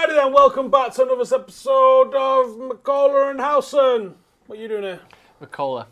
Righty 0.00 0.14
then, 0.14 0.32
welcome 0.32 0.70
back 0.70 0.94
to 0.94 1.02
another 1.02 1.36
episode 1.36 2.14
of 2.14 2.56
McCullough 2.56 3.32
and 3.32 3.38
Howson. 3.38 4.14
What 4.46 4.58
are 4.58 4.62
you 4.62 4.66
doing 4.66 4.84
here? 4.84 5.00
McCullough. 5.42 5.84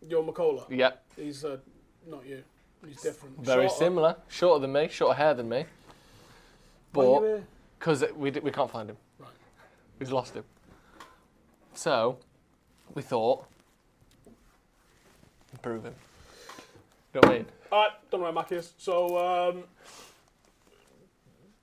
You're 0.00 0.22
McCullough. 0.22 0.64
Yep. 0.70 1.04
He's 1.14 1.44
uh, 1.44 1.58
not 2.06 2.26
you. 2.26 2.42
He's 2.86 3.02
different. 3.02 3.38
Very 3.44 3.68
Shorter. 3.68 3.84
similar. 3.84 4.16
Shorter 4.28 4.62
than 4.62 4.72
me, 4.72 4.88
shorter 4.88 5.14
hair 5.14 5.34
than 5.34 5.46
me. 5.46 5.66
Why 6.94 7.04
are 7.04 7.06
you 7.06 7.20
But 7.20 7.78
because 7.78 8.04
we, 8.16 8.30
d- 8.30 8.40
we 8.40 8.50
can't 8.50 8.70
find 8.70 8.88
him. 8.88 8.96
Right. 9.18 9.28
We've 9.98 10.10
lost 10.10 10.32
him. 10.32 10.44
So 11.74 12.16
we 12.94 13.02
thought 13.02 13.44
improve 15.52 15.84
him. 15.84 15.94
You 17.12 17.20
know 17.20 17.28
what 17.28 17.34
I 17.34 17.38
mean? 17.40 17.46
Alright, 17.70 17.90
don't 18.10 18.20
know 18.20 18.24
where 18.24 18.32
Mac 18.32 18.52
is. 18.52 18.72
So, 18.78 19.50
um, 19.50 19.64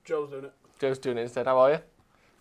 Joe's 0.04 0.30
doing 0.30 0.44
it. 0.44 0.52
Joe's 0.78 0.98
doing 0.98 1.18
it 1.18 1.22
instead. 1.22 1.46
How 1.46 1.58
are 1.58 1.70
you? 1.72 1.78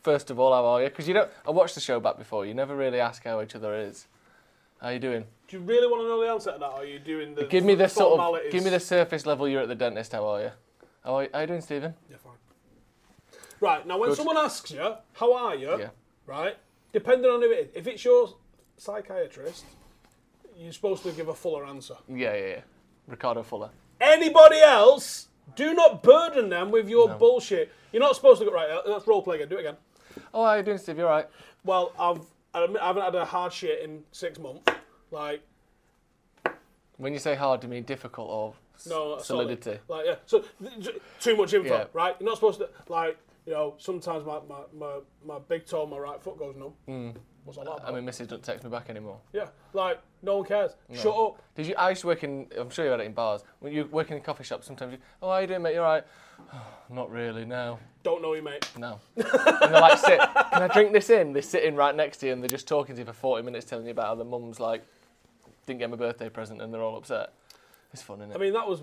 First 0.03 0.29
of 0.29 0.39
all, 0.39 0.53
how 0.53 0.65
are 0.65 0.83
you? 0.83 0.89
Because 0.89 1.07
you 1.07 1.13
don't. 1.13 1.29
I 1.47 1.51
watched 1.51 1.75
the 1.75 1.81
show 1.81 1.99
back 1.99 2.17
before. 2.17 2.45
You 2.45 2.53
never 2.53 2.75
really 2.75 2.99
ask 2.99 3.23
how 3.23 3.41
each 3.41 3.55
other 3.55 3.75
is. 3.75 4.07
How 4.81 4.87
are 4.87 4.93
you 4.93 4.99
doing? 4.99 5.25
Do 5.47 5.57
you 5.57 5.63
really 5.63 5.87
want 5.87 6.03
to 6.03 6.07
know 6.07 6.21
the 6.21 6.31
answer 6.31 6.51
to 6.51 6.59
that? 6.59 6.65
Or 6.65 6.79
are 6.81 6.85
you 6.85 6.99
doing 6.99 7.33
the 7.33 7.45
Give 7.45 7.63
me 7.63 7.75
the 7.75 7.87
sort 7.87 8.19
of. 8.19 8.51
Give 8.51 8.63
me 8.63 8.69
the 8.69 8.79
surface 8.79 9.25
level. 9.25 9.47
You're 9.47 9.61
at 9.61 9.67
the 9.67 9.75
dentist. 9.75 10.11
How 10.11 10.25
are 10.27 10.41
you? 10.41 10.51
How 11.03 11.15
are 11.15 11.23
you, 11.23 11.29
how 11.33 11.41
you 11.41 11.47
doing, 11.47 11.61
Stephen? 11.61 11.93
Yeah, 12.09 12.17
fine. 12.17 12.33
Right, 13.59 13.87
now 13.87 13.97
when 13.97 14.09
Good. 14.09 14.17
someone 14.17 14.37
asks 14.37 14.71
you, 14.71 14.95
how 15.13 15.33
are 15.33 15.55
you? 15.55 15.79
Yeah. 15.79 15.89
Right? 16.25 16.57
Depending 16.91 17.29
on 17.29 17.41
who 17.41 17.51
it 17.51 17.59
is. 17.59 17.67
If 17.75 17.87
it's 17.87 18.03
your 18.03 18.33
psychiatrist, 18.77 19.65
you're 20.57 20.73
supposed 20.73 21.03
to 21.03 21.11
give 21.11 21.27
a 21.27 21.33
fuller 21.33 21.65
answer. 21.65 21.95
Yeah, 22.07 22.35
yeah, 22.35 22.47
yeah. 22.47 22.61
Ricardo 23.07 23.43
Fuller. 23.43 23.69
Anybody 24.01 24.59
else, 24.59 25.27
do 25.55 25.73
not 25.73 26.01
burden 26.03 26.49
them 26.49 26.71
with 26.71 26.89
your 26.89 27.09
bullshit. 27.09 27.71
You're 27.91 28.01
not 28.01 28.15
supposed 28.15 28.39
to 28.39 28.45
go, 28.45 28.51
right, 28.51 28.69
uh, 28.69 28.81
let's 28.85 29.07
role 29.07 29.21
play 29.21 29.35
again, 29.37 29.49
do 29.49 29.57
it 29.57 29.61
again. 29.61 29.77
Oh, 30.33 30.45
how 30.45 30.53
you 30.55 30.63
doing, 30.63 30.77
Steve? 30.77 30.97
You're 30.97 31.07
right. 31.09 31.27
Well, 31.63 31.91
I've, 31.99 32.21
I 32.53 32.63
admit 32.63 32.81
I 32.81 32.87
haven't 32.87 33.03
had 33.03 33.15
a 33.15 33.25
hard 33.25 33.53
shit 33.53 33.81
in 33.81 34.03
six 34.11 34.39
months. 34.39 34.63
Like, 35.11 35.41
When 36.97 37.13
you 37.13 37.19
say 37.19 37.35
hard, 37.35 37.61
do 37.61 37.67
you 37.67 37.71
mean 37.71 37.83
difficult 37.83 38.29
or 38.29 38.53
no, 38.89 39.17
solidity? 39.19 39.79
solid. 39.87 39.89
Like, 39.89 40.05
yeah. 40.05 40.15
So, 40.25 40.43
th- 40.61 40.95
too 41.19 41.35
much 41.35 41.53
info, 41.53 41.69
Yeah. 41.69 41.85
right? 41.93 42.15
You're 42.19 42.29
not 42.29 42.35
supposed 42.35 42.59
to, 42.59 42.69
like, 42.87 43.17
you 43.45 43.53
know, 43.53 43.75
sometimes 43.77 44.25
my, 44.25 44.39
my, 44.49 44.61
my, 44.73 44.99
my 45.25 45.39
big 45.47 45.65
toe, 45.65 45.85
my 45.85 45.97
right 45.97 46.21
foot 46.21 46.37
goes 46.37 46.55
numb. 46.55 46.73
Hmm. 46.87 47.09
What's 47.43 47.59
all 47.59 47.65
that 47.65 47.71
about? 47.73 47.87
I 47.87 47.91
mean, 47.95 48.03
Mrs. 48.09 48.27
doesn't 48.27 48.43
text 48.43 48.63
me 48.63 48.71
back 48.71 48.89
anymore. 48.89 49.19
yeah, 49.31 49.49
like, 49.73 49.99
no 50.23 50.37
one 50.37 50.47
cares. 50.47 50.71
Shut 50.93 51.15
up. 51.15 51.39
Did 51.53 51.67
you? 51.67 51.75
I 51.75 51.89
used 51.89 52.01
to 52.01 52.07
work 52.07 52.23
in. 52.23 52.47
I'm 52.57 52.71
sure 52.71 52.85
you 52.85 52.91
had 52.91 52.99
it 52.99 53.05
in 53.05 53.13
bars. 53.13 53.43
When 53.59 53.71
you 53.71 53.85
work 53.85 54.09
in 54.09 54.19
coffee 54.21 54.43
shops, 54.43 54.65
sometimes 54.65 54.93
you. 54.93 54.97
Oh, 55.21 55.29
how 55.29 55.37
you 55.37 55.45
doing, 55.47 55.61
mate? 55.61 55.75
You're 55.75 55.83
right. 55.83 56.03
Not 56.89 57.11
really. 57.11 57.45
No. 57.45 57.77
Don't 58.01 58.23
know 58.23 58.33
you, 58.33 58.41
mate. 58.41 58.67
No. 58.77 58.99
and 59.15 59.25
they're 59.25 59.69
like, 59.79 59.99
sit. 59.99 60.19
Can 60.19 60.63
I 60.63 60.67
drink 60.73 60.91
this 60.91 61.11
in? 61.11 61.33
They're 61.33 61.43
sitting 61.43 61.75
right 61.75 61.95
next 61.95 62.17
to 62.17 62.25
you, 62.25 62.33
and 62.33 62.41
they're 62.41 62.49
just 62.49 62.67
talking 62.67 62.95
to 62.95 63.01
you 63.01 63.05
for 63.05 63.13
40 63.13 63.43
minutes, 63.43 63.65
telling 63.67 63.85
you 63.85 63.91
about 63.91 64.07
how 64.07 64.15
the 64.15 64.25
mum's 64.25 64.59
like 64.59 64.83
didn't 65.67 65.79
get 65.79 65.91
my 65.91 65.97
birthday 65.97 66.29
present, 66.29 66.63
and 66.63 66.73
they're 66.73 66.81
all 66.81 66.97
upset. 66.97 67.33
It's 67.93 68.01
fun, 68.01 68.21
isn't 68.21 68.31
it? 68.31 68.35
I 68.35 68.39
mean, 68.39 68.53
that 68.53 68.67
was 68.67 68.81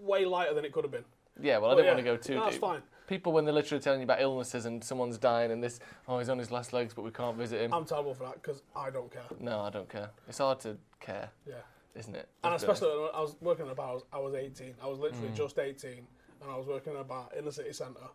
way 0.00 0.24
lighter 0.24 0.54
than 0.54 0.64
it 0.64 0.72
could 0.72 0.84
have 0.84 0.90
been. 0.92 1.04
yeah. 1.42 1.58
Well, 1.58 1.72
I 1.72 1.74
but 1.74 1.82
didn't 1.82 1.98
yeah, 1.98 2.10
want 2.12 2.22
to 2.22 2.32
go 2.32 2.34
too 2.34 2.40
that's 2.40 2.54
deep. 2.54 2.60
fine. 2.62 2.82
People, 3.08 3.32
when 3.32 3.46
they're 3.46 3.54
literally 3.54 3.82
telling 3.82 4.00
you 4.00 4.04
about 4.04 4.20
illnesses 4.20 4.66
and 4.66 4.84
someone's 4.84 5.16
dying, 5.16 5.50
and 5.50 5.64
this, 5.64 5.80
oh, 6.06 6.18
he's 6.18 6.28
on 6.28 6.38
his 6.38 6.50
last 6.50 6.74
legs, 6.74 6.92
but 6.92 7.02
we 7.02 7.10
can't 7.10 7.38
visit 7.38 7.58
him. 7.62 7.72
I'm 7.72 7.86
terrible 7.86 8.12
for 8.14 8.24
that 8.24 8.34
because 8.34 8.62
I 8.76 8.90
don't 8.90 9.10
care. 9.10 9.22
no, 9.40 9.60
I 9.60 9.70
don't 9.70 9.88
care. 9.88 10.10
It's 10.28 10.36
hard 10.38 10.60
to 10.60 10.76
care, 11.00 11.30
Yeah. 11.46 11.54
isn't 11.96 12.14
it? 12.14 12.28
And 12.44 12.52
Let's 12.52 12.62
especially 12.64 12.88
when 13.00 13.08
I 13.14 13.20
was 13.22 13.34
working 13.40 13.64
in 13.64 13.72
a 13.72 13.74
bar, 13.74 13.88
I 13.88 13.94
was, 13.94 14.02
I 14.12 14.18
was 14.18 14.34
18. 14.34 14.74
I 14.82 14.86
was 14.86 14.98
Mm. 14.98 15.02
literally 15.02 15.30
just 15.34 15.58
18, 15.58 16.06
and 16.42 16.50
I 16.50 16.56
was 16.56 16.66
working 16.66 16.92
in 16.92 16.98
a 17.00 17.04
bar 17.04 17.30
in 17.34 17.46
the 17.46 17.50
city 17.52 17.72
centre, 17.72 18.08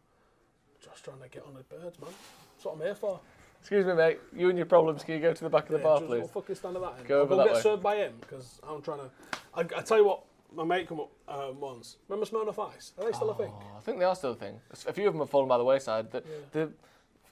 just 0.80 1.04
trying 1.04 1.20
to 1.22 1.28
get 1.28 1.44
on 1.48 1.56
the 1.56 1.64
birds, 1.64 2.00
man. 2.00 2.12
That's 2.54 2.66
what 2.66 2.76
I'm 2.76 2.82
here 2.82 2.94
for. 2.96 3.20
Excuse 3.62 3.88
me, 3.88 3.94
mate. 3.94 4.20
You 4.32 4.50
and 4.50 4.58
your 4.60 4.68
problems. 4.68 5.04
Can 5.04 5.16
you 5.16 5.22
go 5.22 5.34
to 5.34 5.44
the 5.44 5.50
back 5.50 5.64
of 5.64 5.70
the 5.72 5.78
Yeah, 5.78 5.84
bar, 5.84 5.98
just 5.98 6.08
please? 6.08 6.20
We'll 6.20 6.28
fucking 6.28 6.56
stand 6.56 6.76
at 6.76 6.82
that 6.84 6.98
end. 7.00 7.08
Go 7.08 7.22
over 7.22 7.30
go 7.30 7.38
that 7.38 7.46
get 7.46 7.54
way. 7.56 7.62
served 7.62 7.82
by 7.82 7.96
him 7.96 8.14
because 8.20 8.60
I'm 8.62 8.82
trying 8.84 9.00
to. 9.00 9.10
I, 9.56 9.62
I 9.62 9.82
tell 9.82 9.98
you 9.98 10.06
what, 10.06 10.24
my 10.56 10.64
mate 10.64 10.88
come 10.88 11.00
up 11.00 11.10
um, 11.28 11.60
once. 11.60 11.98
Remember 12.08 12.26
Smirnoff 12.30 12.70
Ice? 12.74 12.94
Are 12.98 13.06
they 13.06 13.12
still 13.12 13.30
a 13.32 13.36
thing? 13.36 13.52
Oh, 13.54 13.78
I 13.78 13.80
think 13.82 14.00
they 14.00 14.06
are 14.06 14.16
still 14.16 14.32
a 14.32 14.36
thing. 14.36 14.60
A 14.88 14.94
few 14.94 15.08
of 15.08 15.14
them 15.14 15.20
have 15.22 15.30
fallen 15.30 15.48
by 15.50 15.58
the 15.58 15.64
wayside. 15.64 16.12
The, 16.12 16.24
the 16.52 16.72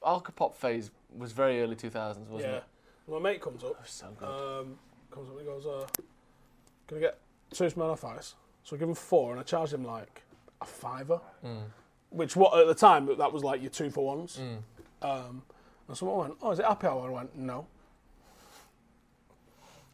Alcopop 0.06 0.56
phase 0.56 0.92
was 1.18 1.32
very 1.32 1.62
early 1.62 1.76
2000s, 1.76 2.28
wasn't 2.28 2.52
Yeah. 2.52 2.58
it? 2.58 2.64
My 3.08 3.20
mate 3.20 3.42
comes 3.42 3.64
up. 3.64 3.76
So 3.88 4.08
good. 4.18 4.26
Um, 4.28 4.78
comes 5.12 5.28
up 5.30 5.38
and 5.38 5.40
he 5.40 5.46
goes, 5.46 5.66
uh, 5.66 5.86
"Can 6.88 6.98
I 6.98 7.02
get 7.02 7.18
two 7.52 7.66
Smirnoff 7.66 8.04
Ice?" 8.18 8.36
So 8.64 8.76
I 8.76 8.80
give 8.80 8.88
him 8.88 8.96
four, 8.96 9.32
and 9.32 9.40
I 9.40 9.44
charge 9.44 9.74
him 9.74 9.84
like 9.84 10.22
a 10.62 10.66
fiver, 10.66 11.20
Mm. 11.44 11.64
which 12.12 12.36
what 12.36 12.58
at 12.59 12.68
the 12.68 12.76
time 12.76 13.08
that 13.18 13.34
was 13.34 13.44
like 13.44 13.62
your 13.62 13.72
two 13.72 13.90
for 13.90 14.06
ones. 14.06 14.40
Mm. 14.40 14.58
Um, 15.02 15.42
and 15.88 15.98
someone 15.98 16.18
went, 16.20 16.38
"Oh, 16.42 16.52
is 16.52 16.59
it 16.59 16.66
happy 16.66 16.88
hour?" 16.88 17.08
I 17.08 17.12
went, 17.12 17.36
"No." 17.36 17.66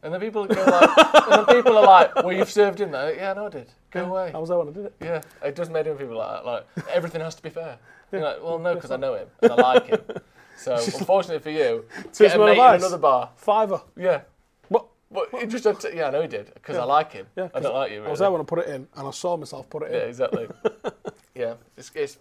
And 0.02 0.12
then 0.12 0.20
people 0.20 0.46
go 0.46 0.64
like, 0.64 1.14
and 1.26 1.32
then 1.32 1.56
people 1.56 1.78
are 1.78 1.86
like, 1.86 2.14
"Well, 2.16 2.32
you've 2.32 2.50
served 2.50 2.80
him 2.80 2.90
there." 2.92 3.14
Yeah, 3.14 3.32
no, 3.34 3.46
I 3.46 3.48
did. 3.50 3.68
Go 3.90 4.04
away. 4.04 4.32
I 4.34 4.38
was 4.38 4.48
there 4.48 4.58
when 4.58 4.68
I 4.68 4.72
did 4.72 4.84
it. 4.86 4.94
Yeah, 5.00 5.22
it 5.42 5.54
does 5.54 5.70
make 5.70 5.86
him 5.86 5.96
people 5.96 6.16
like 6.16 6.30
that. 6.30 6.46
Like 6.46 6.66
everything 6.92 7.20
has 7.20 7.34
to 7.34 7.42
be 7.42 7.50
fair. 7.50 7.78
You're 8.12 8.22
like, 8.22 8.42
well, 8.42 8.58
no, 8.58 8.74
because 8.74 8.90
I 8.90 8.96
know 8.96 9.14
him 9.14 9.28
and 9.42 9.52
I 9.52 9.54
like 9.54 9.86
him. 9.86 10.00
So 10.58 10.74
unfortunately 10.74 11.38
for 11.38 11.50
you, 11.50 11.84
get 12.18 12.34
a 12.34 12.38
mate 12.38 12.58
in 12.58 12.58
another 12.58 12.98
bar. 12.98 13.30
Fiver. 13.36 13.80
Yeah. 13.96 14.22
What? 14.68 14.86
But 15.08 15.48
just 15.48 15.62
had 15.62 15.78
to, 15.78 15.94
yeah, 15.94 16.08
I 16.08 16.10
know 16.10 16.22
he 16.22 16.26
did 16.26 16.52
because 16.52 16.76
I 16.76 16.82
like 16.82 17.12
him. 17.12 17.26
Yeah, 17.36 17.48
I 17.54 17.60
don't 17.60 17.74
like 17.74 17.92
you. 17.92 17.98
I 17.98 18.10
was 18.10 18.18
really. 18.18 18.26
there 18.26 18.30
when 18.32 18.40
I 18.40 18.44
put 18.44 18.58
it 18.58 18.68
in, 18.68 18.88
and 18.96 19.06
I 19.06 19.10
saw 19.12 19.36
myself 19.36 19.70
put 19.70 19.84
it 19.84 19.92
in. 19.92 19.94
Yeah, 19.94 20.00
exactly. 20.00 20.48
yeah, 21.36 21.54
it's, 21.76 21.92
it's 21.94 22.18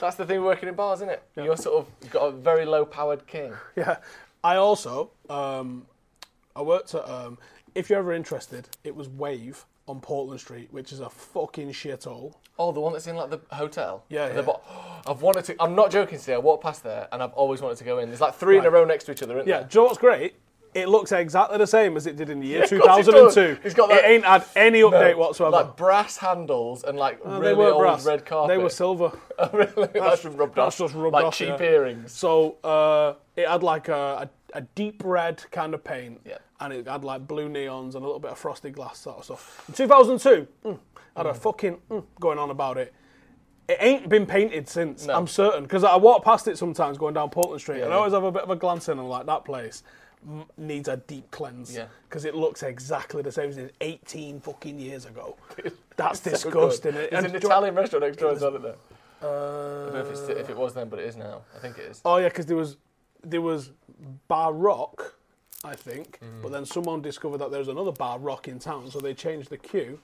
that's 0.00 0.14
the 0.14 0.24
thing 0.24 0.42
working 0.44 0.68
in 0.68 0.76
bars, 0.76 1.00
isn't 1.00 1.10
it? 1.10 1.24
You're 1.34 1.56
sort 1.56 1.80
of 1.80 1.92
you've 2.02 2.12
got 2.12 2.26
a 2.26 2.30
very 2.30 2.64
low-powered 2.64 3.26
king. 3.26 3.52
Yeah. 3.74 3.96
I 4.44 4.56
also, 4.56 5.10
um, 5.28 5.86
I 6.56 6.62
worked 6.62 6.94
at, 6.94 7.08
um, 7.08 7.38
if 7.74 7.88
you're 7.90 7.98
ever 7.98 8.12
interested, 8.12 8.68
it 8.84 8.94
was 8.94 9.08
Wave 9.08 9.64
on 9.88 10.00
Portland 10.00 10.40
Street, 10.40 10.68
which 10.70 10.92
is 10.92 11.00
a 11.00 11.08
fucking 11.10 11.70
shithole. 11.70 12.34
Oh, 12.58 12.70
the 12.72 12.80
one 12.80 12.92
that's 12.92 13.06
in 13.06 13.16
like 13.16 13.30
the 13.30 13.40
hotel. 13.54 14.04
Yeah, 14.08 14.28
The 14.28 14.34
yeah. 14.36 14.40
bo- 14.42 14.60
I've 15.06 15.22
wanted 15.22 15.44
to. 15.46 15.56
I'm 15.60 15.74
not 15.74 15.90
joking. 15.90 16.18
Today, 16.18 16.34
I 16.34 16.38
walked 16.38 16.62
past 16.62 16.84
there 16.84 17.08
and 17.12 17.22
I've 17.22 17.32
always 17.32 17.60
wanted 17.60 17.78
to 17.78 17.84
go 17.84 17.98
in. 17.98 18.08
There's 18.08 18.20
like 18.20 18.34
three 18.34 18.58
in 18.58 18.64
a 18.64 18.70
row 18.70 18.84
next 18.84 19.04
to 19.04 19.12
each 19.12 19.22
other, 19.22 19.36
isn't 19.38 19.48
Yeah, 19.48 19.60
there? 19.60 19.68
do 19.68 19.78
you 19.78 19.82
know 19.82 19.86
what's 19.88 19.98
great? 19.98 20.34
It 20.74 20.88
looks 20.88 21.12
exactly 21.12 21.58
the 21.58 21.66
same 21.66 21.98
as 21.98 22.06
it 22.06 22.16
did 22.16 22.30
in 22.30 22.40
the 22.40 22.46
year 22.46 22.62
it 22.62 22.68
2002. 22.70 23.58
It's 23.62 23.74
got 23.74 23.90
it 23.90 24.02
ain't 24.06 24.24
had 24.24 24.42
any 24.56 24.80
update 24.80 25.18
whatsoever. 25.18 25.50
Like 25.50 25.76
brass 25.76 26.16
handles 26.16 26.82
and 26.84 26.96
like 26.96 27.20
Uh, 27.26 27.38
really 27.40 27.66
old 27.66 27.82
brass. 27.82 28.06
red 28.06 28.24
carpet. 28.24 28.56
They 28.56 28.62
were 28.62 28.70
silver. 28.70 29.12
Oh, 29.38 29.50
really? 29.52 29.88
That's, 29.92 30.22
just 30.22 30.38
rubbed 30.38 30.54
That's 30.54 30.80
off. 30.80 30.90
just 30.90 30.94
rubbed 30.94 31.12
like 31.14 31.24
off, 31.24 31.34
cheap 31.36 31.48
yeah. 31.58 31.62
earrings. 31.62 32.12
So 32.12 32.56
uh, 32.64 33.14
it 33.34 33.48
had 33.48 33.62
like 33.64 33.88
a, 33.88 34.28
a, 34.41 34.41
a 34.54 34.60
deep 34.62 35.02
red 35.04 35.44
kind 35.50 35.74
of 35.74 35.82
paint, 35.84 36.20
Yeah. 36.24 36.38
and 36.60 36.72
it 36.72 36.86
had 36.86 37.04
like 37.04 37.26
blue 37.26 37.48
neons 37.48 37.94
and 37.94 37.96
a 37.96 38.06
little 38.06 38.20
bit 38.20 38.30
of 38.32 38.38
frosted 38.38 38.74
glass 38.74 38.98
sort 38.98 39.18
of 39.18 39.24
stuff. 39.24 39.64
In 39.68 39.74
2002, 39.74 40.46
mm, 40.64 40.78
I 41.16 41.20
had 41.20 41.26
a 41.26 41.34
fucking 41.34 41.78
mm, 41.90 42.04
going 42.20 42.38
on 42.38 42.50
about 42.50 42.78
it. 42.78 42.92
It 43.68 43.78
ain't 43.80 44.08
been 44.08 44.26
painted 44.26 44.68
since. 44.68 45.06
No. 45.06 45.14
I'm 45.16 45.26
certain 45.26 45.62
because 45.62 45.84
I 45.84 45.96
walk 45.96 46.24
past 46.24 46.48
it 46.48 46.58
sometimes 46.58 46.98
going 46.98 47.14
down 47.14 47.30
Portland 47.30 47.60
Street, 47.60 47.82
and 47.82 47.92
I 47.92 47.96
always 47.96 48.12
have 48.12 48.24
a 48.24 48.32
bit 48.32 48.42
of 48.42 48.50
a 48.50 48.56
glance 48.56 48.88
in 48.88 48.92
and 48.92 49.00
I'm 49.02 49.08
like 49.08 49.26
that 49.26 49.44
place 49.44 49.82
m- 50.28 50.44
needs 50.56 50.88
a 50.88 50.96
deep 50.96 51.30
cleanse 51.30 51.74
Yeah. 51.74 51.86
because 52.08 52.24
it 52.24 52.34
looks 52.34 52.62
exactly 52.62 53.22
the 53.22 53.32
same 53.32 53.50
as 53.50 53.56
it 53.58 53.62
did 53.68 53.74
18 53.80 54.40
fucking 54.40 54.78
years 54.78 55.06
ago. 55.06 55.36
That's 55.96 56.20
So 56.20 56.30
disgusting. 56.30 56.92
good. 56.92 57.00
It- 57.04 57.10
There's 57.12 57.24
an 57.24 57.36
Italian 57.36 57.74
restaurant 57.74 58.04
next 58.04 58.18
door, 58.18 58.32
isn't 58.32 58.62
there? 58.62 58.74
Uh, 59.22 59.26
I 59.26 59.84
don't 59.84 59.94
know 59.94 60.00
if, 60.00 60.10
it's, 60.10 60.28
if 60.28 60.50
it 60.50 60.56
was 60.56 60.74
then, 60.74 60.88
but 60.88 60.98
it 60.98 61.06
is 61.06 61.16
now. 61.16 61.42
I 61.54 61.58
think 61.60 61.78
it 61.78 61.84
is. 61.84 62.00
Oh 62.04 62.16
yeah, 62.16 62.28
because 62.28 62.46
there 62.46 62.56
was 62.56 62.76
there 63.22 63.40
was 63.40 63.70
Bar 64.28 64.52
Rock, 64.52 65.14
I 65.64 65.74
think, 65.74 66.18
Mm. 66.20 66.42
but 66.42 66.52
then 66.52 66.64
someone 66.64 67.02
discovered 67.02 67.38
that 67.38 67.50
there 67.50 67.60
was 67.60 67.68
another 67.68 67.92
Bar 67.92 68.18
Rock 68.18 68.48
in 68.48 68.58
town, 68.58 68.90
so 68.90 68.98
they 69.00 69.14
changed 69.14 69.50
the 69.50 69.58
queue 69.58 70.00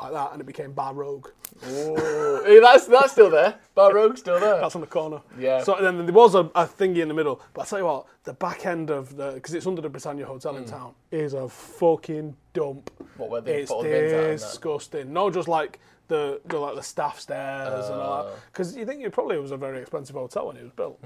like 0.00 0.12
that, 0.12 0.32
and 0.32 0.40
it 0.40 0.44
became 0.44 0.72
Bar 0.72 0.92
Rogue. 0.94 1.28
Ooh. 1.68 2.42
Hey, 2.44 2.60
that's 2.60 2.86
that's 2.86 3.12
still 3.12 3.30
there. 3.30 3.54
Bar 3.74 3.94
Rogue's 3.94 4.20
still 4.20 4.38
there. 4.38 4.60
That's 4.60 4.74
on 4.74 4.82
the 4.82 4.86
corner. 4.86 5.20
Yeah. 5.38 5.62
So 5.62 5.76
then 5.80 6.04
there 6.04 6.14
was 6.14 6.34
a, 6.34 6.40
a 6.54 6.66
thingy 6.66 6.98
in 6.98 7.08
the 7.08 7.14
middle, 7.14 7.40
but 7.54 7.62
I 7.62 7.64
tell 7.64 7.78
you 7.78 7.86
what, 7.86 8.06
the 8.24 8.34
back 8.34 8.66
end 8.66 8.90
of 8.90 9.16
the 9.16 9.32
because 9.32 9.54
it's 9.54 9.66
under 9.66 9.80
the 9.80 9.88
Britannia 9.88 10.26
Hotel 10.26 10.56
in 10.56 10.64
town 10.66 10.94
is 11.10 11.32
a 11.32 11.48
fucking 11.48 12.36
dump. 12.52 12.90
Mm. 13.00 13.06
What, 13.16 13.30
were 13.30 13.40
they 13.40 13.62
it's 13.62 13.72
put 13.72 13.84
the 13.84 13.88
bins 13.88 14.12
out 14.12 14.30
disgusting. 14.30 15.12
No, 15.12 15.30
just 15.30 15.48
like. 15.48 15.80
The, 16.08 16.40
the 16.46 16.58
like 16.58 16.76
the 16.76 16.82
staff 16.84 17.18
stairs 17.18 17.86
and 17.88 18.00
all 18.00 18.22
Oh. 18.22 18.26
that 18.30 18.34
because 18.52 18.76
you 18.76 18.86
think 18.86 19.02
it 19.02 19.10
probably 19.12 19.38
was 19.38 19.50
a 19.50 19.56
very 19.56 19.80
expensive 19.80 20.14
hotel 20.14 20.46
when 20.46 20.56
it 20.56 20.62
was 20.62 20.70
built. 20.72 21.00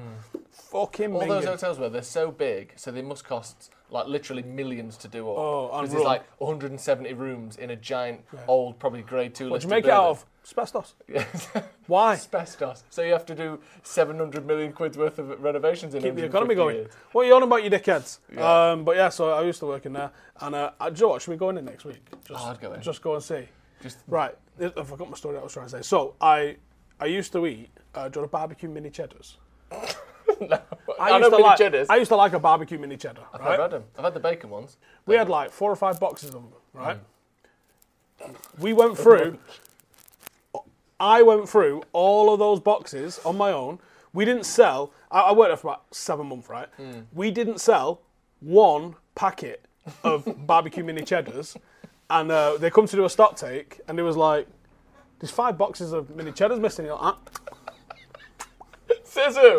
Fucking 0.52 1.14
All 1.14 1.26
those 1.26 1.44
hotels 1.44 1.79
were 1.79 1.88
they're 1.88 2.02
so 2.02 2.31
big, 2.31 2.73
so 2.76 2.91
they 2.91 3.02
must 3.02 3.25
cost 3.25 3.70
like 3.91 4.06
literally 4.06 4.43
millions 4.43 4.97
to 4.99 5.08
do 5.08 5.29
up. 5.31 5.37
Oh, 5.38 5.69
because 5.73 5.93
there's 5.93 6.05
like 6.05 6.25
170 6.38 7.12
rooms 7.14 7.56
in 7.56 7.70
a 7.70 7.76
giant, 7.76 8.20
old, 8.47 8.79
probably 8.79 9.02
grade 9.02 9.35
two. 9.35 9.47
You 9.47 9.50
listed 9.52 9.70
make 9.70 9.85
it 9.87 9.91
out 9.91 10.05
of? 10.11 10.26
Asbestos. 10.44 10.94
Yeah. 11.08 11.25
Why? 11.87 12.12
Asbestos. 12.14 12.85
So 12.91 13.02
you 13.02 13.12
have 13.12 13.26
to 13.26 13.35
do 13.35 13.58
700 13.82 14.47
million 14.47 14.73
quid's 14.73 14.97
worth 14.99 15.19
of 15.19 15.41
renovations 15.43 15.94
in 15.94 16.02
Keep 16.02 16.14
the 16.17 16.25
economy 16.25 16.55
going. 16.55 16.76
years. 16.76 16.93
What 17.12 17.23
are 17.23 17.29
you 17.29 17.35
on 17.35 17.43
about, 17.43 17.64
you 17.64 17.70
dickheads? 17.70 18.19
Yeah. 18.35 18.70
Um, 18.73 18.85
but 18.85 18.97
yeah, 18.97 19.08
so 19.08 19.31
I 19.31 19.43
used 19.43 19.61
to 19.61 19.67
work 19.67 19.87
in 19.87 19.93
there, 19.94 20.11
and 20.41 20.55
uh, 20.55 20.70
I, 20.81 20.91
do 20.91 20.97
you 20.97 21.02
know 21.06 21.08
what? 21.11 21.23
Should 21.23 21.31
we 21.32 21.37
go 21.37 21.49
in 21.50 21.58
it 21.58 21.64
next 21.64 21.85
week? 21.85 22.02
Just, 22.26 22.41
Oh, 22.44 22.50
I'd 22.50 22.61
go 22.61 22.73
in. 22.75 22.81
Just 22.82 23.02
go 23.02 23.14
and 23.14 23.23
see. 23.25 23.49
Just 23.82 23.99
Right, 24.08 24.35
I 24.61 24.85
forgot 24.85 25.11
my 25.11 25.17
story. 25.17 25.39
I 25.39 25.43
was 25.43 25.53
trying 25.53 25.67
to 25.67 25.71
say. 25.71 25.83
So 25.83 26.15
I, 26.21 26.57
I 26.99 27.07
used 27.07 27.33
to 27.33 27.47
eat. 27.47 27.71
Uh, 27.95 28.09
do 28.09 28.19
you 28.19 28.23
want 28.23 28.31
a 28.31 28.33
barbecue 28.33 28.69
mini 28.69 28.91
cheddars? 28.91 29.37
no. 29.73 30.61
I, 30.99 31.11
I, 31.11 31.19
used 31.19 31.23
know 31.23 31.31
to 31.31 31.37
mini 31.37 31.43
like. 31.43 31.59
cheddars. 31.59 31.89
I 31.91 31.97
used 31.97 32.11
to 32.11 32.17
like 32.17 32.33
a 32.33 32.39
barbecue 32.39 32.79
mini 32.79 32.97
cheddar. 32.97 33.23
I've 33.33 33.41
right? 33.41 33.51
never 33.51 33.62
had 33.62 33.71
them. 33.71 33.85
I've 33.97 34.05
had 34.05 34.15
the 34.15 34.21
bacon 34.21 34.51
ones. 34.51 34.77
We 35.07 35.15
had 35.15 35.29
like 35.29 35.51
four 35.51 35.71
or 35.71 35.77
five 35.77 35.99
boxes 35.99 36.29
of 36.29 36.43
them. 36.43 36.53
Right. 36.73 36.99
Mm. 38.23 38.35
We 38.59 38.73
went 38.73 38.99
through. 38.99 39.39
I 40.99 41.23
went 41.23 41.49
through 41.49 41.83
all 41.93 42.33
of 42.33 42.39
those 42.39 42.61
boxes 42.61 43.19
on 43.25 43.37
my 43.37 43.53
own. 43.53 43.79
We 44.12 44.25
didn't 44.25 44.45
sell. 44.45 44.93
I, 45.11 45.21
I 45.21 45.33
worked 45.33 45.51
there 45.51 45.57
for 45.57 45.69
about 45.69 45.95
seven 45.95 46.27
months, 46.27 46.49
right? 46.49 46.69
Mm. 46.79 47.07
We 47.12 47.31
didn't 47.31 47.61
sell 47.61 48.03
one 48.41 48.97
packet 49.15 49.65
of 50.05 50.47
barbecue 50.47 50.85
mini 50.85 51.03
cheddars, 51.03 51.57
and 52.11 52.31
uh, 52.31 52.57
they 52.59 52.71
come 52.71 52.87
to 52.87 52.97
do 52.97 53.05
a 53.05 53.11
stock 53.11 53.37
take, 53.37 53.81
and 53.89 53.99
it 53.99 54.03
was 54.03 54.17
like, 54.17 54.47
"There's 55.21 55.31
five 55.31 55.57
boxes 55.57 55.93
of 55.93 56.11
mini 56.15 56.33
cheddars 56.33 56.61
missing." 56.61 56.87
You're 56.87 56.97
like, 56.97 57.15
"Ah." 57.15 57.19
Says 59.05 59.37
who? 59.37 59.59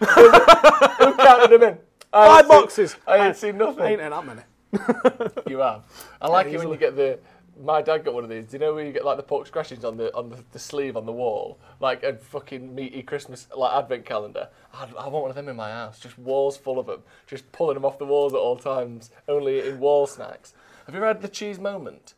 who 0.00 1.14
counted 1.16 1.50
them 1.50 1.62
in? 1.62 1.78
I 2.12 2.26
Five 2.26 2.40
seen- 2.40 2.48
boxes. 2.48 2.96
I 3.06 3.26
ain't 3.26 3.36
seen 3.36 3.56
nothing. 3.58 3.84
Ain't 3.84 4.00
in 4.00 4.10
that 4.10 4.26
many. 4.26 4.42
You 5.48 5.58
have. 5.58 5.82
I 6.20 6.28
like 6.28 6.46
it 6.48 6.58
when 6.58 6.68
you 6.68 6.76
get 6.76 6.96
the. 6.96 7.18
My 7.62 7.82
dad 7.82 8.04
got 8.04 8.14
one 8.14 8.24
of 8.24 8.30
these. 8.30 8.46
Do 8.46 8.52
you 8.54 8.58
know 8.60 8.72
where 8.72 8.86
you 8.86 8.92
get 8.92 9.04
like 9.04 9.18
the 9.18 9.22
pork 9.22 9.46
scratchings 9.46 9.84
on 9.84 9.96
the 9.98 10.14
on 10.16 10.30
the, 10.30 10.42
the 10.52 10.58
sleeve 10.58 10.96
on 10.96 11.04
the 11.04 11.12
wall, 11.12 11.58
like 11.80 12.02
a 12.04 12.16
fucking 12.16 12.74
meaty 12.74 13.02
Christmas 13.02 13.48
like 13.54 13.72
advent 13.74 14.06
calendar? 14.06 14.48
I, 14.72 14.84
I 14.98 15.08
want 15.08 15.22
one 15.22 15.30
of 15.30 15.36
them 15.36 15.48
in 15.48 15.56
my 15.56 15.70
house. 15.70 15.98
Just 15.98 16.18
walls 16.18 16.56
full 16.56 16.78
of 16.78 16.86
them, 16.86 17.02
just 17.26 17.50
pulling 17.52 17.74
them 17.74 17.84
off 17.84 17.98
the 17.98 18.06
walls 18.06 18.32
at 18.32 18.38
all 18.38 18.56
times. 18.56 19.10
Only 19.28 19.68
in 19.68 19.78
wall 19.78 20.06
snacks. 20.06 20.54
Have 20.90 20.94
you 20.96 21.04
ever 21.04 21.06
had 21.14 21.22
the 21.22 21.28
cheese 21.28 21.60
moment? 21.60 22.14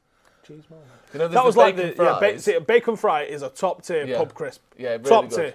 Cheese 0.46 0.64
moment. 0.70 0.88
You 1.12 1.18
know, 1.18 1.28
That 1.28 1.44
was 1.44 1.54
the 1.56 1.60
like 1.60 1.76
the 1.76 1.94
yeah, 1.98 2.16
ba- 2.18 2.38
see, 2.40 2.58
bacon 2.58 2.96
fry 2.96 3.24
is 3.24 3.42
a 3.42 3.50
top 3.50 3.82
tier 3.84 4.06
Yeah. 4.06 4.16
pub 4.16 4.32
crisp. 4.32 4.62
Yeah, 4.78 4.92
really 4.92 5.02
top 5.04 5.28
good. 5.28 5.36
tier. 5.36 5.54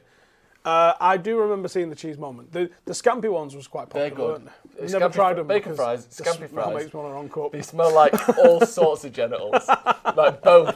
Uh, 0.63 0.93
I 0.99 1.17
do 1.17 1.39
remember 1.39 1.67
seeing 1.67 1.89
the 1.89 1.95
cheese 1.95 2.19
moment. 2.19 2.51
The 2.51 2.69
the 2.85 2.93
scampi 2.93 3.31
ones 3.31 3.55
was 3.55 3.67
quite 3.67 3.89
popular. 3.89 4.09
They're 4.09 4.15
good. 4.15 4.43
Weren't 4.43 4.49
they? 4.79 4.87
Never 4.99 5.09
scampi 5.09 5.13
tried 5.13 5.33
them. 5.37 5.47
bacon 5.47 5.71
because 5.71 5.77
fries, 5.77 6.05
the 6.05 6.23
scampi 6.23 6.49
smell 6.49 6.65
fries. 6.71 6.75
makes 6.83 6.93
me 6.93 6.99
want 6.99 7.09
to 7.09 7.15
run 7.15 7.29
cup. 7.29 7.51
They 7.53 7.61
smell 7.63 7.91
like 7.95 8.37
all 8.37 8.61
sorts 8.61 9.03
of 9.03 9.13
genitals, 9.13 9.67
like 10.15 10.41
both. 10.43 10.75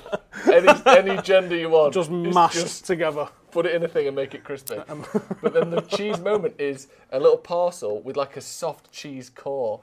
Any 0.51 0.67
any 0.87 1.21
gender 1.21 1.55
you 1.55 1.69
want, 1.69 1.93
Just 1.93 2.09
It's 2.09 2.33
mashed 2.33 2.55
just 2.55 2.85
together. 2.85 3.27
put 3.51 3.67
it 3.67 3.75
in 3.75 3.83
a 3.83 3.87
thing 3.87 4.07
and 4.07 4.15
make 4.15 4.33
it 4.33 4.43
crispy. 4.43 4.75
but 5.43 5.53
then 5.53 5.69
the 5.69 5.81
cheese 5.81 6.19
moment 6.19 6.55
is 6.57 6.87
a 7.11 7.19
little 7.19 7.37
parcel 7.37 8.01
with 8.01 8.17
like 8.17 8.35
a 8.35 8.41
soft 8.41 8.91
cheese 8.91 9.29
core. 9.29 9.81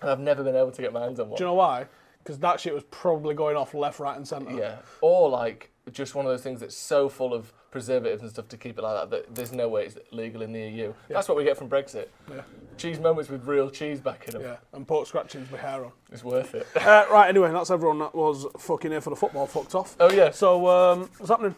And 0.00 0.10
I've 0.10 0.20
never 0.20 0.42
been 0.42 0.56
able 0.56 0.70
to 0.72 0.82
get 0.82 0.92
my 0.92 1.00
hands 1.00 1.20
on 1.20 1.28
one. 1.30 1.36
Do 1.38 1.44
you 1.44 1.48
know 1.48 1.54
why? 1.54 1.86
Because 2.22 2.38
that 2.40 2.60
shit 2.60 2.74
was 2.74 2.84
probably 2.90 3.34
going 3.34 3.56
off 3.56 3.74
left, 3.74 3.98
right, 3.98 4.16
and 4.16 4.26
centre. 4.26 4.52
yeah. 4.52 4.76
Or 5.00 5.28
like 5.30 5.70
just 5.90 6.14
one 6.14 6.24
of 6.26 6.30
those 6.30 6.42
things 6.42 6.60
that's 6.60 6.76
so 6.76 7.08
full 7.08 7.34
of 7.34 7.52
preservatives 7.70 8.22
and 8.22 8.30
stuff 8.30 8.48
to 8.48 8.56
keep 8.56 8.78
it 8.78 8.82
like 8.82 9.10
that 9.10 9.10
that 9.10 9.34
there's 9.34 9.52
no 9.52 9.68
way 9.68 9.86
it's 9.86 9.96
legal 10.12 10.42
in 10.42 10.52
the 10.52 10.60
EU. 10.60 10.92
That's 11.08 11.28
what 11.28 11.36
we 11.36 11.44
get 11.44 11.56
from 11.56 11.68
Brexit. 11.68 12.08
Yeah. 12.30 12.42
Cheese 12.76 12.98
moments 12.98 13.30
with 13.30 13.46
real 13.46 13.70
cheese 13.70 14.00
back 14.00 14.26
in 14.26 14.34
them. 14.34 14.42
Yeah, 14.42 14.56
and 14.72 14.86
pork 14.86 15.06
scratchings 15.06 15.50
with 15.50 15.60
hair 15.60 15.84
on. 15.84 15.92
It's 16.10 16.24
worth 16.24 16.54
it. 16.54 16.66
Uh, 16.76 17.04
right, 17.10 17.28
anyway, 17.28 17.50
that's 17.52 17.70
everyone 17.70 17.98
that 18.00 18.14
was 18.14 18.46
fucking 18.58 18.90
here 18.90 19.00
for 19.00 19.10
the 19.10 19.16
football 19.16 19.46
fucked 19.46 19.74
off. 19.74 19.96
Oh, 20.00 20.10
yeah. 20.10 20.30
So, 20.30 20.66
um, 20.68 21.10
what's 21.18 21.28
happening? 21.30 21.54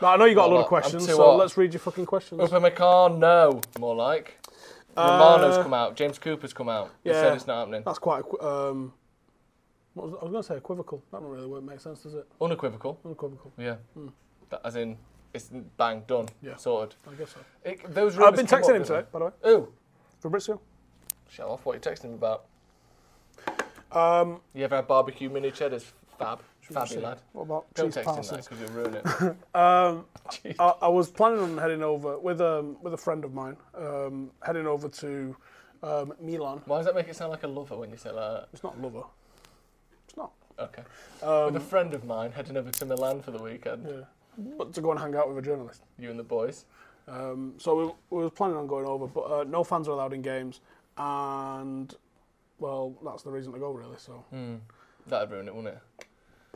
Right, 0.00 0.14
I 0.14 0.16
know 0.16 0.24
you 0.24 0.34
got 0.34 0.48
a 0.50 0.52
lot 0.52 0.60
a 0.60 0.62
of 0.62 0.66
questions, 0.68 1.06
so 1.06 1.16
hot. 1.16 1.36
let's 1.38 1.56
read 1.56 1.72
your 1.72 1.80
fucking 1.80 2.06
questions. 2.06 2.40
Open 2.40 2.62
McCann? 2.62 3.18
No. 3.18 3.60
more 3.78 3.94
like. 3.94 4.38
Romano's 4.96 5.58
come 5.58 5.74
out. 5.74 5.94
James 5.96 6.18
Cooper's 6.18 6.52
come 6.52 6.68
out. 6.68 6.90
They 7.02 7.10
Uh, 7.10 7.14
Yeah. 7.14 7.20
said 7.22 7.32
it's 7.36 7.46
not 7.46 7.58
happening. 7.58 7.82
That's 7.84 7.98
quite. 7.98 8.24
Um, 8.40 8.92
what 9.94 10.06
was, 10.10 10.12
I 10.20 10.24
was 10.24 10.30
going 10.32 10.42
to 10.42 10.42
say 10.42 10.56
equivocal. 10.56 11.02
That 11.10 11.20
don't 11.20 11.30
really 11.30 11.60
make 11.60 11.80
sense, 11.80 12.02
does 12.02 12.14
it? 12.14 12.26
Unequivocal. 12.40 12.98
Unequivocal. 13.04 13.52
Yeah. 13.56 13.76
That, 14.50 14.60
as 14.64 14.76
in, 14.76 14.96
it's 15.34 15.50
bang, 15.76 16.02
done. 16.06 16.28
Yeah. 16.42 16.56
sorted. 16.56 16.96
I 17.10 17.14
guess 17.14 17.30
so. 17.30 17.40
It, 17.64 17.94
those 17.94 18.18
I've 18.18 18.36
been 18.36 18.46
texting 18.46 18.70
up, 18.70 18.76
him 18.76 18.82
today, 18.84 19.04
by 19.12 19.18
the 19.18 19.24
way. 19.26 19.30
Ooh. 19.48 19.72
Fabrizio. 20.20 20.60
Show 21.28 21.48
off 21.48 21.64
what 21.66 21.72
you're 21.74 21.94
texting 21.94 22.04
him 22.06 22.14
about. 22.14 22.44
Um, 23.92 24.40
You 24.54 24.64
ever 24.64 24.76
had 24.76 24.86
barbecue 24.88 25.28
mini 25.30 25.50
cheddars? 25.50 25.92
Fab. 26.18 26.40
Fabby 26.74 27.00
lad. 27.02 27.20
what 27.32 27.42
about 27.42 27.74
Don't 27.74 27.86
cheese 27.86 27.94
text 27.94 28.08
him 28.08 28.14
parcels? 28.14 28.48
because 28.48 28.60
you'll 28.60 28.70
ruin 28.70 28.94
it. 28.94 29.36
I, 30.58 30.74
I 30.82 30.88
was 30.88 31.08
planning 31.10 31.40
on 31.40 31.58
heading 31.58 31.82
over 31.82 32.18
with 32.18 32.40
um, 32.40 32.76
with 32.82 32.94
a 32.94 32.96
friend 32.98 33.24
of 33.24 33.32
mine, 33.34 33.56
um, 33.76 34.30
heading 34.42 34.66
over 34.66 34.88
to 34.88 35.36
um, 35.82 36.12
Milan. 36.20 36.62
Why 36.66 36.78
does 36.78 36.86
that 36.86 36.94
make 36.94 37.08
it 37.08 37.16
sound 37.16 37.30
like 37.30 37.42
a 37.44 37.48
lover 37.48 37.76
when 37.76 37.90
you 37.90 37.96
say 37.96 38.10
that? 38.12 38.48
It's 38.52 38.62
not 38.62 38.80
lover. 38.80 39.04
It's 40.08 40.16
not. 40.16 40.32
Okay. 40.58 40.82
Um, 41.22 41.52
With 41.52 41.56
a 41.56 41.66
friend 41.66 41.94
of 41.94 42.04
mine 42.04 42.32
heading 42.32 42.56
over 42.56 42.70
to 42.70 42.84
Milan 42.86 43.20
for 43.22 43.30
the 43.30 43.42
weekend. 43.42 43.86
Yeah. 43.88 44.04
But 44.58 44.72
to 44.74 44.80
go 44.80 44.90
and 44.90 45.00
hang 45.00 45.14
out 45.14 45.28
with 45.28 45.38
a 45.38 45.42
journalist. 45.42 45.82
You 45.98 46.10
and 46.10 46.18
the 46.18 46.22
boys. 46.24 46.64
Um, 47.08 47.54
so 47.58 47.76
we, 48.10 48.16
we 48.18 48.22
were 48.24 48.30
planning 48.30 48.56
on 48.56 48.66
going 48.66 48.86
over, 48.86 49.06
but 49.06 49.20
uh, 49.22 49.44
no 49.44 49.62
fans 49.64 49.86
are 49.88 49.92
allowed 49.92 50.12
in 50.12 50.22
games, 50.22 50.60
and 50.98 51.94
well, 52.58 52.94
that's 53.04 53.22
the 53.22 53.30
reason 53.30 53.52
to 53.52 53.58
go 53.58 53.70
really. 53.70 53.96
So 53.98 54.24
That'd 55.06 55.30
ruin 55.30 55.46
it, 55.46 55.54
wouldn't 55.54 55.74
it? 55.76 56.05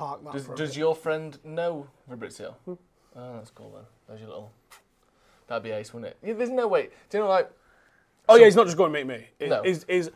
Park 0.01 0.25
that. 0.25 0.33
Does, 0.33 0.47
does 0.49 0.77
your 0.77 0.95
friend 0.95 1.39
know 1.45 1.87
Fabrizio? 2.09 2.57
Hmm. 2.65 2.75
Oh, 3.17 3.33
that's 3.35 3.51
cool 3.51 3.71
then. 3.75 3.85
There's 4.09 4.21
your 4.21 4.29
little. 4.31 4.53
That'd 5.47 5.63
be 5.65 5.71
ace, 5.71 5.93
wouldn't 5.93 6.13
it? 6.13 6.19
Yeah, 6.27 6.35
there's 6.35 6.49
no 6.51 6.67
way. 6.69 6.89
Do 7.11 7.19
you 7.19 7.25
know, 7.25 7.29
like, 7.29 7.51
Oh 8.29 8.37
yeah, 8.37 8.45
he's 8.47 8.55
not 8.57 8.67
just 8.67 8.77
going 8.77 8.93
to 8.93 8.99
meet 8.99 9.07
me. 9.07 9.27
It, 9.39 9.49
No. 9.51 9.63
Is 9.63 9.85
is 9.89 10.11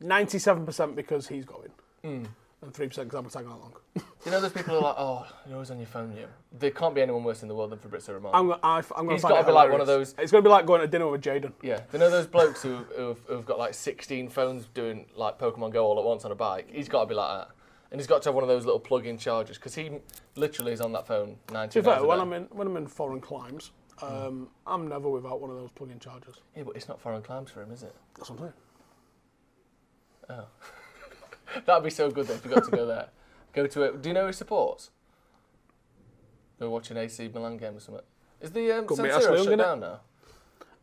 ninety-seven 0.00 0.66
percent 0.66 0.96
because 0.96 1.28
he's 1.28 1.44
going, 1.44 1.70
Hmm. 2.02 2.24
and 2.62 2.74
three 2.74 2.88
percent 2.88 3.08
because 3.08 3.24
I'm 3.24 3.30
tagging 3.30 3.50
along. 3.50 3.74
you 4.24 4.30
know, 4.32 4.40
those 4.40 4.52
people 4.52 4.74
who 4.74 4.80
are 4.80 4.82
like, 4.82 4.96
oh, 4.98 5.26
you're 5.46 5.54
always 5.54 5.70
on 5.70 5.78
your 5.78 5.86
phone, 5.86 6.16
you. 6.16 6.26
There 6.58 6.70
can't 6.70 6.94
be 6.94 7.02
anyone 7.02 7.24
worse 7.24 7.42
in 7.42 7.48
the 7.48 7.54
world 7.54 7.70
than 7.70 7.78
Fabrizio 7.78 8.14
Romano. 8.16 8.36
I'm, 8.36 8.52
I, 8.62 8.78
I'm 8.78 8.82
going 9.06 9.08
to 9.08 9.12
He's 9.14 9.22
find 9.22 9.34
gotta 9.34 9.46
be 9.46 9.52
like 9.52 9.70
one 9.70 9.80
of 9.80 9.86
those- 9.86 10.14
It's 10.18 10.32
going 10.32 10.42
to 10.42 10.48
be 10.48 10.50
like 10.50 10.66
going 10.66 10.80
to 10.80 10.86
dinner 10.86 11.08
with 11.08 11.22
Jaden. 11.22 11.52
Yeah, 11.62 11.80
you 11.92 11.98
know 11.98 12.10
those 12.10 12.26
blokes 12.26 12.62
who 12.62 12.76
who've, 12.96 13.20
who've 13.28 13.46
got 13.46 13.58
like 13.58 13.74
16 13.74 14.28
phones 14.28 14.66
doing 14.74 15.06
like 15.16 15.38
Pokemon 15.38 15.72
Go 15.72 15.84
all 15.86 15.98
at 15.98 16.04
once 16.04 16.24
on 16.24 16.32
a 16.32 16.36
bike. 16.36 16.68
He's 16.72 16.88
got 16.88 17.02
to 17.02 17.06
be 17.06 17.14
like 17.14 17.46
that, 17.46 17.54
and 17.92 18.00
he's 18.00 18.06
got 18.08 18.22
to 18.22 18.30
have 18.30 18.34
one 18.34 18.42
of 18.42 18.48
those 18.48 18.64
little 18.64 18.80
plug-in 18.80 19.18
chargers 19.18 19.58
because 19.58 19.74
he 19.74 19.90
literally 20.34 20.72
is 20.72 20.80
on 20.80 20.92
that 20.92 21.06
phone 21.06 21.36
90 21.52 21.72
To 21.74 21.80
be 21.80 21.84
fair, 21.84 21.94
hours 21.94 22.02
a 22.02 22.06
when. 22.06 22.20
I'm 22.20 22.32
in 22.32 22.44
when 22.44 22.66
I'm 22.66 22.76
in 22.78 22.86
foreign 22.86 23.20
climes, 23.20 23.70
um, 24.00 24.48
I'm 24.66 24.88
never 24.88 25.10
without 25.10 25.40
one 25.40 25.50
of 25.50 25.56
those 25.56 25.70
plug-in 25.70 26.00
chargers. 26.00 26.36
Yeah, 26.56 26.62
but 26.62 26.74
it's 26.74 26.88
not 26.88 27.00
foreign 27.00 27.22
climbs 27.22 27.50
for 27.50 27.62
him, 27.62 27.70
is 27.70 27.82
it? 27.82 27.94
That's 28.16 28.30
what 28.30 28.40
I'm 28.40 28.52
saying. 30.28 30.44
That'd 31.66 31.84
be 31.84 31.90
so 31.90 32.10
good 32.10 32.26
though 32.26 32.34
if 32.34 32.44
you 32.44 32.50
got 32.50 32.64
to 32.64 32.70
go 32.70 32.86
there. 32.86 33.08
Go 33.52 33.66
to 33.66 33.82
it. 33.82 34.00
Do 34.00 34.08
you 34.08 34.14
know 34.14 34.24
who 34.24 34.32
supports? 34.32 34.88
Go 36.58 36.70
watch 36.70 36.90
an 36.90 36.96
AC 36.96 37.28
Milan 37.34 37.58
game 37.58 37.76
or 37.76 37.80
something. 37.80 38.02
Is 38.40 38.50
the 38.50 38.78
um, 38.78 38.86
San 38.88 39.04
Siro 39.04 39.44
shut 39.44 39.58
down 39.58 39.80
now? 39.80 40.00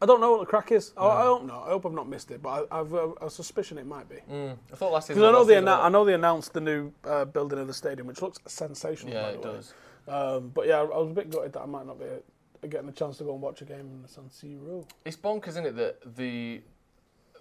I 0.02 0.06
don't 0.06 0.22
know 0.22 0.32
what 0.32 0.40
the 0.40 0.46
crack 0.46 0.72
is. 0.72 0.94
I, 0.98 1.06
I 1.06 1.24
don't 1.24 1.46
know. 1.46 1.62
I 1.66 1.70
hope 1.70 1.86
I've 1.86 1.94
not 1.94 2.08
missed 2.08 2.32
it, 2.32 2.42
but 2.42 2.68
I, 2.72 2.80
I've 2.80 2.94
uh, 2.94 3.10
a 3.22 3.30
suspicion 3.30 3.78
it 3.78 3.86
might 3.86 4.08
be. 4.08 4.18
I 4.32 4.56
thought 4.76 4.92
last 4.94 5.08
season. 5.08 5.22
Because 5.22 5.30
I 5.30 5.32
know 5.38 5.44
they 5.44 5.56
annou- 5.56 5.84
I 5.84 5.90
know 5.90 6.06
they 6.06 6.14
announced 6.14 6.54
the 6.54 6.62
new 6.62 6.92
uh, 7.04 7.26
building 7.26 7.60
of 7.60 7.68
the 7.68 7.74
stadium, 7.74 8.08
which 8.08 8.22
looks 8.22 8.40
sensational. 8.48 9.14
Yeah, 9.14 9.24
by 9.24 9.30
it 9.32 9.42
the 9.42 9.48
way. 9.50 9.56
does. 9.56 9.74
Um, 10.08 10.50
but 10.50 10.68
yeah, 10.68 10.80
I 10.80 10.84
was 10.84 11.12
a 11.12 11.14
bit 11.14 11.30
gutted 11.30 11.54
that 11.54 11.62
I 11.62 11.66
might 11.66 11.86
not 11.86 12.00
be 12.00 12.06
uh, 12.06 12.68
getting 12.68 12.88
a 12.90 12.94
chance 12.94 13.18
to 13.18 13.26
go 13.26 13.34
and 13.34 13.42
watch 13.42 13.62
a 13.62 13.66
game 13.66 13.82
in 13.82 14.02
the 14.02 14.08
San 14.08 14.26
Siro. 14.26 14.86
It's 15.06 15.18
bonkers, 15.18 15.50
isn't 15.50 15.66
it, 15.66 15.76
that 15.76 16.16
the 16.16 16.62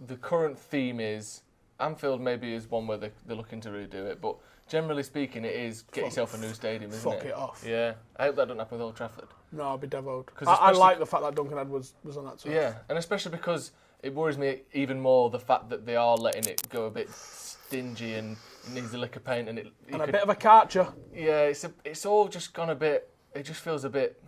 the 0.06 0.16
current 0.16 0.58
theme 0.58 1.00
is 1.00 1.42
Anfield 1.80 2.20
maybe 2.20 2.54
is 2.54 2.68
one 2.68 2.86
where 2.86 2.98
they're, 2.98 3.12
they're 3.26 3.36
looking 3.36 3.60
to 3.62 3.68
redo 3.68 3.94
it, 3.94 4.20
but 4.20 4.36
generally 4.68 5.02
speaking, 5.02 5.44
it 5.44 5.54
is 5.54 5.82
get 5.82 6.02
Fuck- 6.02 6.04
yourself 6.10 6.34
a 6.34 6.38
new 6.38 6.52
stadium, 6.52 6.90
isn't 6.92 7.10
fuck 7.12 7.24
it? 7.24 7.34
off. 7.34 7.64
Yeah, 7.66 7.94
I 8.16 8.24
hope 8.26 8.36
that 8.36 8.46
doesn't 8.48 8.58
happen 8.58 8.78
with 8.78 8.84
Old 8.84 8.96
Trafford. 8.96 9.28
No, 9.50 9.62
I'll 9.64 9.78
be. 9.78 9.88
'Cause 9.88 10.02
I, 10.46 10.50
I 10.52 10.54
especially- 10.54 10.78
like 10.80 10.98
the 10.98 11.06
fact 11.06 11.22
that 11.22 11.34
Duncan 11.34 11.58
Edwards 11.58 11.94
was 12.04 12.16
on 12.16 12.24
that 12.26 12.38
tour. 12.38 12.52
Yeah, 12.52 12.74
and 12.88 12.98
especially 12.98 13.32
because 13.32 13.72
it 14.02 14.14
worries 14.14 14.38
me 14.38 14.60
even 14.74 15.00
more 15.00 15.30
the 15.30 15.40
fact 15.40 15.70
that 15.70 15.84
they 15.86 15.96
are 15.96 16.16
letting 16.16 16.44
it 16.44 16.68
go 16.70 16.84
a 16.86 16.90
bit 16.90 17.08
stingy 17.10 18.14
and 18.14 18.36
it 18.66 18.72
needs 18.72 18.94
a 18.94 18.98
lick 18.98 19.16
of 19.16 19.24
paint 19.24 19.48
and 19.48 19.58
it. 19.58 19.66
you 19.66 19.72
And 19.94 20.02
a 20.02 20.04
could- 20.04 20.12
bit 20.12 20.22
of 20.22 20.28
a 20.28 20.34
catcher. 20.36 20.86
yeah, 21.12 21.42
it's 21.42 21.64
a, 21.64 21.72
it's 21.84 22.04
all 22.06 22.28
just 22.28 22.52
gone 22.54 22.70
a 22.70 22.74
bit. 22.74 23.10
It 23.34 23.42
just 23.44 23.60
feels 23.60 23.84
a 23.84 23.90
bit. 23.90 24.22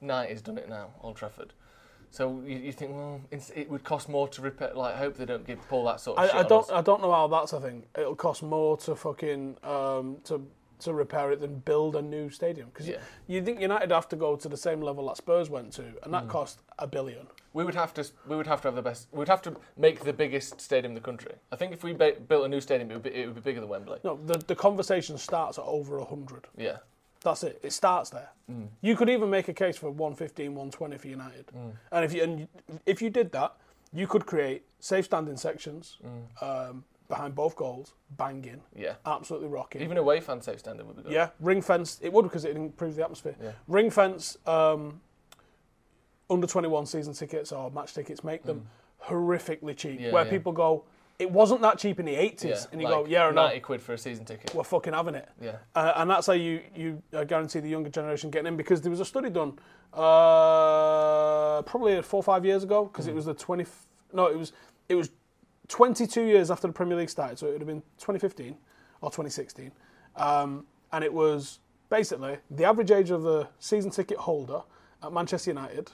Nineties 0.00 0.42
done 0.42 0.58
it 0.58 0.68
now, 0.68 0.90
Old 1.02 1.16
Trafford. 1.16 1.52
So 2.14 2.40
you, 2.46 2.56
you 2.58 2.70
think, 2.72 2.92
well, 2.94 3.20
it's, 3.32 3.50
it 3.56 3.68
would 3.68 3.82
cost 3.82 4.08
more 4.08 4.28
to 4.28 4.40
repair. 4.40 4.70
Like, 4.72 4.94
I 4.94 4.98
hope 4.98 5.16
they 5.16 5.24
don't 5.24 5.44
give 5.44 5.58
pull 5.68 5.84
that 5.86 5.98
sort 5.98 6.16
of 6.16 6.26
shit 6.26 6.34
I, 6.36 6.40
I 6.40 6.42
don't. 6.44 6.70
I 6.70 6.80
don't 6.80 7.02
know 7.02 7.10
how 7.10 7.26
that's 7.26 7.52
a 7.52 7.60
thing. 7.60 7.82
It'll 7.98 8.14
cost 8.14 8.40
more 8.44 8.76
to 8.78 8.94
fucking 8.94 9.56
um, 9.64 10.18
to 10.26 10.46
to 10.78 10.92
repair 10.92 11.32
it 11.32 11.40
than 11.40 11.56
build 11.58 11.96
a 11.96 12.02
new 12.02 12.30
stadium. 12.30 12.68
Because 12.68 12.86
Yeah. 12.86 12.98
you, 13.26 13.42
think 13.42 13.60
United 13.60 13.90
have 13.90 14.08
to 14.10 14.16
go 14.16 14.36
to 14.36 14.48
the 14.48 14.56
same 14.56 14.80
level 14.80 15.06
that 15.08 15.16
Spurs 15.16 15.50
went 15.50 15.72
to, 15.72 15.82
and 15.82 16.12
Mm. 16.12 16.12
that 16.12 16.28
cost 16.28 16.60
a 16.78 16.86
billion. 16.86 17.26
We 17.52 17.64
would 17.64 17.74
have 17.74 17.92
to. 17.94 18.04
We 18.28 18.36
would 18.36 18.46
have 18.46 18.60
to 18.62 18.68
have 18.68 18.76
the 18.76 18.82
best. 18.82 19.08
We 19.10 19.18
would 19.18 19.28
have 19.28 19.42
to 19.42 19.56
make 19.76 20.04
the 20.04 20.12
biggest 20.12 20.60
stadium 20.60 20.92
in 20.92 20.94
the 20.94 21.00
country. 21.00 21.32
I 21.50 21.56
think 21.56 21.72
if 21.72 21.82
we 21.82 21.94
ba- 21.94 22.20
built 22.28 22.44
a 22.44 22.48
new 22.48 22.60
stadium, 22.60 22.92
it 22.92 22.94
would 22.94 23.02
be, 23.02 23.10
it 23.12 23.26
would 23.26 23.34
be 23.34 23.40
bigger 23.40 23.58
than 23.60 23.68
Wembley. 23.68 23.98
No, 24.04 24.20
the 24.24 24.38
the 24.38 24.54
conversation 24.54 25.18
starts 25.18 25.58
at 25.58 25.64
over 25.64 25.98
hundred. 26.04 26.46
Yeah. 26.56 26.76
That's 27.24 27.42
it. 27.42 27.58
It 27.62 27.72
starts 27.72 28.10
there. 28.10 28.28
Mm. 28.50 28.68
You 28.82 28.94
could 28.96 29.08
even 29.08 29.30
make 29.30 29.48
a 29.48 29.54
case 29.54 29.76
for 29.76 29.90
115, 29.90 30.54
120 30.54 30.98
for 30.98 31.08
United. 31.08 31.46
And 31.90 32.04
if 32.04 32.12
you 32.14 32.22
and 32.22 32.48
if 32.86 33.00
you 33.02 33.10
did 33.10 33.32
that, 33.32 33.56
you 33.92 34.06
could 34.06 34.26
create 34.26 34.62
safe 34.78 35.06
standing 35.06 35.36
sections 35.36 35.98
Mm. 36.04 36.42
um, 36.70 36.84
behind 37.08 37.34
both 37.34 37.54
goals, 37.56 37.94
banging, 38.16 38.62
Yeah. 38.74 38.94
absolutely 39.06 39.48
rocking. 39.48 39.82
Even 39.82 39.96
away 39.98 40.20
fan 40.20 40.40
safe 40.42 40.58
standing 40.60 40.86
would 40.86 40.96
be 40.96 41.02
good. 41.02 41.12
yeah, 41.12 41.30
ring 41.40 41.62
fence. 41.62 41.98
It 42.02 42.12
would 42.12 42.22
because 42.24 42.44
it 42.44 42.56
improves 42.56 42.96
the 42.96 43.02
atmosphere. 43.04 43.36
Yeah. 43.42 43.52
Ring 43.68 43.90
fence. 43.90 44.36
Um, 44.46 45.00
under 46.30 46.46
21 46.46 46.86
season 46.86 47.12
tickets 47.14 47.52
or 47.52 47.70
match 47.70 47.94
tickets 47.94 48.24
make 48.24 48.42
them 48.44 48.66
horrifically 49.02 49.76
cheap. 49.76 49.98
Mm. 49.98 50.04
Yeah, 50.04 50.12
where 50.12 50.24
yeah. 50.24 50.30
people 50.30 50.52
go, 50.52 50.84
it 51.18 51.30
wasn't 51.30 51.60
that 51.62 51.78
cheap 51.78 52.00
in 52.00 52.06
the 52.06 52.14
80s, 52.14 52.44
Yeah, 52.44 52.56
and 52.72 52.80
you 52.80 52.88
like 52.88 53.04
go, 53.04 53.06
yeah 53.06 53.26
or 53.28 53.32
no, 53.32 53.44
ninety 53.46 53.60
quid 53.60 53.80
for 53.80 53.92
a 53.92 53.98
season 53.98 54.24
ticket. 54.24 54.52
we're 54.54 54.64
fucking 54.64 54.92
having 54.92 55.14
it. 55.14 55.28
Yeah. 55.40 55.56
Uh, 55.74 55.92
and 55.96 56.10
that's 56.10 56.26
how 56.26 56.32
you 56.32 56.60
you 56.74 57.02
guarantee 57.26 57.60
the 57.60 57.68
younger 57.68 57.90
generation 57.90 58.30
getting 58.30 58.48
in 58.48 58.56
because 58.56 58.80
there 58.80 58.90
was 58.90 59.00
a 59.00 59.04
study 59.04 59.30
done 59.30 59.58
uh, 59.94 61.62
probably 61.62 62.00
four 62.02 62.18
or 62.18 62.22
five 62.22 62.44
years 62.44 62.62
ago 62.64 62.84
because 62.86 63.06
Mm. 63.06 63.10
it 63.10 63.14
was 63.14 63.24
the 63.26 63.34
20 63.34 63.64
no 64.12 64.26
it 64.26 64.36
was 64.38 64.52
it 64.88 64.94
was 64.94 65.10
22 65.68 66.22
years 66.22 66.50
after 66.50 66.66
the 66.66 66.72
Premier 66.72 66.96
League 66.98 67.10
started 67.10 67.38
so 67.38 67.46
it 67.46 67.52
would 67.52 67.60
have 67.60 67.68
been 67.68 67.82
2015 67.98 68.56
or 69.00 69.10
2016 69.10 69.70
um, 70.16 70.66
and 70.92 71.02
it 71.04 71.12
was 71.12 71.60
basically 71.90 72.36
the 72.50 72.64
average 72.64 72.90
age 72.90 73.10
of 73.10 73.22
the 73.22 73.48
season 73.58 73.90
ticket 73.90 74.18
holder 74.18 74.60
at 75.02 75.12
Manchester 75.12 75.50
United 75.50 75.90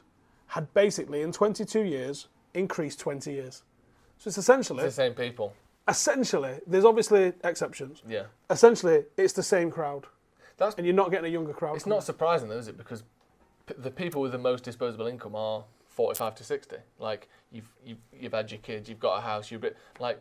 had 0.49 0.73
basically 0.75 1.23
in 1.23 1.31
22 1.33 1.83
years 1.83 2.29
increased 2.55 2.99
20 3.01 3.31
years 3.33 3.63
so 4.21 4.29
it's 4.29 4.39
essentially 4.39 4.85
It's 4.85 4.95
the 4.97 5.03
same 5.03 5.15
people. 5.15 5.55
essentially 5.89 6.61
there's 6.67 6.85
obviously 6.85 7.33
exceptions 7.43 8.03
Yeah. 8.07 8.25
essentially 8.51 9.05
it's 9.17 9.33
the 9.33 9.43
same 9.43 9.71
crowd 9.71 10.07
That's 10.57 10.75
and 10.77 10.87
you're 10.87 10.95
not 10.95 11.11
getting 11.11 11.27
a 11.27 11.33
younger 11.33 11.53
crowd. 11.55 11.75
It's 11.77 11.87
not 11.87 12.05
surprising 12.05 12.49
though, 12.51 12.59
is 12.59 12.69
it? 12.69 12.77
Because 12.77 13.03
p- 13.67 13.75
the 13.79 13.91
people 13.91 14.21
with 14.23 14.33
the 14.33 14.39
most 14.51 14.63
disposable 14.63 15.07
income 15.07 15.35
are 15.35 15.65
45 15.89 16.35
to 16.37 16.45
60. 16.45 16.77
Like 16.99 17.29
you've 17.51 17.69
you've, 17.85 17.99
you've 18.13 18.33
had 18.35 18.51
your 18.53 18.61
kids, 18.61 18.89
you've 18.89 19.01
got 19.01 19.17
a 19.17 19.21
house, 19.23 19.51
you've 19.51 19.63
been, 19.63 19.75
like 19.99 20.21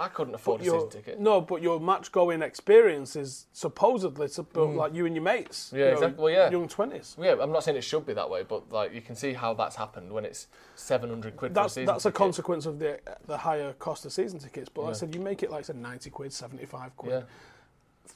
I 0.00 0.06
couldn't 0.08 0.34
afford 0.34 0.60
a 0.60 0.64
season 0.64 0.88
ticket. 0.90 1.18
No, 1.18 1.40
but 1.40 1.60
your 1.60 1.80
match 1.80 2.12
going 2.12 2.40
experience 2.40 3.16
is 3.16 3.46
supposedly 3.52 4.28
suppo- 4.28 4.74
like 4.76 4.94
you 4.94 5.06
and 5.06 5.14
your 5.16 5.24
mates. 5.24 5.72
Yeah, 5.74 5.78
you 5.78 5.84
know, 5.86 5.92
exactly. 5.94 6.22
Well, 6.24 6.32
yeah. 6.32 6.50
Young 6.50 6.68
twenties. 6.68 7.16
Yeah, 7.20 7.34
I'm 7.40 7.50
not 7.50 7.64
saying 7.64 7.76
it 7.76 7.82
should 7.82 8.06
be 8.06 8.12
that 8.14 8.30
way, 8.30 8.44
but 8.44 8.70
like 8.70 8.94
you 8.94 9.00
can 9.00 9.16
see 9.16 9.32
how 9.32 9.54
that's 9.54 9.74
happened 9.74 10.12
when 10.12 10.24
it's 10.24 10.46
700 10.76 11.36
quid 11.36 11.50
for 11.52 11.52
a 11.60 11.62
That's 11.62 11.74
season 11.74 11.86
that's 11.86 12.06
a 12.06 12.12
consequence 12.12 12.64
of 12.64 12.78
the 12.78 13.00
the 13.26 13.38
higher 13.38 13.72
cost 13.72 14.06
of 14.06 14.12
season 14.12 14.38
tickets. 14.38 14.68
But 14.72 14.82
like 14.82 14.90
I 14.90 14.98
said, 14.98 15.14
you 15.16 15.20
make 15.20 15.42
it 15.42 15.50
like 15.50 15.64
said, 15.64 15.74
ninety 15.76 16.10
quid, 16.10 16.32
seventy 16.32 16.64
five 16.64 16.96
quid, 16.96 17.12
Yeah. 17.12 17.22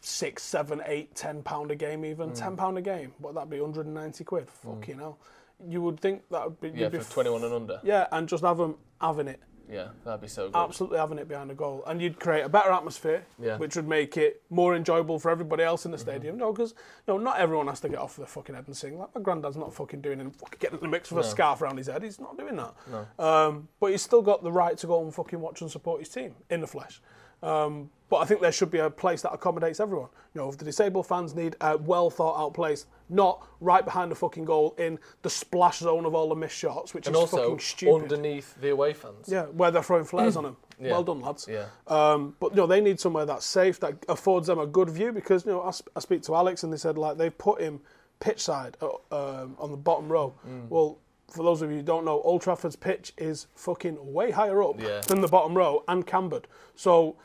six, 0.01 0.43
seven, 0.43 0.83
eight, 0.87 1.15
ten 1.15 1.43
pound 1.43 1.71
a 1.71 1.77
game, 1.77 2.05
even 2.05 2.31
Mm. 2.31 2.39
ten 2.39 2.57
pound 2.57 2.79
a 2.79 2.83
game. 2.83 3.13
What 3.19 3.35
that'd 3.35 3.51
be? 3.51 3.59
Hundred 3.59 3.87
and 3.87 3.95
ninety 3.95 4.25
quid. 4.25 4.49
Fucking 4.49 4.99
hell. 4.99 5.19
You 5.61 5.67
know. 5.67 5.73
You 5.73 5.81
would 5.83 6.01
think 6.01 6.23
that 6.31 6.45
would 6.45 6.61
be 6.61 6.69
Yeah, 6.71 6.75
you'd 6.85 6.93
be 6.93 6.99
for 6.99 7.05
f- 7.05 7.13
21 7.13 7.45
and 7.45 7.55
under. 7.55 7.81
Yeah, 7.85 8.09
and 8.11 8.29
just 8.29 8.43
have 8.43 8.59
them 8.59 8.77
having 9.01 9.29
it. 9.29 9.41
Yeah, 9.73 9.89
that'd 10.05 10.21
be 10.21 10.29
so 10.29 10.49
good. 10.51 10.57
absolutely 10.57 10.99
having 10.99 11.19
it 11.19 11.29
behind 11.29 11.49
the 11.49 11.55
goal, 11.55 11.83
and 11.87 12.03
you'd 12.03 12.21
create 12.21 12.43
a 12.43 12.49
better 12.49 12.71
atmosphere, 12.71 13.25
Yeah. 13.39 13.57
which 13.57 13.75
would 13.77 13.89
make 13.89 14.17
it 14.19 14.43
more 14.51 14.77
enjoyable 14.77 15.19
for 15.19 15.31
everybody 15.31 15.63
else 15.63 15.87
in 15.87 15.93
the 15.93 15.99
stadium. 15.99 16.37
No, 16.37 16.53
because 16.53 16.75
no, 17.09 17.17
not 17.17 17.39
everyone 17.39 17.69
has 17.69 17.81
to 17.81 17.89
get 17.89 17.99
off 17.99 18.17
their 18.17 18.27
fucking 18.27 18.55
head 18.55 18.67
and 18.67 18.77
sing. 18.77 18.99
Like 18.99 19.15
my 19.15 19.21
granddad's 19.23 19.57
not 19.57 19.73
fucking 19.73 20.03
doing 20.03 20.21
it, 20.21 20.37
fucking 20.37 20.59
getting 20.61 20.79
in 20.79 20.83
the 20.83 20.89
mix 20.91 21.11
with 21.11 21.25
a 21.25 21.29
scarf 21.29 21.63
around 21.63 21.79
his 21.79 21.87
head. 21.87 22.03
He's 22.03 22.21
not 22.21 22.37
doing 22.37 22.57
that. 22.57 22.75
Um, 23.19 23.69
but 23.81 23.93
he's 23.93 24.03
still 24.03 24.23
got 24.23 24.43
the 24.43 24.53
right 24.53 24.77
to 24.77 24.87
go 24.87 25.03
and 25.03 25.15
fucking 25.15 25.41
watch 25.41 25.63
and 25.63 25.71
support 25.71 26.01
his 26.01 26.09
team 26.11 26.35
in 26.51 26.61
the 26.61 26.67
flesh. 26.67 27.01
Um, 27.43 27.91
but 28.09 28.19
I 28.19 28.25
think 28.27 28.43
there 28.43 28.53
should 28.53 28.71
be 28.71 28.79
a 28.79 28.91
place 28.91 29.23
that 29.23 29.33
accommodates 29.33 29.81
everyone. 29.81 30.09
You 30.35 30.43
know, 30.43 30.49
if 30.51 30.59
the 30.59 30.67
disabled 30.67 31.07
fans 31.07 31.35
need 31.35 31.57
a 31.63 31.79
well 31.79 32.11
thought 32.11 32.39
out 32.39 32.53
place, 32.53 32.85
not 33.09 33.47
right 33.61 33.83
behind 33.85 34.11
the 34.11 34.15
fucking 34.15 34.45
goal 34.45 34.75
in 34.79 34.99
the 35.23 35.31
splash 35.31 35.79
zone 35.79 36.05
of 36.05 36.15
all 36.15 36.29
the 36.29 36.35
missed 36.35 36.57
shots, 36.57 36.93
which 36.93 37.07
and 37.07 37.17
is 37.17 37.21
also 37.21 37.39
fucking 37.43 37.59
stupid. 37.61 38.03
underneath 38.03 38.55
the 38.61 38.69
away 38.71 38.93
fans. 38.93 39.29
Yeah, 39.29 39.45
where 39.47 39.71
they're 39.71 39.83
throwing 39.83 40.05
flares 40.05 40.37
on 40.37 40.45
them. 40.45 40.57
Yeah. 40.79 40.91
Well 40.93 41.05
done, 41.05 41.21
lads. 41.21 41.49
Yeah. 41.51 41.67
Um, 41.89 42.37
but 42.39 42.51
you 42.51 42.57
know, 42.59 42.67
they 42.67 42.83
need 42.83 43.01
somewhere 43.01 43.25
that's 43.25 43.47
safe, 43.47 43.81
that 43.81 44.05
affords 44.09 44.47
them 44.47 44.59
a 44.59 44.67
good 44.67 44.91
view. 44.91 45.13
Because 45.13 45.47
you 45.47 45.53
know, 45.53 45.63
I, 45.63 45.71
sp- 45.73 45.89
I 45.97 46.01
speak 46.01 46.23
to 46.25 46.35
Alex, 46.35 46.65
and 46.65 46.73
they 46.73 46.77
said 46.77 46.99
like 46.99 47.17
they've 47.17 47.37
put 47.37 47.63
him 47.63 47.81
pitch 48.21 48.41
side 48.43 48.77
uh, 48.83 48.89
um, 49.11 49.57
on 49.59 49.71
the 49.71 49.77
bottom 49.79 50.13
row. 50.13 50.35
Mm. 50.47 50.69
Well, 50.69 50.99
for 51.31 51.43
those 51.45 51.63
of 51.63 51.71
you 51.71 51.79
who 51.79 51.83
don't 51.83 52.05
know, 52.05 52.21
Old 52.21 52.43
Trafford's 52.43 52.77
pitch 52.77 53.15
is 53.17 53.47
fucking 53.55 53.97
way 54.13 54.31
higher 54.33 54.63
up 54.63 54.79
Yeah. 54.79 55.01
than 55.01 55.23
the 55.23 55.29
bottom 55.29 55.57
row 55.57 55.83
and 55.89 56.07
cambered. 56.07 56.47
So 56.75 57.17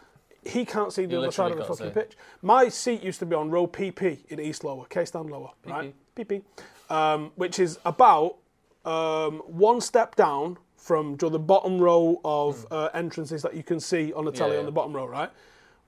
he 0.47 0.65
can't 0.65 0.91
see 0.93 1.05
the 1.05 1.13
You 1.13 1.19
other 1.19 1.31
side 1.31 1.51
of 1.51 1.57
the 1.57 1.65
fucking 1.65 1.87
see. 1.87 1.91
pitch. 1.93 2.17
My 2.41 2.69
seat 2.69 3.03
used 3.03 3.19
to 3.19 3.25
be 3.25 3.35
on 3.35 3.49
row 3.49 3.67
PP 3.67 4.25
in 4.29 4.39
East 4.39 4.63
Lower, 4.63 4.85
K 4.85 5.05
stand 5.05 5.29
lower, 5.29 5.51
right? 5.65 5.93
PP, 6.15 6.41
um, 6.89 7.31
which 7.35 7.59
is 7.59 7.79
about 7.85 8.37
um, 8.85 9.39
one 9.45 9.81
step 9.81 10.15
down 10.15 10.57
from 10.77 11.17
the 11.17 11.37
bottom 11.39 11.79
row 11.79 12.21
of 12.23 12.65
uh, 12.71 12.89
entrances 12.93 13.41
that 13.41 13.53
you 13.53 13.63
can 13.63 13.79
see 13.79 14.13
on 14.13 14.25
the 14.25 14.31
telly. 14.31 14.53
Yeah, 14.53 14.59
on 14.59 14.65
the 14.65 14.71
bottom 14.71 14.95
row, 14.95 15.05
right? 15.05 15.29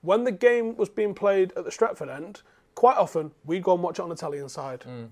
When 0.02 0.24
the 0.24 0.32
game 0.32 0.76
was 0.76 0.88
being 0.88 1.14
played 1.14 1.52
at 1.56 1.64
the 1.64 1.70
Stretford 1.70 2.14
end, 2.14 2.42
quite 2.74 2.96
often 2.96 3.32
we'd 3.44 3.62
go 3.62 3.74
and 3.74 3.82
watch 3.82 3.98
it 3.98 4.02
on 4.02 4.08
the 4.08 4.14
telly 4.14 4.38
inside. 4.38 4.80
Mm. 4.80 5.08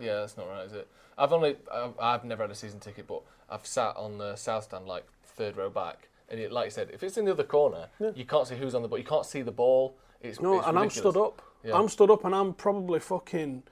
Yeah, 0.00 0.20
that's 0.20 0.36
not 0.36 0.48
right, 0.48 0.64
is 0.64 0.72
it? 0.72 0.88
I've 1.16 1.32
only, 1.32 1.56
I've, 1.72 1.94
I've 2.00 2.24
never 2.24 2.44
had 2.44 2.50
a 2.50 2.54
season 2.54 2.78
ticket, 2.78 3.06
but 3.08 3.22
I've 3.50 3.66
sat 3.66 3.96
on 3.96 4.18
the 4.18 4.36
south 4.36 4.64
stand, 4.64 4.86
like 4.86 5.04
third 5.24 5.56
row 5.56 5.70
back, 5.70 6.08
and 6.30 6.40
it, 6.40 6.52
like 6.52 6.66
I 6.66 6.68
said, 6.68 6.90
if 6.92 7.02
it's 7.02 7.16
in 7.16 7.24
the 7.24 7.32
other 7.32 7.44
corner, 7.44 7.88
you 8.14 8.24
can't 8.24 8.46
see 8.46 8.56
who's 8.56 8.74
on 8.74 8.82
the 8.82 8.88
ball. 8.88 8.98
You 8.98 9.04
can't 9.04 9.26
see 9.26 9.42
the 9.42 9.52
ball. 9.52 9.96
It's 10.20 10.40
No, 10.40 10.58
it's 10.58 10.66
and 10.66 10.78
I'm 10.78 10.90
stood 10.90 11.16
up. 11.16 11.42
Yeah. 11.64 11.76
I'm 11.76 11.88
stood 11.88 12.10
up, 12.10 12.24
and 12.24 12.34
I'm 12.34 12.54
probably 12.54 13.00
fucking 13.00 13.62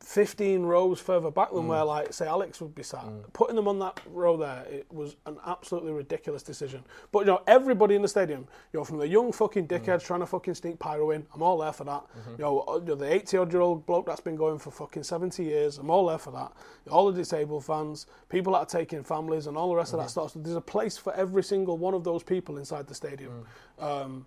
15 0.00 0.62
rows 0.62 0.98
further 0.98 1.30
back 1.30 1.50
Mm. 1.50 1.54
than 1.56 1.68
where, 1.68 1.84
like, 1.84 2.12
say, 2.12 2.26
Alex 2.26 2.60
would 2.60 2.74
be 2.74 2.82
sat. 2.82 3.04
Putting 3.34 3.54
them 3.54 3.68
on 3.68 3.78
that 3.80 4.00
row 4.10 4.36
there, 4.36 4.64
it 4.70 4.86
was 4.90 5.16
an 5.26 5.36
absolutely 5.46 5.92
ridiculous 5.92 6.42
decision. 6.42 6.82
But, 7.12 7.20
you 7.20 7.26
know, 7.26 7.42
everybody 7.46 7.94
in 7.96 8.02
the 8.02 8.08
stadium, 8.08 8.46
you 8.72 8.80
know, 8.80 8.84
from 8.84 8.96
the 8.98 9.06
young 9.06 9.30
fucking 9.30 9.68
Mm. 9.68 9.78
dickheads 9.78 10.02
trying 10.02 10.20
to 10.20 10.26
fucking 10.26 10.54
sneak 10.54 10.78
pyro 10.78 11.10
in, 11.10 11.26
I'm 11.34 11.42
all 11.42 11.58
there 11.58 11.72
for 11.72 11.84
that. 11.84 12.02
Mm-hmm. 12.18 12.30
You, 12.32 12.38
know, 12.38 12.60
uh, 12.66 12.74
you 12.78 12.86
know, 12.86 12.94
the 12.94 13.12
80 13.12 13.36
odd 13.36 13.52
year 13.52 13.60
old 13.62 13.84
bloke 13.84 14.06
that's 14.06 14.20
been 14.20 14.36
going 14.36 14.58
for 14.58 14.70
fucking 14.70 15.02
70 15.02 15.44
years, 15.44 15.76
I'm 15.76 15.90
all 15.90 16.06
there 16.06 16.18
for 16.18 16.30
that. 16.32 16.52
All 16.90 17.12
the 17.12 17.18
disabled 17.18 17.64
fans, 17.66 18.06
people 18.30 18.54
that 18.54 18.60
are 18.60 18.66
taking 18.66 19.02
families, 19.02 19.46
and 19.46 19.56
all 19.56 19.68
the 19.68 19.76
rest 19.76 19.92
of 19.92 19.98
Mm-hmm. 20.00 20.04
that 20.06 20.10
stuff. 20.10 20.32
So 20.32 20.38
there's 20.38 20.56
a 20.56 20.60
place 20.62 20.96
for 20.96 21.12
every 21.14 21.42
single 21.42 21.76
one 21.76 21.92
of 21.92 22.04
those 22.04 22.22
people 22.22 22.56
inside 22.56 22.86
the 22.86 22.94
stadium. 22.94 23.44
Mm. 23.78 23.84
Um, 23.84 24.26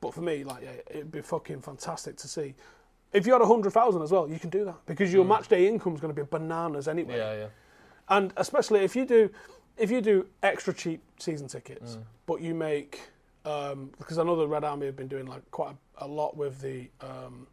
but 0.00 0.14
for 0.14 0.22
me, 0.22 0.44
like, 0.44 0.62
yeah, 0.62 0.70
it'd 0.88 1.10
be 1.10 1.20
fucking 1.20 1.60
fantastic 1.62 2.16
to 2.18 2.28
see. 2.28 2.54
If 3.12 3.26
you 3.26 3.32
had 3.32 3.40
100,000 3.40 4.02
as 4.02 4.12
well, 4.12 4.28
you 4.28 4.38
can 4.38 4.50
do 4.50 4.64
that 4.64 4.86
because 4.86 5.12
your 5.12 5.24
match 5.24 5.48
day 5.48 5.66
income 5.66 5.94
is 5.94 6.00
going 6.00 6.14
to 6.14 6.20
be 6.22 6.26
bananas 6.30 6.86
anyway. 6.86 7.14
Mm. 7.14 7.18
Yeah, 7.18 7.34
yeah. 7.34 7.46
And 8.08 8.32
especially 8.36 8.80
if 8.80 8.94
you 8.94 9.04
do, 9.04 9.30
if 9.76 9.90
you 9.90 10.00
do 10.00 10.26
extra 10.42 10.72
cheap 10.72 11.02
season 11.18 11.48
tickets, 11.48 11.96
Mm. 11.96 12.02
but 12.26 12.40
you 12.40 12.54
make 12.54 13.00
um, 13.44 13.90
because 13.98 14.18
I 14.18 14.22
know 14.22 14.36
the 14.36 14.46
Red 14.46 14.64
Army 14.64 14.86
have 14.86 14.96
been 14.96 15.08
doing 15.08 15.26
like 15.26 15.48
quite 15.50 15.74
a, 15.98 16.04
a 16.04 16.06
lot 16.06 16.36
with 16.36 16.60
the 16.60 16.88
um, 17.00 17.46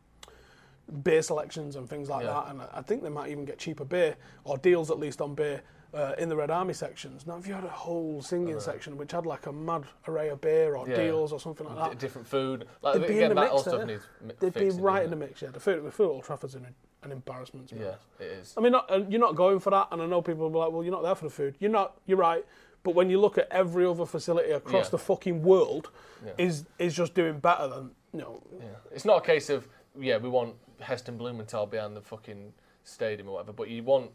beer 1.04 1.22
selections 1.22 1.76
and 1.76 1.90
things 1.90 2.10
like 2.10 2.26
Yeah. 2.26 2.34
that, 2.34 2.48
and 2.52 2.62
I 2.74 2.82
think 2.82 3.04
they 3.04 3.10
might 3.10 3.32
even 3.32 3.46
get 3.46 3.58
cheaper 3.58 3.86
beer 3.86 4.16
or 4.44 4.58
deals 4.58 4.92
at 4.92 5.00
least 5.00 5.22
on 5.22 5.34
beer. 5.34 5.62
Uh, 5.94 6.14
in 6.18 6.28
the 6.28 6.36
Red 6.36 6.52
Army 6.52 6.74
sections. 6.74 7.26
Now, 7.26 7.38
if 7.38 7.48
you 7.48 7.54
had 7.54 7.64
a 7.64 7.70
whole 7.70 8.22
singing 8.22 8.60
section 8.60 8.98
which 8.98 9.14
had 9.14 9.26
like 9.26 9.46
a 9.46 9.54
mad 9.54 9.86
array 10.08 10.28
of 10.30 10.42
beer 10.42 10.76
or 10.76 10.88
Yeah. 10.88 10.98
deals 10.98 11.32
or 11.32 11.40
something 11.40 11.66
like 11.66 11.76
D- 11.78 11.82
that, 11.82 12.00
different 12.00 12.28
food. 12.28 12.68
Like 12.82 12.96
they'd 12.96 13.08
be 13.08 13.14
again, 13.14 13.32
in 13.32 13.36
the 13.38 13.42
mix 13.42 13.64
there. 13.64 13.86
needs 13.86 14.04
mi- 14.22 14.34
They'd 14.40 14.54
be 14.54 14.70
right 14.72 15.04
in 15.06 15.10
the 15.10 15.16
mix. 15.16 15.42
Yeah, 15.42 15.50
the 15.52 15.62
food, 15.62 15.84
the 15.86 15.92
food 15.92 16.04
at 16.06 16.10
Old 16.10 16.24
Trafford's 16.26 16.56
an, 16.56 16.68
an 17.04 17.12
embarrassment. 17.14 17.72
Yeah, 17.72 17.86
honest. 17.86 18.02
it 18.20 18.24
is. 18.26 18.54
I 18.58 18.62
mean, 18.62 18.74
not, 18.74 18.92
uh, 18.92 19.04
you're 19.08 19.22
not 19.22 19.36
going 19.36 19.60
for 19.60 19.70
that, 19.70 19.88
and 19.92 20.02
I 20.02 20.06
know 20.08 20.22
people 20.22 20.44
will 20.44 20.50
be 20.50 20.58
like, 20.58 20.72
"Well, 20.74 20.84
you're 20.84 20.92
not 20.92 21.04
there 21.04 21.16
for 21.16 21.24
the 21.24 21.32
food." 21.32 21.56
You're 21.60 21.72
not. 21.72 21.98
You're 22.06 22.18
right. 22.18 22.46
But 22.84 22.94
when 22.94 23.10
you 23.10 23.20
look 23.20 23.38
at 23.38 23.48
every 23.50 23.86
other 23.86 24.06
facility 24.06 24.52
across 24.52 24.88
Yeah. 24.88 24.90
the 24.92 24.98
fucking 25.00 25.42
world, 25.42 25.90
Yeah. 26.26 26.34
is 26.38 26.66
is 26.80 26.94
just 26.96 27.14
doing 27.14 27.40
better 27.40 27.68
than 27.70 27.92
you 28.12 28.20
know. 28.20 28.42
Yeah. 28.60 28.66
It's 28.92 29.06
not 29.06 29.18
a 29.20 29.26
case 29.26 29.50
of 29.50 29.68
yeah, 29.98 30.18
we 30.18 30.28
want 30.28 30.56
Heston 30.82 31.18
Blumenthal 31.18 31.66
behind 31.66 31.96
the 31.96 32.02
fucking 32.02 32.54
stadium 32.84 33.30
or 33.30 33.36
whatever, 33.36 33.54
but 33.54 33.70
you 33.70 33.84
want 33.84 34.12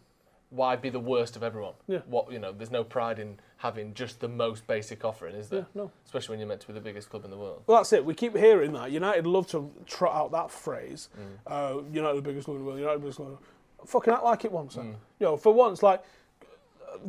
why 0.52 0.76
be 0.76 0.90
the 0.90 1.00
worst 1.00 1.34
of 1.34 1.42
everyone? 1.42 1.72
Yeah. 1.88 2.00
What 2.06 2.30
you 2.30 2.38
know, 2.38 2.52
there's 2.52 2.70
no 2.70 2.84
pride 2.84 3.18
in 3.18 3.38
having 3.56 3.94
just 3.94 4.20
the 4.20 4.28
most 4.28 4.66
basic 4.66 5.04
offering, 5.04 5.34
is 5.34 5.48
there? 5.48 5.60
Yeah, 5.60 5.82
no. 5.82 5.90
Especially 6.04 6.34
when 6.34 6.40
you're 6.40 6.48
meant 6.48 6.60
to 6.60 6.66
be 6.66 6.72
the 6.74 6.80
biggest 6.80 7.08
club 7.08 7.24
in 7.24 7.30
the 7.30 7.38
world. 7.38 7.62
Well, 7.66 7.78
that's 7.78 7.92
it. 7.92 8.04
We 8.04 8.14
keep 8.14 8.36
hearing 8.36 8.72
that 8.74 8.90
United 8.90 9.26
love 9.26 9.48
to 9.48 9.70
trot 9.86 10.14
out 10.14 10.32
that 10.32 10.50
phrase. 10.50 11.08
Mm. 11.18 11.24
Uh, 11.46 11.82
United 11.90 12.16
the 12.18 12.22
biggest 12.22 12.44
club 12.44 12.56
in 12.56 12.62
the 12.62 12.66
world. 12.66 12.78
United 12.78 12.96
the 12.96 13.00
biggest 13.00 13.16
club. 13.16 13.28
in 13.28 13.34
the 13.34 13.38
world. 13.38 13.88
Fucking 13.88 14.12
act 14.12 14.24
like 14.24 14.44
it 14.44 14.52
once. 14.52 14.76
Mm. 14.76 14.94
You 15.18 15.26
know, 15.26 15.36
for 15.36 15.52
once, 15.52 15.82
like. 15.82 16.02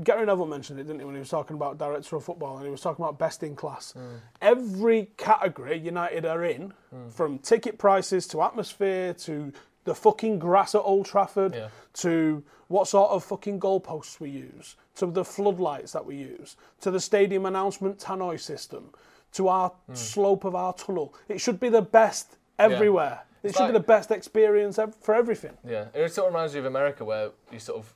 Gary 0.01 0.25
Neville 0.25 0.45
mentioned 0.45 0.79
it, 0.79 0.83
didn't 0.83 0.99
he, 0.99 1.05
when 1.05 1.13
he 1.13 1.19
was 1.19 1.27
talking 1.27 1.57
about 1.57 1.77
director 1.77 2.15
of 2.15 2.23
football 2.23 2.55
and 2.55 2.65
he 2.65 2.71
was 2.71 2.79
talking 2.79 3.03
about 3.03 3.19
best 3.19 3.43
in 3.43 3.53
class. 3.53 3.93
Mm. 3.97 4.19
Every 4.41 5.09
category 5.17 5.77
United 5.77 6.25
are 6.25 6.45
in, 6.45 6.71
from 7.09 7.37
ticket 7.39 7.77
prices 7.77 8.25
to 8.27 8.41
atmosphere 8.43 9.13
to 9.13 9.51
the 9.85 9.93
fucking 9.95 10.39
grass 10.39 10.75
at 10.75 10.79
Old 10.81 11.05
Trafford 11.05 11.53
Yeah. 11.55 11.69
to 11.93 12.43
what 12.67 12.87
sort 12.87 13.11
of 13.11 13.23
fucking 13.23 13.59
goalposts 13.59 14.19
we 14.19 14.29
use, 14.29 14.75
to 14.95 15.05
the 15.07 15.23
floodlights 15.25 15.91
that 15.91 16.05
we 16.05 16.15
use, 16.15 16.55
to 16.81 16.89
the 16.91 16.99
stadium 16.99 17.45
announcement 17.45 17.99
tannoy 17.99 18.39
system, 18.39 18.93
to 19.33 19.47
our 19.47 19.69
Hmm. 19.87 19.93
slope 19.95 20.43
of 20.45 20.55
our 20.55 20.73
tunnel. 20.73 21.13
It 21.27 21.39
should 21.39 21.59
be 21.59 21.69
the 21.69 21.81
best 21.81 22.37
everywhere. 22.59 23.23
It 23.43 23.49
It's 23.49 23.57
should 23.57 23.67
be 23.67 23.73
the 23.73 23.79
best 23.81 24.09
experience 24.11 24.79
for 25.01 25.13
everything. 25.13 25.57
Yeah, 25.65 25.87
it 25.93 26.13
sort 26.13 26.27
of 26.29 26.33
reminds 26.33 26.53
me 26.53 26.59
of 26.59 26.65
America, 26.65 27.03
where 27.03 27.31
you 27.51 27.59
sort 27.59 27.77
of 27.79 27.93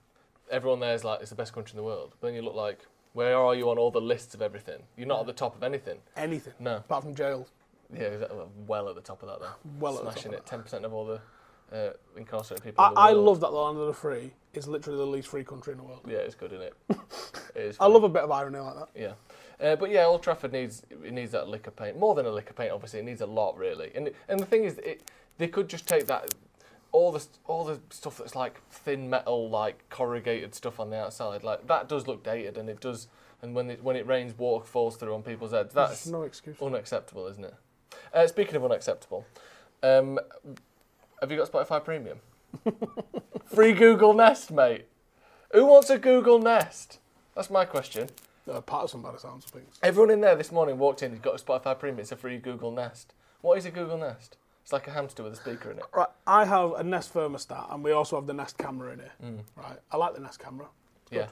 everyone 0.50 0.80
there 0.80 0.94
is 0.94 1.04
like 1.04 1.22
it's 1.22 1.30
the 1.30 1.36
best 1.36 1.54
country 1.54 1.72
in 1.74 1.78
the 1.78 1.84
world, 1.84 2.14
but 2.20 2.28
then 2.28 2.36
you 2.36 2.42
look 2.42 2.56
like 2.56 2.86
where 3.14 3.38
are 3.38 3.56
you 3.56 3.70
on 3.70 3.78
all 3.78 3.90
the 3.92 4.02
lists 4.02 4.34
of 4.36 4.42
everything? 4.42 4.84
You're 4.98 5.08
not 5.08 5.22
at 5.22 5.26
the 5.26 5.34
top 5.34 5.56
of 5.56 5.64
anything. 5.64 6.00
Anything. 6.16 6.54
No. 6.60 6.78
Apart 6.78 7.04
from 7.04 7.16
jail. 7.16 7.48
Yeah, 7.94 8.26
well 8.68 8.90
at 8.90 8.96
the 8.96 9.02
top 9.02 9.24
of 9.24 9.30
that 9.30 9.40
though. 9.40 9.54
Well 9.80 9.94
at 9.98 10.00
the 10.00 10.06
top 10.10 10.14
smashing 10.20 10.34
it. 10.34 10.46
Ten 10.46 10.62
percent 10.62 10.84
of 10.86 10.94
all 10.94 11.06
the 11.06 11.22
uh, 11.72 11.90
incarcerated 12.16 12.64
people. 12.64 12.84
I, 12.84 13.10
I 13.10 13.12
love 13.12 13.40
that 13.42 13.52
the 13.52 13.58
land 13.58 13.78
of 13.78 13.88
the 13.88 13.94
free 13.94 14.32
is 14.54 14.68
literally 14.68 14.98
the 14.98 15.06
least 15.06 15.28
free 15.28 15.44
country 15.44 15.74
in 15.74 15.78
the 15.78 15.84
world. 15.84 16.02
Yeah, 16.08 16.18
it's 16.18 16.36
good, 16.36 16.52
isn't 16.54 16.66
it? 16.66 16.74
it 17.56 17.62
is. 17.62 17.78
I 17.80 17.88
love 17.88 18.04
a 18.04 18.10
bit 18.10 18.24
of 18.24 18.32
irony 18.32 18.60
like 18.60 18.76
that. 18.76 18.90
Yeah, 18.96 19.14
uh, 19.66 19.76
but 19.76 19.90
yeah, 19.90 20.06
Old 20.06 20.24
Trafford 20.24 20.54
needs 20.54 20.84
it 20.90 21.14
needs 21.14 21.32
that 21.32 21.48
lick 21.48 21.68
of 21.68 21.76
paint 21.76 21.98
more 21.98 22.16
than 22.16 22.26
a 22.26 22.32
lick 22.32 22.50
of 22.50 22.56
paint. 22.56 22.72
Obviously, 22.72 23.00
it 23.00 23.06
needs 23.06 23.22
a 23.22 23.26
lot 23.26 23.58
really. 23.58 23.92
And 23.96 24.12
and 24.28 24.40
the 24.40 24.46
thing 24.46 24.64
is, 24.64 24.78
it 24.80 25.10
they 25.38 25.48
could 25.48 25.68
just 25.68 25.88
take 25.88 26.08
that 26.08 26.34
all 26.92 27.12
the 27.12 27.26
all 27.46 27.64
the 27.66 27.80
stuff 27.90 28.18
that's 28.18 28.36
like 28.36 28.62
thin 28.70 29.10
metal, 29.10 29.50
like 29.50 29.88
corrugated 29.90 30.56
stuff 30.56 30.80
on 30.80 30.90
the 30.90 30.98
outside. 30.98 31.44
Like 31.44 31.68
that 31.68 31.90
does 31.90 32.08
look 32.08 32.24
dated, 32.24 32.58
and 32.58 32.70
it 32.70 32.80
does. 32.80 33.08
And 33.42 33.54
when 33.54 33.70
it 33.70 33.84
when 33.84 33.96
it 33.96 34.08
rains, 34.08 34.38
water 34.38 34.66
falls 34.66 34.96
through 34.96 35.14
on 35.14 35.22
people's 35.22 35.52
heads. 35.52 35.74
That's 35.74 36.06
There's 36.06 36.12
no 36.12 36.24
excuse. 36.24 36.60
unacceptable, 36.62 37.28
isn't 37.28 37.46
it? 37.46 37.54
Uh, 38.14 38.26
speaking 38.26 38.56
of 38.56 38.66
unacceptable, 38.66 39.26
um, 39.84 40.18
have 41.22 41.32
you 41.32 41.38
got 41.38 41.52
Spotify 41.52 41.84
Premium? 41.84 42.20
Free 43.46 43.74
Google 43.74 44.14
Nest, 44.14 44.52
mate. 44.52 44.86
Who 45.54 45.66
wants 45.66 45.90
a 45.90 45.98
Google 45.98 46.40
Nest? 46.40 47.00
That's 47.36 47.50
my 47.50 47.66
question. 47.66 48.10
Uh, 48.52 48.62
Patterson 48.62 49.02
by 49.02 49.12
the 49.12 49.20
sounds 49.20 49.46
of 49.46 49.52
things. 49.52 49.78
Everyone 49.84 50.10
in 50.10 50.22
there 50.22 50.36
this 50.36 50.52
morning 50.52 50.78
walked 50.78 51.04
in, 51.04 51.12
he's 51.12 51.20
got 51.20 51.40
a 51.40 51.44
Spotify 51.44 51.78
Premium, 51.78 52.00
it's 52.00 52.12
a 52.12 52.16
free 52.16 52.38
Google 52.38 52.72
Nest. 52.72 53.14
What 53.42 53.58
is 53.58 53.66
a 53.66 53.72
Google 53.72 53.98
Nest? 53.98 54.38
It's 54.64 54.74
like 54.74 54.88
a 54.88 54.92
hamster 54.92 55.24
with 55.24 55.34
a 55.34 55.36
speaker 55.36 55.72
in 55.72 55.78
it. 55.78 55.86
Right, 55.94 56.08
I 56.26 56.46
have 56.46 56.74
a 56.74 56.84
Nest 56.84 57.14
thermostat, 57.14 57.74
and 57.74 57.84
we 57.84 57.92
also 57.92 58.18
have 58.18 58.28
the 58.28 58.34
Nest 58.34 58.58
camera 58.58 58.94
in 58.94 59.00
here. 59.00 59.12
Mm. 59.24 59.40
Right, 59.56 59.78
I 59.92 59.98
like 59.98 60.14
the 60.14 60.20
Nest 60.20 60.40
camera. 60.40 60.68
Yeah. 61.10 61.28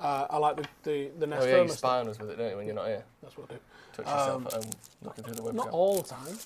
Uh, 0.00 0.26
I 0.28 0.38
like 0.38 0.56
the 0.56 0.66
the, 0.82 1.10
the 1.18 1.26
Nest 1.26 1.46
Oh 1.46 1.48
yeah, 1.48 1.62
you 1.62 1.68
spy 1.68 2.00
on 2.00 2.08
us 2.08 2.18
with 2.18 2.30
it, 2.30 2.38
don't 2.38 2.50
you, 2.50 2.56
when 2.56 2.66
you're 2.66 2.74
not 2.74 2.86
here? 2.86 3.04
That's 3.22 3.36
what 3.36 3.50
I 3.50 3.54
do. 3.54 3.60
Touch 3.92 4.06
yourself 4.06 4.46
at 4.46 4.52
home, 4.52 4.72
looking 5.02 5.24
through 5.24 5.34
the 5.34 5.42
website. 5.42 5.50
Um, 5.50 5.56
Not 5.56 5.68
all 5.70 6.02
the 6.02 6.08
time. 6.08 6.38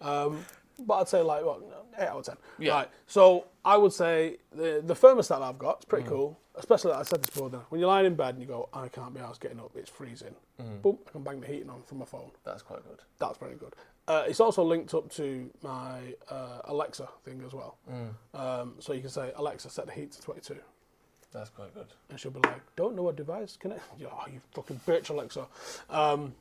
um, 0.02 0.44
but 0.78 0.94
I'd 0.94 1.08
say 1.08 1.20
like 1.22 1.44
what 1.44 1.60
eight 1.98 2.06
out 2.08 2.18
of 2.18 2.24
ten. 2.24 2.36
Yeah. 2.58 2.72
Right. 2.72 2.88
So 3.06 3.46
I 3.64 3.76
would 3.76 3.92
say 3.92 4.36
the 4.54 4.82
the 4.84 4.94
thermostat 4.94 5.40
I've 5.42 5.58
got 5.58 5.78
is 5.80 5.84
Mm. 5.84 5.88
pretty 5.88 6.08
cool. 6.08 6.38
Especially 6.56 6.92
like 6.92 7.00
I 7.00 7.02
said 7.02 7.20
this 7.22 7.34
morning, 7.36 7.60
when 7.70 7.80
you're 7.80 7.88
lying 7.88 8.06
in 8.06 8.14
bed 8.14 8.34
and 8.34 8.40
you 8.40 8.46
go, 8.46 8.68
I 8.72 8.86
can't 8.86 9.12
be 9.12 9.18
asked 9.20 9.40
getting 9.40 9.58
up, 9.58 9.72
it's 9.74 9.90
freezing. 9.90 10.36
Mm. 10.62 10.82
Boom, 10.82 10.98
I 11.08 11.10
can 11.10 11.22
bang 11.24 11.40
the 11.40 11.48
heating 11.48 11.68
on 11.68 11.82
from 11.82 11.98
my 11.98 12.04
phone. 12.04 12.30
That's 12.44 12.62
quite 12.62 12.84
good. 12.88 13.00
That's 13.18 13.38
very 13.38 13.56
good. 13.56 13.74
Uh, 14.06 14.22
it's 14.28 14.38
also 14.38 14.62
linked 14.62 14.94
up 14.94 15.10
to 15.14 15.50
my 15.62 16.14
uh, 16.30 16.60
Alexa 16.66 17.08
thing 17.24 17.42
as 17.44 17.52
well. 17.54 17.76
Mm. 17.90 18.38
Um, 18.38 18.74
so 18.78 18.92
you 18.92 19.00
can 19.00 19.10
say, 19.10 19.32
Alexa, 19.34 19.68
set 19.70 19.86
the 19.86 19.92
heat 19.92 20.12
to 20.12 20.20
22. 20.22 20.56
That's 21.32 21.50
quite 21.50 21.74
good. 21.74 21.86
And 22.10 22.20
she'll 22.20 22.30
be 22.30 22.38
like, 22.44 22.60
don't 22.76 22.94
know 22.94 23.02
what 23.02 23.16
device 23.16 23.56
can 23.56 23.72
it? 23.72 23.80
Oh, 24.06 24.24
you 24.32 24.40
fucking 24.54 24.78
bitch, 24.86 25.10
Alexa. 25.10 25.46
Um, 25.90 26.34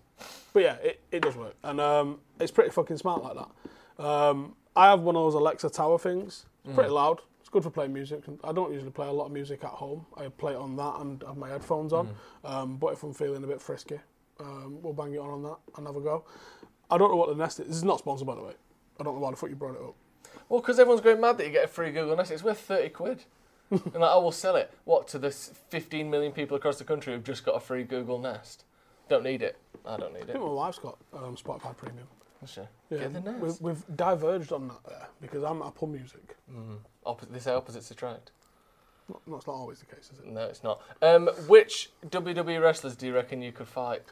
but 0.54 0.62
yeah, 0.62 0.76
it, 0.76 1.00
it 1.12 1.22
does 1.22 1.36
work. 1.36 1.56
And 1.64 1.82
um, 1.82 2.20
it's 2.40 2.52
pretty 2.52 2.70
fucking 2.70 2.98
smart 2.98 3.24
like 3.24 3.34
that. 3.36 3.50
Um, 4.00 4.56
I 4.76 4.90
have 4.90 5.02
one 5.02 5.16
of 5.16 5.24
those 5.24 5.36
Alexa 5.36 5.70
Tower 5.70 6.00
things. 6.00 6.46
It's 6.66 6.74
pretty 6.74 6.90
loud. 6.90 7.22
It's 7.40 7.50
good 7.50 7.64
for 7.64 7.70
playing 7.70 7.94
music. 7.94 8.24
I 8.44 8.52
don't 8.52 8.72
usually 8.72 8.92
play 8.92 9.08
a 9.08 9.12
lot 9.12 9.26
of 9.26 9.32
music 9.32 9.64
at 9.64 9.70
home. 9.70 10.06
I 10.18 10.28
play 10.30 10.54
it 10.54 10.58
on 10.58 10.76
that 10.78 10.96
and 11.00 11.22
have 11.28 11.38
my 11.38 11.50
headphones 11.50 11.94
on. 11.94 12.16
Um, 12.44 12.78
but 12.78 12.94
if 12.94 13.04
I'm 13.04 13.14
feeling 13.14 13.44
a 13.44 13.48
bit 13.48 13.62
frisky, 13.62 14.00
um, 14.40 14.82
we'll 14.82 14.94
bang 14.94 15.14
it 15.14 15.20
on 15.20 15.30
on 15.30 15.44
that 15.44 15.58
and 15.78 15.86
have 15.88 15.96
a 15.96 16.02
go. 16.02 16.24
I 16.90 16.98
don't 16.98 17.10
know 17.12 17.18
what 17.18 17.30
the 17.30 17.36
Nest 17.36 17.60
is. 17.60 17.68
This 17.68 17.76
is 17.78 17.84
not 17.84 18.00
sponsored, 18.00 18.28
by 18.28 18.36
the 18.36 18.42
way. 18.44 18.54
I 19.00 19.04
don't 19.04 19.16
know 19.16 19.20
why 19.20 19.32
the 19.32 19.38
fuck 19.38 19.50
you 19.50 19.56
brought 19.56 19.76
it 19.76 19.82
up. 19.82 19.96
Well, 20.50 20.62
because 20.62 20.80
everyone's 20.80 21.02
going 21.02 21.22
mad 21.22 21.38
that 21.38 21.46
you 21.46 21.52
get 21.52 21.66
a 21.66 21.68
free 21.68 21.92
Google 21.92 22.16
Nest. 22.16 22.32
It's 22.32 22.44
worth 22.44 22.60
30 22.60 22.90
quid. 22.90 23.24
and 23.72 23.94
like, 23.96 24.12
I 24.12 24.18
will 24.18 24.32
sell 24.32 24.56
it. 24.56 24.72
What, 24.86 25.08
to 25.10 25.20
the 25.20 25.32
15 25.32 26.10
million 26.10 26.32
people 26.32 26.58
across 26.58 26.78
the 26.78 26.84
country 26.84 27.14
who've 27.14 27.24
just 27.24 27.46
got 27.46 27.56
a 27.56 27.60
free 27.60 27.84
Google 27.84 28.20
Nest? 28.20 28.66
Don't 29.10 29.24
need 29.24 29.42
it. 29.42 29.58
I 29.86 29.98
don't 29.98 30.14
need 30.14 30.20
I 30.20 30.24
it. 30.24 30.28
think 30.34 30.40
my 30.40 30.52
wife's 30.52 30.80
got 30.80 30.98
um, 31.14 31.36
Spotify 31.36 31.76
Premium. 31.76 32.08
Sure. 32.46 32.68
Yeah, 32.90 32.98
Get 33.00 33.14
the 33.14 33.20
Nest. 33.22 33.40
We've, 33.42 33.62
we've 33.62 33.98
diverged 33.98 34.52
on 34.52 34.68
that 34.68 34.84
there 34.88 35.08
because 35.22 35.44
I'm 35.44 35.62
Apple 35.62 35.88
Music. 35.88 36.36
Oppo- 37.06 37.32
they 37.32 37.40
say 37.40 37.54
opposites 37.54 37.90
attract. 37.92 38.32
Not, 39.10 39.22
that's 39.28 39.48
not 39.48 39.54
always 39.54 39.80
the 39.80 39.86
case, 39.86 40.10
is 40.14 40.20
it? 40.20 40.28
No, 40.28 40.46
it's 40.46 40.64
not. 40.64 40.82
Um, 41.02 41.28
which 41.48 41.90
WWE 42.08 42.62
wrestlers 42.62 42.96
do 42.96 43.06
you 43.06 43.14
reckon 43.14 43.42
you 43.42 43.52
could 43.52 43.68
fight 43.68 44.04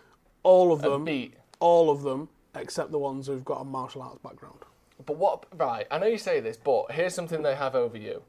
All 0.43 0.73
of 0.73 0.81
them, 0.81 1.05
beat? 1.05 1.35
all 1.59 1.89
of 1.89 2.01
them, 2.03 2.27
except 2.55 2.91
the 2.91 2.99
ones 2.99 3.27
who've 3.27 3.45
got 3.45 3.61
a 3.61 3.63
martial 3.63 4.01
arts 4.01 4.19
background. 4.21 4.59
But 5.05 5.17
what? 5.17 5.45
Right, 5.57 5.87
I 5.89 5.97
know 5.97 6.07
you 6.07 6.17
say 6.17 6.39
this, 6.41 6.57
but 6.57 6.91
here's 6.91 7.13
something 7.15 7.41
they 7.41 7.55
have 7.55 7.73
over 7.75 7.97
you, 7.97 8.21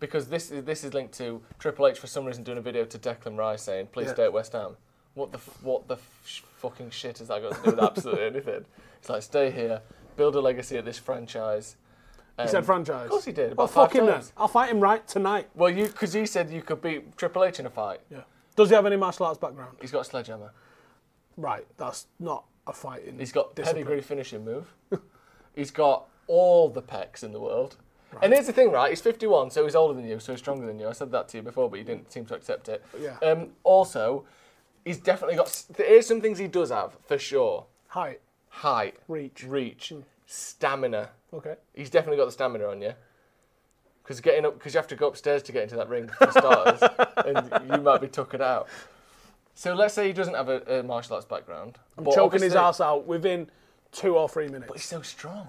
because 0.00 0.28
this 0.28 0.50
is 0.50 0.64
this 0.64 0.82
is 0.84 0.92
linked 0.94 1.12
to 1.18 1.42
Triple 1.58 1.86
H 1.86 1.98
for 1.98 2.06
some 2.08 2.24
reason 2.24 2.42
doing 2.44 2.58
a 2.58 2.62
video 2.62 2.84
to 2.86 2.98
Declan 2.98 3.36
Rice 3.36 3.62
saying, 3.62 3.88
"Please 3.92 4.06
Yeah. 4.06 4.14
stay 4.14 4.24
at 4.24 4.32
West 4.32 4.52
Ham." 4.52 4.76
What 5.14 5.32
the 5.32 5.38
what 5.62 5.88
the 5.88 5.94
f- 5.96 6.44
fucking 6.58 6.90
shit 6.90 7.18
has 7.18 7.28
that 7.28 7.42
got 7.42 7.56
to 7.56 7.62
do 7.70 7.76
with 7.76 7.80
absolutely 7.84 8.24
anything? 8.26 8.64
It's 8.98 9.08
like 9.08 9.22
stay 9.22 9.50
here, 9.50 9.82
build 10.16 10.36
a 10.36 10.40
legacy 10.40 10.76
at 10.78 10.84
this 10.84 10.98
franchise. 10.98 11.76
He 12.36 12.42
Um, 12.44 12.48
said 12.48 12.64
franchise. 12.64 13.04
Of 13.06 13.10
course 13.10 13.24
he 13.24 13.32
did. 13.32 13.56
Well, 13.56 13.66
fuck 13.66 13.94
him 13.94 14.06
then. 14.06 14.22
I'll 14.36 14.48
fight 14.48 14.70
him 14.70 14.80
right 14.80 15.06
tonight. 15.06 15.48
Well, 15.54 15.70
you 15.70 15.86
because 15.86 16.14
you 16.14 16.26
said 16.26 16.50
you 16.50 16.62
could 16.62 16.80
beat 16.80 17.16
Triple 17.16 17.44
H 17.44 17.58
in 17.60 17.66
a 17.66 17.70
fight. 17.70 18.00
Yeah. 18.10 18.20
Does 18.56 18.68
he 18.68 18.74
have 18.74 18.86
any 18.86 18.96
martial 18.96 19.26
arts 19.26 19.38
background? 19.38 19.76
He's 19.80 19.90
got 19.90 20.00
a 20.00 20.04
sledgehammer. 20.04 20.52
Right. 21.36 21.66
That's 21.76 22.06
not 22.18 22.44
a 22.66 22.72
fighting. 22.72 23.18
He's 23.18 23.32
got 23.32 23.54
discipline. 23.54 23.84
pedigree 23.84 24.02
finishing 24.02 24.44
move. 24.44 24.72
he's 25.54 25.70
got 25.70 26.06
all 26.26 26.68
the 26.68 26.82
pecs 26.82 27.22
in 27.24 27.32
the 27.32 27.40
world. 27.40 27.76
And 28.22 28.32
here's 28.32 28.46
the 28.48 28.52
thing, 28.52 28.72
right? 28.72 28.90
He's 28.90 29.00
51, 29.00 29.50
so 29.52 29.62
he's 29.64 29.76
older 29.76 29.94
than 29.94 30.04
you, 30.06 30.18
so 30.18 30.32
he's 30.32 30.40
stronger 30.40 30.66
than 30.66 30.80
you. 30.80 30.88
I 30.88 30.92
said 30.92 31.12
that 31.12 31.28
to 31.28 31.36
you 31.36 31.42
before, 31.44 31.70
but 31.70 31.78
you 31.78 31.84
didn't 31.84 32.10
seem 32.10 32.24
to 32.26 32.34
accept 32.34 32.68
it. 32.68 32.84
Yeah. 33.00 33.16
Um, 33.22 33.50
also, 33.62 34.24
he's 34.84 34.98
definitely 34.98 35.36
got. 35.36 35.64
Here's 35.76 36.06
some 36.06 36.20
things 36.20 36.38
he 36.38 36.48
does 36.48 36.70
have 36.70 36.96
for 37.06 37.18
sure: 37.18 37.66
Height. 37.88 38.20
height, 38.48 38.96
Reach. 39.08 39.44
reach, 39.44 39.90
hmm. 39.90 40.00
stamina. 40.26 41.10
Okay. 41.32 41.54
He's 41.74 41.90
definitely 41.90 42.16
got 42.16 42.26
the 42.26 42.32
stamina 42.32 42.66
on 42.66 42.82
you. 42.82 42.92
Because 44.02 44.20
getting 44.20 44.44
up, 44.44 44.54
because 44.58 44.74
you 44.74 44.78
have 44.78 44.88
to 44.88 44.96
go 44.96 45.06
upstairs 45.08 45.42
to 45.44 45.52
get 45.52 45.62
into 45.62 45.76
that 45.76 45.88
ring 45.88 46.08
for 46.08 46.32
starters, 46.32 46.82
and 47.24 47.70
you 47.70 47.80
might 47.80 48.00
be 48.00 48.08
tuckered 48.08 48.40
out. 48.40 48.68
So 49.54 49.74
let's 49.74 49.94
say 49.94 50.06
he 50.06 50.12
doesn't 50.12 50.34
have 50.34 50.48
a, 50.48 50.80
a 50.80 50.82
martial 50.82 51.14
arts 51.14 51.26
background. 51.26 51.78
I'm 51.96 52.06
choking 52.06 52.42
his 52.42 52.56
ass 52.56 52.80
out 52.80 53.06
within 53.06 53.48
two 53.92 54.16
or 54.16 54.28
three 54.28 54.46
minutes. 54.46 54.66
But 54.68 54.78
he's 54.78 54.86
so 54.86 55.02
strong. 55.02 55.48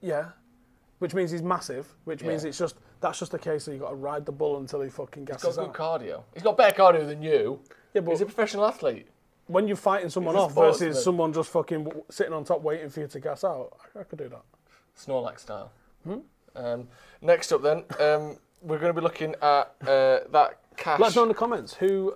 Yeah. 0.00 0.26
Which 0.98 1.14
means 1.14 1.30
he's 1.30 1.42
massive. 1.42 1.86
Which 2.04 2.22
means 2.22 2.44
it's 2.44 2.58
just 2.58 2.76
that's 3.00 3.18
just 3.18 3.34
a 3.34 3.38
case 3.38 3.64
that 3.64 3.72
you 3.72 3.78
got 3.78 3.90
to 3.90 3.94
ride 3.94 4.26
the 4.26 4.32
bull 4.32 4.58
until 4.58 4.80
he 4.80 4.88
fucking 4.88 5.22
He's 5.22 5.36
gasses 5.36 5.56
got 5.56 5.72
good 5.72 5.82
out. 5.82 6.00
cardio. 6.00 6.22
He's 6.34 6.42
got 6.42 6.56
better 6.56 6.76
cardio 6.76 7.06
than 7.06 7.22
you. 7.22 7.60
Yeah, 7.94 8.00
but- 8.02 8.10
he's 8.12 8.20
a 8.20 8.26
professional 8.26 8.66
athlete. 8.66 9.06
when 9.46 9.66
you're 9.66 9.76
fighting 9.76 10.10
someone 10.10 10.34
He's 10.34 10.44
off 10.44 10.54
versus 10.54 11.02
someone 11.02 11.32
just 11.32 11.48
fucking 11.50 11.90
sitting 12.10 12.32
on 12.34 12.44
top 12.44 12.60
waiting 12.62 12.90
for 12.90 13.00
you 13.00 13.06
to 13.08 13.20
gas 13.20 13.44
out, 13.44 13.72
I, 13.96 14.00
I 14.00 14.02
could 14.04 14.18
do 14.18 14.28
that. 14.28 14.42
Snorlax 14.96 15.40
style. 15.40 15.70
Hmm? 16.04 16.18
Um, 16.54 16.88
next 17.22 17.52
up, 17.52 17.62
then, 17.62 17.78
um, 18.00 18.36
we're 18.62 18.78
going 18.78 18.92
to 18.92 19.00
be 19.00 19.00
looking 19.00 19.34
at 19.40 19.74
uh, 19.86 20.20
that 20.32 20.58
cash. 20.76 20.98
Let 21.00 21.08
us 21.08 21.16
know 21.16 21.22
in 21.22 21.28
the 21.28 21.34
comments 21.34 21.74
who, 21.74 22.12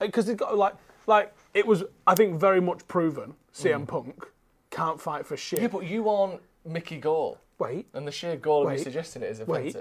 because 0.00 0.28
it 0.28 0.38
got 0.38 0.56
like, 0.56 0.74
like 1.06 1.32
it 1.54 1.66
was, 1.66 1.84
I 2.06 2.14
think, 2.14 2.38
very 2.40 2.60
much 2.60 2.86
proven. 2.88 3.34
CM 3.54 3.86
Punk 3.86 4.26
can't 4.70 5.00
fight 5.00 5.26
for 5.26 5.36
shit. 5.36 5.60
Yeah, 5.60 5.68
but 5.68 5.84
you 5.84 6.08
aren't 6.08 6.40
Mickey 6.64 6.98
Gall. 6.98 7.38
wait, 7.58 7.86
And 7.94 8.06
the 8.06 8.12
sheer 8.12 8.36
gall 8.36 8.66
of 8.66 8.72
you 8.72 8.78
suggesting 8.78 9.22
it 9.22 9.30
is 9.30 9.40
wait. 9.46 9.76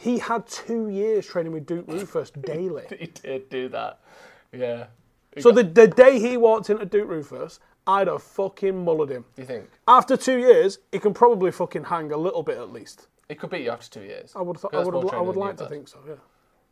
He 0.00 0.18
had 0.18 0.46
two 0.46 0.88
years 0.90 1.26
training 1.26 1.50
with 1.52 1.66
Duke 1.66 1.86
Roufus 1.88 2.30
daily. 2.42 2.84
He 2.98 3.06
did 3.06 3.48
do 3.50 3.68
that. 3.70 3.98
Yeah. 4.52 4.86
He 5.34 5.40
So 5.42 5.50
got- 5.52 5.74
the, 5.74 5.86
the 5.86 5.88
day 5.88 6.20
he 6.20 6.36
walked 6.36 6.70
into 6.70 6.86
Duke 6.86 7.08
Roufus, 7.08 7.58
I'd 7.86 8.06
have 8.06 8.22
fucking 8.22 8.74
mullered 8.74 9.10
him. 9.10 9.24
Do 9.34 9.42
you 9.42 9.46
think? 9.46 9.68
After 9.88 10.16
two 10.16 10.38
years, 10.38 10.78
he 10.92 10.98
can 11.00 11.12
probably 11.14 11.50
fucking 11.50 11.84
hang 11.84 12.12
a 12.12 12.16
little 12.16 12.42
bit 12.44 12.58
at 12.58 12.70
least. 12.72 13.08
He 13.28 13.34
could 13.34 13.50
beat 13.50 13.62
you 13.64 13.70
after 13.70 13.90
two 14.00 14.06
years. 14.06 14.32
I 14.36 14.42
would, 14.42 14.56
th- 14.60 14.72
I 14.72 14.84
would, 14.84 14.94
more 14.94 15.14
I 15.16 15.20
would 15.20 15.36
like 15.36 15.56
to 15.56 15.66
think 15.66 15.88
so. 15.88 15.98
Yeah. 16.06 16.14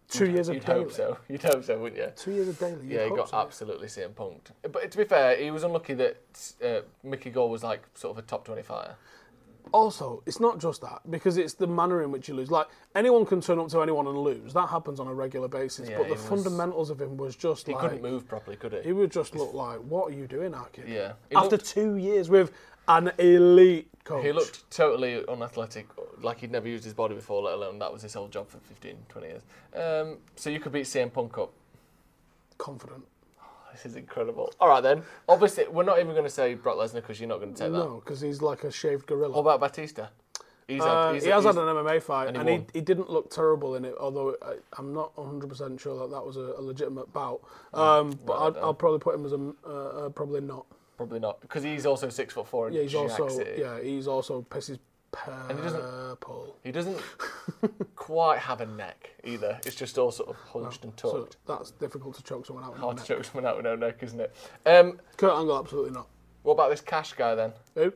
Two 0.09 0.31
years 0.31 0.49
of 0.49 0.55
You'd 0.55 0.65
daily. 0.65 0.83
hope 0.85 0.93
so. 0.93 1.19
You'd 1.29 1.43
hope 1.43 1.65
so, 1.65 1.79
wouldn't 1.81 2.01
you? 2.01 2.13
Two 2.15 2.31
years 2.31 2.47
of 2.47 2.59
daily. 2.61 2.81
you'd 2.87 2.93
Yeah, 2.93 3.05
he 3.09 3.11
got 3.17 3.31
so. 3.31 3.39
absolutely 3.39 3.89
CM 3.89 4.11
punked. 4.11 4.53
But 4.71 4.89
to 4.93 4.99
be 4.99 5.03
fair, 5.05 5.37
he 5.37 5.51
was 5.51 5.65
unlucky 5.65 5.95
that 5.95 6.17
uh, 6.65 6.81
Mickey 7.03 7.31
Gall 7.31 7.51
was 7.51 7.65
like 7.65 7.83
sort 7.95 8.17
of 8.17 8.23
a 8.25 8.27
top 8.27 8.45
20 8.45 8.63
fighter. 8.63 8.95
Also, 9.77 10.23
it's 10.25 10.41
not 10.41 10.59
just 10.59 10.81
that 10.81 11.03
because 11.11 11.37
it's 11.37 11.53
the 11.53 11.67
manner 11.67 12.03
in 12.03 12.11
which 12.11 12.29
you 12.29 12.35
lose. 12.35 12.51
Like 12.51 12.67
anyone 12.95 13.27
can 13.27 13.43
turn 13.43 13.59
up 13.59 13.69
to 13.69 13.83
anyone 13.83 14.07
and 14.07 14.17
lose. 14.17 14.55
That 14.55 14.71
happens 14.71 14.99
on 14.99 15.07
a 15.07 15.13
regular 15.13 15.49
basis. 15.49 15.91
Yeah, 15.91 15.99
but 15.99 16.07
the 16.09 16.15
was- 16.15 16.25
fundamentals 16.25 16.89
of 16.89 16.99
him 16.99 17.19
was 17.19 17.37
just 17.37 17.67
He 17.67 17.75
like 17.75 17.83
couldn't 17.83 18.01
move 18.03 18.27
properly, 18.27 18.57
could 18.57 18.73
he? 18.73 18.81
He 18.81 18.93
would 18.93 19.13
just 19.13 19.35
look 19.35 19.53
like, 19.53 19.79
what 19.81 20.11
are 20.11 20.15
you 20.17 20.27
doing, 20.27 20.55
Aki? 20.55 20.85
Yeah. 20.87 21.13
He 21.29 21.37
After 21.37 21.51
looked- 21.57 21.67
two 21.67 21.97
years 21.97 22.31
with 22.31 22.53
an 22.89 23.13
elite 23.19 23.91
coach. 24.05 24.25
He 24.25 24.33
looked 24.33 24.71
totally 24.71 25.23
unathletic, 25.29 25.89
like 26.23 26.39
he'd 26.39 26.53
never 26.53 26.69
used 26.69 26.85
his 26.85 26.95
body 26.95 27.15
before, 27.15 27.43
let 27.43 27.55
alone 27.55 27.79
that 27.81 27.93
was 27.93 28.01
his 28.01 28.15
whole 28.15 28.29
job 28.29 28.49
for 28.49 28.59
15, 28.61 28.97
20 29.11 29.27
years. 29.29 29.43
Um, 29.75 30.19
so 30.37 30.49
you 30.49 30.59
could 30.59 30.73
beat 30.73 30.87
CM 30.87 31.13
Punk 31.13 31.37
up. 31.37 31.53
confident. 32.57 33.05
This 33.77 33.93
is 33.93 33.97
incredible. 33.97 34.53
All 34.59 34.69
right, 34.69 34.83
then. 34.83 35.03
Obviously, 35.29 35.69
we're 35.69 35.85
not 35.85 35.99
even 35.99 36.13
going 36.13 36.25
to 36.25 36.31
say 36.31 36.55
Brock 36.55 36.77
Lesnar 36.77 36.95
because 36.95 37.21
you're 37.21 37.29
not 37.29 37.41
going 37.41 37.53
to 37.53 37.59
take 37.59 37.73
that. 37.73 37.79
No, 37.79 38.01
because 38.03 38.23
he's 38.23 38.41
like 38.41 38.65
a 38.65 38.71
shaved 38.71 39.07
gorilla. 39.07 39.35
What 39.35 39.41
about 39.41 39.61
Batista? 39.61 40.09
He's 40.67 40.81
Uh, 40.81 41.13
he's 41.13 41.25
he 41.25 41.31
has 41.31 41.45
he's- 41.45 41.55
had 41.55 41.63
an 41.63 41.69
MMA 41.69 42.03
fight, 42.03 42.29
and 42.29 42.37
and, 42.39 42.49
he 42.49 42.65
he, 42.73 42.81
didn't 42.81 43.11
look 43.11 43.31
terrible 43.31 43.77
in 43.77 43.85
it. 43.85 43.95
Although 44.01 44.35
I, 44.43 44.55
I'm 44.79 44.95
not 44.95 45.17
100 45.17 45.49
percent 45.49 45.79
sure 45.81 45.97
that 45.99 46.11
that 46.11 46.25
was 46.25 46.37
a, 46.37 46.55
a 46.57 46.63
legitimate 46.63 47.13
bout. 47.13 47.41
Um, 47.75 48.19
but 48.25 48.39
I'd, 48.39 48.57
I'll 48.57 48.75
probably 48.75 48.99
put 48.99 49.15
him 49.15 49.27
as 49.27 49.33
a 49.33 49.53
uh, 49.65 50.07
uh, 50.07 50.09
probably 50.09 50.41
not. 50.41 50.67
Probably 50.97 51.21
not, 51.21 51.43
because 51.43 51.63
he's 51.63 51.85
also 51.85 52.09
six 52.09 52.33
foot 52.33 52.49
four 52.49 52.71
Yeah, 52.71 52.81
he's 52.83 52.95
also 52.95 53.29
it. 53.29 53.59
yeah 53.59 53.79
he's 53.81 54.09
also 54.09 54.41
pisses 54.49 54.79
he 55.49 55.55
doesn't- 55.55 55.81
purple. 55.81 56.57
He 56.63 56.73
doesn't 56.73 57.01
quite 57.97 58.39
have 58.39 58.61
a 58.61 58.67
neck 58.67 59.11
either. 59.25 59.59
It's 59.67 59.77
just 59.77 59.99
all 59.99 60.11
sort 60.11 60.29
of 60.31 60.37
hunched 60.37 60.85
and 60.85 60.93
So 60.99 61.21
tucked. 61.23 61.37
that's 61.47 61.71
difficult 61.73 62.17
to 62.17 62.23
choke 62.23 62.47
someone 62.47 62.65
out. 62.65 62.73
with 62.73 62.81
Hard 62.81 62.99
the 62.99 63.03
to 63.05 63.13
neck. 63.13 63.19
choke 63.19 63.25
someone 63.33 63.47
out 63.51 63.57
with 63.57 63.65
no 63.65 63.77
neck, 63.77 63.99
isn't 64.03 64.21
it? 64.21 64.35
Um, 64.65 65.01
Kurt 65.17 65.33
Angle, 65.37 65.59
absolutely 65.59 65.93
not. 65.93 66.07
what 66.43 66.53
about 66.55 66.71
this 66.71 66.81
Cash 66.81 67.13
guy 67.15 67.35
then? 67.35 67.53
Who? 67.75 67.93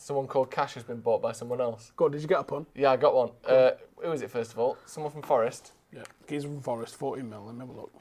Someone 0.00 0.26
called 0.28 0.50
Cash 0.50 0.74
has 0.74 0.84
been 0.84 1.00
bought 1.00 1.20
by 1.20 1.32
someone 1.32 1.60
else. 1.60 1.92
God, 1.96 2.12
did 2.12 2.22
you 2.22 2.28
get 2.28 2.38
a 2.38 2.44
pun? 2.44 2.66
Yeah, 2.74 2.92
I 2.92 2.96
got 2.96 3.14
one. 3.14 3.30
Uh, 3.44 3.72
who 4.00 4.12
is 4.12 4.22
it 4.22 4.30
first 4.30 4.52
of 4.52 4.58
all? 4.58 4.76
Someone 4.86 5.10
from 5.12 5.22
Forest. 5.22 5.72
Yeah, 5.92 6.04
He's 6.28 6.44
from 6.44 6.60
Forest, 6.60 6.94
14 6.96 7.28
mil. 7.28 7.44
Let 7.46 7.54
me 7.54 7.60
have 7.60 7.70
a 7.70 7.72
look. 7.72 7.92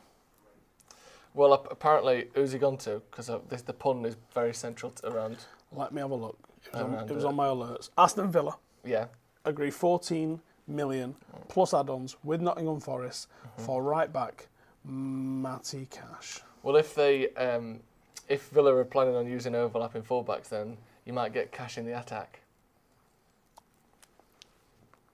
Well, 1.33 1.53
ap- 1.53 1.67
apparently, 1.71 2.27
who's 2.35 2.51
he 2.51 2.59
gone 2.59 2.77
to? 2.79 3.01
Because 3.09 3.29
uh, 3.29 3.39
this 3.49 3.61
the 3.61 3.73
pun 3.73 4.05
is 4.05 4.17
very 4.33 4.53
central 4.53 4.91
to 4.91 5.07
around. 5.07 5.37
Let 5.71 5.91
me 5.93 6.01
have 6.01 6.11
a 6.11 6.15
look. 6.15 6.37
It 6.73 6.73
was, 6.73 6.81
on, 6.83 7.09
it 7.09 7.15
was 7.15 7.25
on 7.25 7.35
my 7.35 7.47
alerts. 7.47 7.89
Aston 7.97 8.31
Villa 8.31 8.57
Yeah. 8.83 9.05
agree 9.45 9.71
14 9.71 10.41
million 10.67 11.15
plus 11.47 11.73
add-ons 11.73 12.17
with 12.23 12.41
Nottingham 12.41 12.79
Forest 12.79 13.27
Mm-hmm. 13.29 13.65
for 13.65 13.81
right 13.83 14.11
back 14.11 14.47
Matty 14.83 15.87
Cash. 15.89 16.41
Well, 16.63 16.75
if 16.75 16.93
they, 16.95 17.29
um, 17.35 17.79
if 18.27 18.49
Villa 18.49 18.75
are 18.75 18.85
planning 18.85 19.15
on 19.15 19.25
using 19.27 19.55
overlapping 19.55 20.01
fullbacks, 20.03 20.49
then 20.49 20.77
you 21.05 21.13
might 21.13 21.33
get 21.33 21.51
Cash 21.51 21.77
in 21.77 21.85
the 21.85 21.97
attack. 21.97 22.41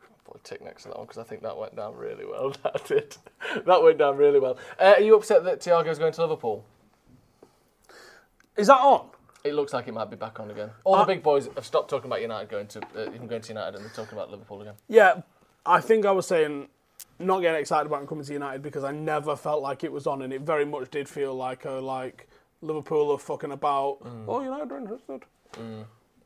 I'll 0.03 0.09
Put 0.33 0.41
a 0.41 0.43
tick 0.43 0.63
next 0.63 0.83
to 0.83 0.89
that 0.89 0.97
one 0.97 1.05
because 1.07 1.19
I 1.19 1.23
think 1.23 1.41
that 1.43 1.57
went 1.57 1.75
down 1.75 1.95
really 1.95 2.25
well. 2.25 2.53
That 2.63 2.85
did. 2.87 3.17
That 3.65 3.83
went 3.83 3.97
down 3.99 4.17
really 4.17 4.39
well. 4.39 4.57
Uh, 4.79 4.93
are 4.97 5.01
you 5.01 5.15
upset 5.15 5.43
that 5.45 5.59
Thiago's 5.61 5.99
going 5.99 6.13
to 6.13 6.21
Liverpool? 6.21 6.65
Is 8.57 8.67
that 8.67 8.79
on? 8.79 9.07
It 9.43 9.55
looks 9.55 9.73
like 9.73 9.89
it 9.89 9.93
might 9.93 10.09
be 10.09 10.15
back 10.15 10.39
on 10.39 10.49
again. 10.51 10.69
All 10.85 10.97
the 10.97 11.03
big 11.03 11.21
boys 11.21 11.49
have 11.55 11.65
stopped 11.65 11.89
talking 11.89 12.09
about 12.09 12.21
United 12.21 12.49
going 12.49 12.67
to 12.67 12.81
uh, 12.95 13.11
him 13.11 13.27
going 13.27 13.41
to 13.41 13.49
United 13.49 13.75
and 13.75 13.83
they're 13.83 13.91
talking 13.93 14.17
about 14.17 14.31
Liverpool 14.31 14.61
again. 14.61 14.75
Yeah, 14.87 15.21
I 15.65 15.81
think 15.81 16.05
I 16.05 16.11
was 16.11 16.27
saying 16.27 16.69
not 17.19 17.41
getting 17.41 17.59
excited 17.59 17.87
about 17.87 18.07
coming 18.07 18.23
to 18.23 18.33
United 18.33 18.61
because 18.61 18.85
I 18.85 18.91
never 18.93 19.35
felt 19.35 19.61
like 19.61 19.83
it 19.83 19.91
was 19.91 20.07
on, 20.07 20.21
and 20.21 20.31
it 20.31 20.41
very 20.41 20.65
much 20.65 20.91
did 20.91 21.09
feel 21.09 21.35
like 21.35 21.65
a 21.65 21.71
like 21.71 22.29
Liverpool 22.61 23.11
are 23.11 23.17
fucking 23.17 23.51
about. 23.51 23.99
Mm. 24.03 24.25
Oh, 24.29 24.41
United 24.41 24.71
are 24.71 24.77
interested. 24.77 25.23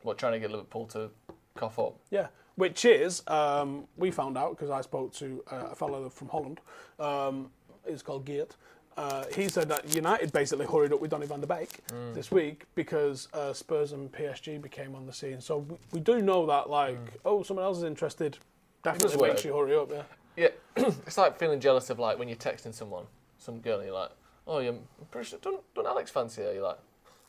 What 0.02 0.16
trying 0.16 0.34
to 0.34 0.38
get 0.38 0.52
Liverpool 0.52 0.86
to 0.86 1.10
cough 1.56 1.78
up? 1.80 1.96
Yeah, 2.10 2.28
which 2.54 2.84
is 2.84 3.24
um, 3.26 3.88
we 3.96 4.12
found 4.12 4.38
out 4.38 4.56
because 4.56 4.70
I 4.70 4.80
spoke 4.80 5.12
to 5.14 5.42
uh, 5.50 5.68
a 5.72 5.74
fellow 5.74 6.08
from 6.08 6.28
Holland. 6.28 6.60
Um, 7.00 7.50
it's 7.84 8.02
called 8.02 8.24
Geert. 8.24 8.54
Uh, 8.98 9.24
he 9.32 9.48
said 9.48 9.68
that 9.68 9.94
United 9.94 10.32
basically 10.32 10.66
hurried 10.66 10.92
up 10.92 11.00
with 11.00 11.08
Donny 11.12 11.24
van 11.26 11.40
der 11.40 11.46
Beek 11.46 11.78
Mm. 11.92 12.14
this 12.14 12.32
week 12.32 12.64
because 12.74 13.28
uh, 13.32 13.52
Spurs 13.52 13.92
and 13.92 14.10
PSG 14.10 14.60
became 14.60 14.96
on 14.96 15.06
the 15.06 15.12
scene. 15.12 15.40
So 15.40 15.58
we, 15.58 15.76
we 15.92 16.00
do 16.00 16.20
know 16.20 16.46
that, 16.46 16.68
like, 16.68 16.98
oh, 17.24 17.44
someone 17.44 17.64
else 17.64 17.78
is 17.78 17.84
interested. 17.84 18.38
Definitely 18.82 19.16
Mm. 19.18 19.28
makes 19.28 19.44
you 19.44 19.56
hurry 19.56 19.76
up. 19.76 19.88
Yeah. 19.92 20.02
Yeah, 20.36 20.48
it's 21.06 21.16
like 21.16 21.38
feeling 21.38 21.60
jealous 21.60 21.90
of 21.90 22.00
like 22.00 22.18
when 22.18 22.26
you're 22.28 22.36
texting 22.36 22.74
someone, 22.74 23.04
some 23.38 23.60
girl, 23.60 23.76
and 23.78 23.86
you're 23.86 23.94
like, 23.94 24.10
oh, 24.48 24.58
you're 24.58 24.72
I'm 24.72 25.06
pretty 25.12 25.28
sure, 25.28 25.38
don't, 25.42 25.62
don't 25.74 25.86
Alex 25.86 26.10
fancy 26.10 26.42
her? 26.42 26.52
You're 26.52 26.62
like, 26.64 26.78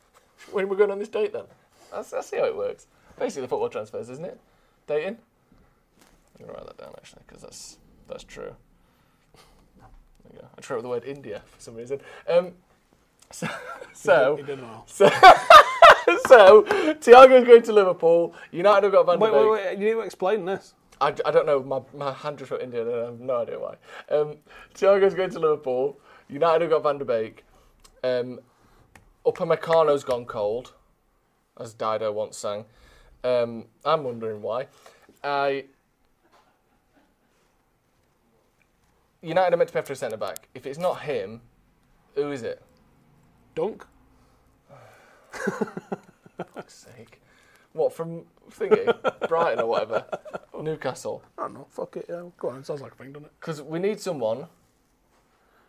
when 0.52 0.70
we're 0.70 0.76
going 0.76 0.90
on 0.92 0.98
this 0.98 1.08
date 1.10 1.34
then? 1.34 1.46
That's, 1.92 2.10
that's 2.10 2.32
how 2.32 2.46
it 2.46 2.56
works. 2.56 2.88
Basically, 3.20 3.44
the 3.44 3.48
football 3.48 3.70
transfers, 3.70 4.10
isn't 4.10 4.26
it? 4.26 4.40
Dating. 4.88 5.18
I'm 6.40 6.46
gonna 6.48 6.54
write 6.58 6.66
that 6.68 6.78
down 6.78 6.94
actually 6.98 7.22
because 7.28 7.42
that's 7.44 7.78
that's 8.08 8.24
true. 8.24 8.56
There 10.24 10.34
you 10.34 10.40
go. 10.42 10.48
I 10.58 10.62
tried 10.62 10.78
with 10.78 10.84
the 10.84 10.90
word 10.90 11.06
India 11.06 11.42
for 11.46 11.62
some 11.62 11.76
reason. 11.76 12.00
Um, 12.28 12.54
so, 13.32 13.48
so, 13.94 14.36
he 14.38 14.44
did 14.44 14.62
well. 14.62 14.84
so, 14.88 15.08
so, 16.28 16.64
Thiago's 16.64 17.46
going 17.46 17.62
to 17.64 17.74
Liverpool. 17.74 18.34
United 18.52 18.86
have 18.86 18.94
got 18.94 19.06
Van 19.06 19.20
Wait, 19.20 19.34
wait, 19.34 19.52
wait! 19.52 19.78
You 19.78 19.86
need 19.86 19.92
to 19.94 20.02
explain 20.02 20.46
this. 20.46 20.74
I, 21.02 21.08
I 21.26 21.32
don't 21.32 21.46
know. 21.46 21.64
My, 21.64 21.82
my 21.96 22.12
hand 22.12 22.40
just 22.40 22.52
went 22.52 22.64
India. 22.64 22.82
and 22.82 22.92
I 22.92 23.06
have 23.06 23.20
no 23.20 23.38
idea 23.38 23.60
why. 23.60 23.76
Um, 24.10 24.38
Thiago's 24.76 25.14
going 25.14 25.30
to 25.32 25.40
Liverpool. 25.40 26.00
United 26.28 26.62
have 26.64 26.72
got 26.72 26.84
Van 26.84 26.98
der 26.98 27.06
Beek. 27.06 27.46
Um, 28.04 28.40
Upamecano's 29.26 30.04
gone 30.04 30.26
cold, 30.26 30.74
as 31.60 31.74
Dido 31.74 32.12
once 32.12 32.38
sang. 32.38 32.66
Um, 33.24 33.66
I'm 33.86 34.04
wondering 34.04 34.42
why. 34.42 34.68
I 35.24 35.66
United 39.22 39.54
are 39.54 39.58
meant 39.58 39.70
to 39.70 39.74
pay 39.74 39.82
for 39.82 39.94
a 39.94 39.96
centre 39.96 40.18
back. 40.18 40.48
If 40.54 40.66
it's 40.66 40.80
not 40.80 41.02
him, 41.02 41.42
who 42.16 42.32
is 42.32 42.44
it? 42.44 42.62
Dunk. 43.56 43.86
fuck's 45.32 46.74
sake. 46.74 47.22
What 47.74 47.94
from 47.94 48.24
thingy, 48.52 49.28
Brighton 49.28 49.62
or 49.62 49.68
whatever, 49.68 50.06
Newcastle? 50.62 51.24
I 51.38 51.44
don't 51.44 51.54
know. 51.54 51.68
Fuck 51.70 51.98
it. 51.98 52.06
Yeah. 52.10 52.24
Go 52.38 52.50
on. 52.50 52.60
It 52.60 52.66
sounds 52.66 52.82
like 52.82 52.94
a 52.94 52.96
thing, 52.96 53.12
doesn't 53.12 53.26
it? 53.26 53.32
Because 53.40 53.62
we 53.62 53.80
need 53.80 54.00
someone. 54.00 54.48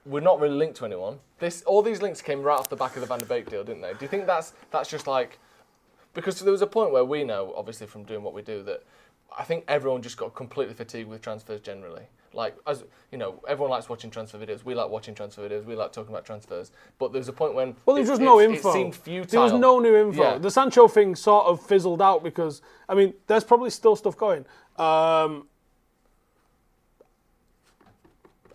We're 0.07 0.21
not 0.21 0.41
really 0.41 0.57
linked 0.57 0.77
to 0.79 0.87
anyone. 0.87 1.19
This 1.41 1.63
all 1.63 1.83
these 1.83 2.01
links 2.01 2.23
came 2.23 2.43
right 2.43 2.59
off 2.59 2.71
the 2.71 2.77
back 2.77 2.95
of 2.95 3.03
the 3.03 3.07
Van 3.07 3.19
der 3.19 3.27
Beek 3.27 3.51
deal, 3.51 3.63
didn't 3.63 3.83
they? 3.83 3.93
Do 3.93 3.99
you 4.01 4.09
think 4.09 4.27
that's 4.27 4.55
that's 4.71 4.89
just 4.89 5.07
like 5.07 5.39
because 6.15 6.41
there 6.41 6.53
was 6.53 6.63
a 6.63 6.67
point 6.67 6.93
where 6.93 7.05
we 7.05 7.23
know, 7.23 7.53
obviously 7.57 7.87
from 7.87 8.05
doing 8.05 8.23
what 8.23 8.35
we 8.35 8.43
do, 8.43 8.63
that 8.65 8.83
I 9.37 9.45
think 9.45 9.65
everyone 9.69 10.03
just 10.03 10.17
got 10.17 10.35
completely 10.35 10.75
fatigued 10.75 11.09
with 11.09 11.23
transfers 11.23 11.61
generally. 11.61 12.05
Like 12.33 12.57
as 12.67 12.85
you 13.11 13.19
know, 13.19 13.43
everyone 13.49 13.71
likes 13.71 13.89
watching 13.89 14.11
transfer 14.11 14.39
videos. 14.39 14.65
We 14.65 14.75
like 14.75 14.89
watching 14.89 15.15
transfer 15.15 15.49
videos. 15.49 15.65
We 15.65 15.75
like 15.75 15.93
talking 15.93 16.13
about 16.13 16.25
transfers. 16.25 16.71
But 16.99 17.13
there 17.13 17.19
was 17.19 17.29
a 17.29 17.33
point 17.33 17.55
when 17.55 17.75
Well, 17.85 17.97
there 17.97 18.03
was 18.03 18.09
just 18.11 18.21
no 18.21 18.41
info. 18.41 18.71
It 18.71 18.73
seemed 18.73 18.95
futile. 18.95 19.31
There 19.31 19.41
was 19.41 19.53
no 19.53 19.81
new 19.81 19.97
info. 19.97 20.23
Yeah. 20.23 20.39
The 20.39 20.51
Sancho 20.51 20.87
thing 20.87 21.17
sort 21.17 21.47
of 21.47 21.61
fizzled 21.61 22.01
out 22.01 22.23
because, 22.23 22.63
I 22.89 22.95
mean, 22.95 23.15
there's 23.27 23.43
probably 23.43 23.71
still 23.71 23.97
stuff 23.97 24.17
going. 24.17 24.47
Um, 24.77 25.49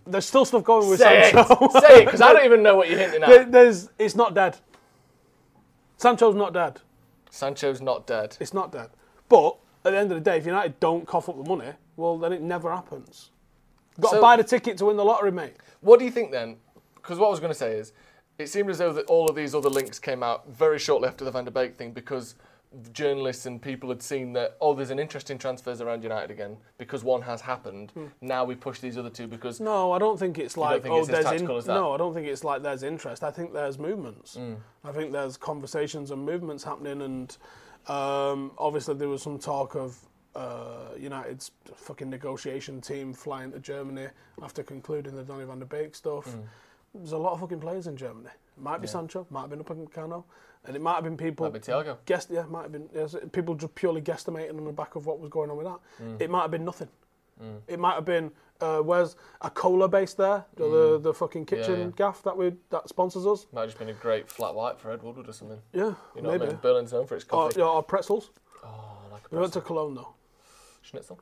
there's 0.06 0.24
still 0.26 0.44
stuff 0.44 0.64
going 0.64 0.88
with 0.88 1.00
Say 1.00 1.32
Sancho. 1.32 1.58
it, 1.66 1.72
say 1.82 2.02
it, 2.02 2.04
because 2.06 2.20
I 2.20 2.32
don't 2.32 2.44
even 2.50 2.62
know 2.62 2.76
what 2.76 2.88
you're 2.88 2.98
hinting 2.98 3.22
at. 3.22 3.50
there's, 3.52 3.90
it's 3.98 4.14
not 4.14 4.34
dead. 4.34 4.56
Sancho's 5.98 6.34
not 6.34 6.52
dead. 6.52 6.80
Sancho's 7.30 7.80
not 7.80 8.06
dead. 8.06 8.36
It's 8.40 8.54
not 8.54 8.70
dead. 8.72 8.90
But 9.28 9.56
at 9.86 9.92
the 9.92 9.98
end 9.98 10.10
of 10.10 10.22
the 10.22 10.30
day, 10.30 10.38
if 10.38 10.46
United 10.46 10.78
don't 10.80 11.06
cough 11.06 11.28
up 11.28 11.36
the 11.36 11.48
money, 11.48 11.72
well, 11.96 12.18
then 12.18 12.32
it 12.32 12.42
never 12.42 12.70
happens. 12.72 13.30
Got 14.00 14.12
to 14.12 14.20
buy 14.20 14.36
the 14.36 14.44
ticket 14.44 14.76
to 14.78 14.86
win 14.86 14.96
the 14.96 15.04
lottery, 15.04 15.32
mate. 15.32 15.54
What 15.80 15.98
do 15.98 16.04
you 16.04 16.10
think 16.10 16.30
then? 16.30 16.56
Because 16.96 17.18
what 17.18 17.28
I 17.28 17.30
was 17.30 17.40
going 17.40 17.52
to 17.52 17.58
say 17.58 17.72
is, 17.76 17.92
it 18.38 18.48
seemed 18.48 18.68
as 18.68 18.78
though 18.78 18.92
that 18.92 19.06
all 19.06 19.28
of 19.30 19.36
these 19.36 19.54
other 19.54 19.70
links 19.70 19.98
came 19.98 20.22
out 20.22 20.52
very 20.52 20.78
shortly 20.78 21.08
after 21.08 21.24
the 21.24 21.30
Van 21.30 21.44
der 21.44 21.50
Beek 21.50 21.78
thing 21.78 21.92
because 21.92 22.34
journalists 22.92 23.46
and 23.46 23.62
people 23.62 23.88
had 23.88 24.02
seen 24.02 24.32
that 24.34 24.56
oh, 24.60 24.74
there's 24.74 24.90
an 24.90 24.98
interest 24.98 25.30
in 25.30 25.38
transfers 25.38 25.80
around 25.80 26.02
United 26.02 26.30
again 26.30 26.56
because 26.78 27.04
one 27.04 27.22
has 27.22 27.40
happened. 27.40 27.92
Now 28.20 28.44
we 28.44 28.54
push 28.54 28.80
these 28.80 28.98
other 28.98 29.10
two 29.10 29.26
because 29.26 29.58
Hmm. 29.58 29.64
No, 29.64 29.92
I 29.92 29.98
don't 29.98 30.18
think 30.18 30.38
it's 30.38 30.56
like 30.56 30.82
think 30.82 30.94
oh, 30.94 30.98
it's 30.98 31.08
there's 31.08 31.24
that? 31.24 31.74
no, 31.74 31.92
I 31.92 31.96
don't 31.96 32.12
think 32.12 32.26
it's 32.26 32.44
like 32.44 32.62
there's 32.62 32.82
interest. 32.82 33.22
I 33.22 33.30
think 33.30 33.52
there's 33.52 33.78
movements. 33.78 34.34
Hmm. 34.34 34.54
I 34.84 34.92
think 34.92 35.12
there's 35.12 35.36
conversations 35.36 36.10
and 36.10 36.24
movements 36.24 36.64
happening, 36.64 37.02
and 37.02 37.34
um, 37.88 38.52
obviously 38.58 38.94
there 38.94 39.08
was 39.08 39.22
some 39.22 39.38
talk 39.38 39.74
of 39.74 39.98
uh, 40.34 40.90
United's 40.98 41.50
fucking 41.74 42.10
negotiation 42.10 42.80
team 42.80 43.12
flying 43.14 43.52
to 43.52 43.58
Germany 43.58 44.08
after 44.42 44.62
concluding 44.62 45.16
the 45.16 45.22
Donny 45.22 45.44
van 45.44 45.58
der 45.58 45.64
Beek 45.66 45.94
stuff. 45.94 46.26
Hmm. 46.26 46.40
There's 46.94 47.12
a 47.12 47.18
lot 47.18 47.32
of 47.32 47.40
fucking 47.40 47.60
players 47.60 47.86
in 47.86 47.96
Germany. 47.96 48.30
It 48.56 48.62
might 48.62 48.80
be 48.80 48.86
Sancho, 48.86 49.26
might 49.30 49.42
have 49.42 49.50
been 49.50 49.62
Upamecano, 49.62 50.24
and 50.64 50.74
it 50.74 50.80
might 50.80 50.94
have 50.94 51.04
been 51.04 51.16
people. 51.16 51.46
Might 51.50 51.52
be 51.54 51.72
Thiago. 51.72 51.98
Guess, 52.06 52.28
yeah, 52.30 52.44
might 52.46 52.62
have 52.62 52.72
been 52.72 52.88
yes, 52.94 53.14
people 53.32 53.54
just 53.54 53.74
purely 53.74 54.00
guesstimating 54.00 54.56
on 54.56 54.64
the 54.64 54.72
back 54.72 54.94
of 54.94 55.04
what 55.04 55.20
was 55.20 55.28
going 55.28 55.50
on 55.50 55.56
with 55.56 55.66
that. 55.66 55.78
Mm. 56.02 56.20
It 56.20 56.30
might 56.30 56.42
have 56.42 56.50
been 56.50 56.64
nothing. 56.64 56.88
It 57.68 57.78
might 57.78 57.94
have 57.94 58.06
been 58.06 58.30
uh, 58.60 58.80
where's 58.80 59.16
a 59.42 59.50
cola 59.50 59.88
base 59.88 60.14
there, 60.14 60.44
the, 60.56 60.68
the 60.68 60.98
the 60.98 61.14
fucking 61.14 61.46
kitchen 61.46 61.74
Mm. 61.76 61.84
yeah. 61.86 61.90
gaff 61.96 62.22
that 62.22 62.36
we 62.36 62.54
that 62.70 62.88
sponsors 62.88 63.26
us. 63.26 63.46
might 63.52 63.62
have 63.62 63.70
just 63.70 63.78
been 63.78 63.88
a 63.88 63.92
great 63.94 64.28
flat 64.28 64.54
white 64.54 64.78
for 64.78 64.90
Ed 64.90 65.02
Woodward 65.02 65.28
or 65.28 65.32
something. 65.32 65.60
Yeah, 65.72 65.94
You 66.14 66.22
know, 66.22 66.30
maybe. 66.30 66.38
what 66.40 66.42
I 66.42 66.52
mean? 66.52 66.58
Berlin's 66.62 66.92
known 66.92 67.06
for 67.06 67.16
its 67.16 67.24
Or, 67.24 67.48
coffee. 67.48 67.60
yeah, 67.60 67.66
or 67.66 67.82
pretzels. 67.82 68.30
Oh, 68.64 68.68
I 69.08 69.12
like 69.12 69.22
a 69.30 69.34
We 69.34 69.40
went 69.40 69.52
to 69.54 69.60
Cologne 69.60 69.94
though. 69.94 70.14
schnitzel. 70.82 71.18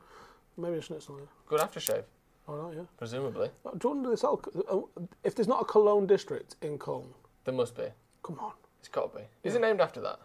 Maybe 0.57 0.77
a 0.77 0.81
schnitzel. 0.81 1.17
Yeah. 1.19 1.25
Good 1.47 1.59
aftershave, 1.59 2.03
Oh 2.47 2.55
no, 2.55 2.71
yeah. 2.71 2.83
presumably. 2.97 3.49
Do 3.77 3.79
you 3.83 3.89
wonder 3.95 4.09
this? 4.09 4.23
all- 4.23 4.41
uh, 4.69 5.03
If 5.23 5.35
there's 5.35 5.47
not 5.47 5.61
a 5.61 5.65
Cologne 5.65 6.07
district 6.07 6.55
in 6.61 6.77
Cologne, 6.77 7.13
There 7.43 7.53
must 7.53 7.75
be. 7.75 7.87
come 8.23 8.39
on, 8.39 8.53
It's 8.79 8.87
got 8.87 9.11
to 9.11 9.19
be. 9.19 9.25
Is 9.43 9.55
it 9.55 9.61
named 9.61 9.81
after 9.81 9.99
that? 10.01 10.19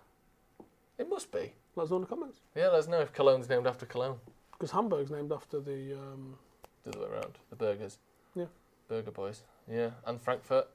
It 0.99 1.09
must 1.09 1.33
be. 1.33 1.55
let 1.77 1.85
us 1.85 1.91
know 1.91 1.97
in 1.97 2.03
the 2.03 2.09
comments. 2.09 2.41
Yeah, 2.55 2.65
let 2.69 2.81
us 2.81 2.87
know 2.89 3.01
if 3.01 3.13
Cologne's 3.13 3.49
named 3.49 3.67
after 3.67 3.87
Cologne. 3.87 4.19
Because 4.53 4.71
Hamburg's 4.73 5.11
named 5.11 5.33
after 5.33 5.59
the. 5.61 5.95
Um, 5.95 6.37
The 6.85 6.91
other 6.91 7.01
way 7.01 7.13
around. 7.15 7.39
The 7.51 7.57
burgers. 7.57 7.99
Yeah. 8.35 8.47
Burger 8.89 9.11
Boys. 9.11 9.43
Yeah, 9.71 9.91
and 10.07 10.21
Frankfurt 10.21 10.69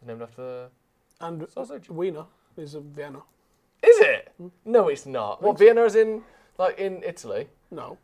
is 0.00 0.06
named 0.08 0.22
after 0.22 0.42
the. 0.42 0.70
and 1.20 1.46
Sausage. 1.50 1.90
Wiener 1.90 2.24
is 2.56 2.74
a 2.74 2.80
Vienna. 2.80 3.20
Is 3.82 3.98
it? 4.00 4.32
Hmm. 4.38 4.48
No, 4.64 4.88
it's 4.88 5.04
not. 5.06 5.42
What 5.42 5.58
Vienna 5.58 5.82
is 5.84 5.94
in, 5.96 6.22
like 6.58 6.78
in 6.78 7.02
Italy, 7.02 7.48
No, 7.70 7.98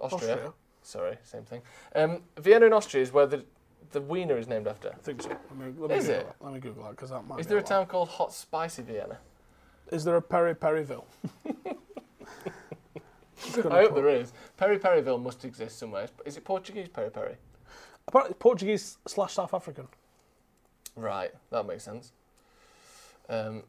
Austria. 0.00 0.32
Austria. 0.32 0.52
Sorry, 0.82 1.18
same 1.22 1.44
thing. 1.44 1.62
Um, 1.94 2.22
Vienna 2.38 2.66
in 2.66 2.72
Austria 2.72 3.02
is 3.02 3.12
where 3.12 3.26
the 3.26 3.44
the 3.92 4.00
wiener 4.00 4.38
is 4.38 4.46
named 4.48 4.66
after. 4.68 4.88
I 4.90 4.98
think 5.02 5.22
so. 5.22 5.28
Let 5.28 5.56
me, 5.58 5.72
let 5.78 5.90
me 5.90 5.96
Is 5.96 6.06
Google 6.06 6.20
it? 6.20 6.26
that. 6.26 6.44
Let 6.44 6.54
me 6.54 6.60
Google 6.60 6.82
that 6.84 6.90
because 6.90 7.10
that 7.10 7.26
might. 7.26 7.40
Is 7.40 7.46
there 7.46 7.58
a 7.58 7.60
lie. 7.60 7.66
town 7.66 7.86
called 7.86 8.08
Hot 8.08 8.32
Spicy 8.32 8.82
Vienna? 8.82 9.18
Is 9.92 10.04
there 10.04 10.16
a 10.16 10.22
Perry 10.22 10.54
Perryville? 10.54 11.04
I 13.70 13.82
hope 13.82 13.94
there 13.94 14.08
is. 14.08 14.32
Peri 14.56 14.78
Periville 14.78 15.18
must 15.18 15.44
exist 15.44 15.78
somewhere. 15.78 16.08
Is 16.24 16.36
it 16.36 16.44
Portuguese 16.44 16.88
Peri 16.88 17.10
Peri? 17.10 17.36
Apparently, 18.08 18.34
Portuguese 18.38 18.98
slash 19.06 19.34
South 19.34 19.54
African. 19.54 19.88
Right, 20.96 21.30
that 21.50 21.66
makes 21.66 21.84
sense. 21.84 22.12
Um, 23.28 23.62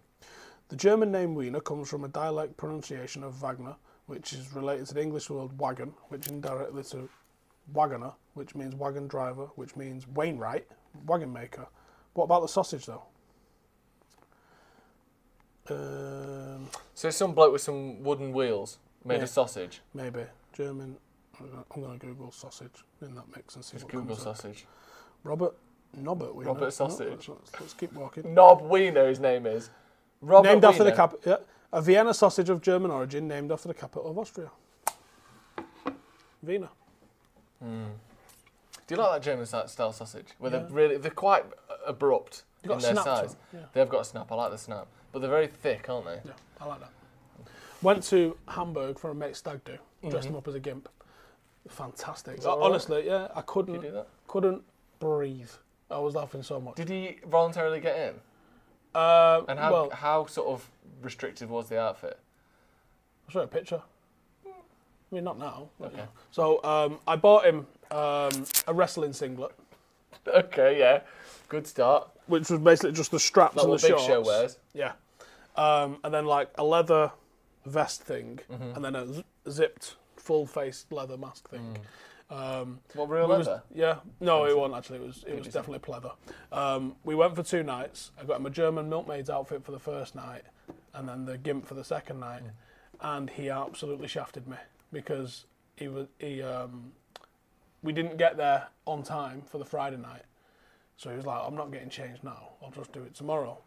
The 0.70 0.76
German 0.76 1.12
name 1.12 1.36
Wiener 1.36 1.60
comes 1.60 1.90
from 1.90 2.06
a 2.06 2.08
dialect 2.08 2.58
pronunciation 2.58 3.24
of 3.24 3.34
Wagner, 3.36 3.76
which 4.08 4.34
is 4.34 4.54
related 4.54 4.88
to 4.88 4.94
the 4.94 5.02
English 5.02 5.30
word 5.30 5.60
wagon, 5.60 5.94
which 6.10 6.28
indirectly 6.28 6.84
to 6.84 7.10
wagoner, 7.74 8.14
which 8.34 8.56
means 8.56 8.74
wagon 8.76 9.08
driver, 9.08 9.48
which 9.56 9.76
means 9.76 10.08
Wainwright, 10.08 10.66
wagon 11.06 11.32
maker. 11.32 11.68
What 12.14 12.26
about 12.26 12.42
the 12.42 12.48
sausage 12.48 12.86
though? 12.86 13.04
Um, 15.70 16.70
so 16.96 17.10
some 17.10 17.34
bloke 17.34 17.54
with 17.54 17.62
some 17.62 18.02
wooden 18.02 18.34
wheels 18.34 18.80
made 19.06 19.18
Yeah. 19.18 19.24
of 19.24 19.30
sausage. 19.30 19.82
maybe 19.94 20.26
German. 20.54 20.98
I'm 21.40 21.66
going 21.82 22.00
to 22.00 22.06
Google 22.06 22.32
sausage 22.32 22.84
in 23.02 23.16
that 23.16 23.36
mix 23.36 23.56
and 23.56 23.66
see 23.66 23.74
Just 23.74 23.86
what 23.86 23.92
Google 23.94 24.16
comes 24.16 24.28
up. 24.28 24.36
sausage. 24.38 24.68
Robert 25.24 25.56
Nobbert 25.98 26.36
Wiener. 26.36 26.48
Robert 26.52 26.66
No, 26.66 26.70
Sausage. 26.70 27.10
let's, 27.10 27.30
let's- 27.30 27.60
let's 27.60 27.74
keep 27.74 27.94
walking. 27.94 28.34
Knob 28.34 28.62
Wiener, 28.62 29.08
his 29.08 29.20
name 29.20 29.46
is. 29.46 29.70
Robert 30.22 30.48
named 30.50 30.64
after 30.66 30.84
the 30.84 30.92
Wiener. 30.92 30.96
cap. 30.96 31.14
Yeah, 31.26 31.38
a 31.74 31.82
Vienna 31.82 32.14
sausage 32.14 32.50
of 32.50 32.62
German 32.62 32.92
origin, 32.92 33.28
named 33.28 33.52
after 33.52 33.68
the 33.68 33.74
capital 33.74 34.10
of 34.10 34.18
Austria. 34.18 34.52
Wiener. 36.44 36.70
Hmm. 37.62 37.86
Do 38.88 38.96
you 38.96 39.02
like 39.02 39.12
that 39.22 39.24
German 39.24 39.46
style 39.46 39.94
sausage? 39.94 40.28
Where 40.40 40.52
they're 40.52 40.66
really 40.70 40.98
they're 40.98 41.12
quite 41.12 41.46
abrupt 41.86 42.44
in 42.64 42.72
a 42.72 42.78
their 42.78 42.92
snap 42.94 43.04
size. 43.04 43.36
yeah. 43.54 43.60
They've 43.74 43.88
got 43.90 44.02
a 44.02 44.06
snap. 44.06 44.32
I 44.32 44.36
like 44.36 44.52
the 44.52 44.58
snap, 44.58 44.88
but 45.12 45.20
they're 45.20 45.30
very 45.30 45.48
thick, 45.48 45.88
aren't 45.90 46.06
they? 46.06 46.20
Yeah, 46.26 46.32
I 46.60 46.66
like 46.66 46.80
that. 46.82 46.90
Went 47.82 48.04
to 48.04 48.38
Hamburg 48.48 49.00
for 49.00 49.10
a 49.10 49.16
mate 49.16 49.36
stag 49.36 49.64
do. 49.64 49.78
Dressed 50.02 50.18
Mm-hmm. 50.26 50.28
him 50.34 50.36
up 50.38 50.48
as 50.48 50.56
a 50.56 50.60
gimp. 50.60 50.90
Fantastic. 51.68 52.38
that 52.42 52.50
all 52.50 52.60
right? 52.60 52.66
Honestly, 52.66 53.06
yeah, 53.06 53.28
I 53.36 53.42
couldn't 53.42 53.76
you 53.76 53.82
do 53.82 53.92
that? 53.92 54.08
couldn't 54.28 54.64
breathe. 55.00 55.50
I 55.90 56.00
was 56.00 56.16
laughing 56.16 56.42
so 56.44 56.60
much. 56.60 56.76
Did 56.76 56.90
he 56.90 57.18
voluntarily 57.30 57.80
get 57.80 57.98
in? 57.98 58.16
Uh, 58.96 59.42
And 59.48 59.60
how 59.60 59.72
well, 59.72 59.90
how 59.92 60.26
sort 60.26 60.48
of 60.48 60.70
restrictive 61.02 61.50
was 61.50 61.70
the 61.70 61.80
outfit? 61.80 62.18
I'll 63.28 63.32
show 63.34 63.40
you 63.40 63.46
a 63.46 63.48
picture. 63.48 63.82
I 64.46 64.50
mean, 65.16 65.24
not 65.24 65.38
now. 65.38 65.70
but, 65.80 65.88
Okay. 65.88 65.98
yeah. 65.98 66.06
So 66.32 66.64
um, 66.64 67.00
I 67.08 67.16
bought 67.18 67.46
him 67.46 67.68
um, 67.92 68.46
a 68.68 68.74
wrestling 68.74 69.12
singlet, 69.14 69.52
Okay, 70.28 70.80
yeah, 70.80 71.02
good 71.50 71.68
start. 71.68 72.10
which 72.28 72.50
was 72.50 72.60
basically 72.60 72.94
just 72.94 73.12
the 73.12 73.20
straps 73.20 73.56
Like 73.58 73.64
and 73.64 73.72
what 73.72 73.82
the 73.82 73.88
Big 73.90 73.98
shorts. 73.98 74.06
Show 74.08 74.22
wears. 74.22 74.58
Yeah. 74.74 74.94
Um, 75.58 75.98
and 76.04 76.14
then 76.14 76.26
like 76.26 76.50
a 76.58 76.64
leather 76.64 77.12
vest 77.66 78.02
thing, 78.04 78.40
Mm-hmm. 78.52 78.76
and 78.76 78.86
then 78.86 78.96
a 78.96 79.08
z- 79.08 79.24
zipped 79.50 79.96
full 80.18 80.46
face 80.46 80.86
leather 80.92 81.18
mask 81.18 81.50
thing. 81.50 81.78
Mm. 81.78 81.86
Um, 82.62 82.80
What 82.94 83.10
real 83.10 83.28
we 83.28 83.38
was- 83.38 83.48
leather? 83.48 83.64
yeah. 83.74 83.98
No, 84.22 84.46
it 84.46 84.58
wasn't 84.58 84.78
actually. 84.78 85.00
It 85.00 85.06
was 85.08 85.24
it 85.28 85.38
was 85.38 85.48
definitely 85.48 85.80
pleather. 85.80 86.14
Um, 86.52 86.96
we 87.04 87.14
went 87.16 87.36
for 87.36 87.44
two 87.44 87.62
nights. 87.64 88.12
I 88.20 88.24
got 88.24 88.38
him 88.40 88.46
a 88.46 88.50
German 88.50 88.88
milkmaid's 88.90 89.30
outfit 89.30 89.64
for 89.66 89.72
the 89.72 89.80
first 89.80 90.16
night, 90.16 90.44
and 90.94 91.10
then 91.10 91.26
the 91.26 91.38
gimp 91.38 91.66
for 91.68 91.74
the 91.74 91.84
second 91.84 92.20
night. 92.22 92.44
And 93.02 93.30
he 93.32 93.50
absolutely 93.50 94.08
shafted 94.08 94.48
me 94.48 94.58
because 94.94 95.46
he 95.76 95.88
was 95.90 96.08
he. 96.20 96.42
Um, 96.42 96.94
we 97.84 97.92
didn't 97.94 98.18
get 98.18 98.38
there 98.38 98.68
on 98.86 99.02
time 99.04 99.42
for 99.42 99.58
the 99.58 99.66
Friday 99.66 99.98
night, 99.98 100.22
so 100.98 101.10
he 101.10 101.16
was 101.18 101.26
like, 101.26 101.42
"I'm 101.46 101.56
not 101.56 101.72
getting 101.72 101.90
changed 101.90 102.24
now. 102.24 102.50
I'll 102.64 102.72
just 102.72 102.94
do 102.94 103.02
it 103.04 103.14
tomorrow." 103.16 103.58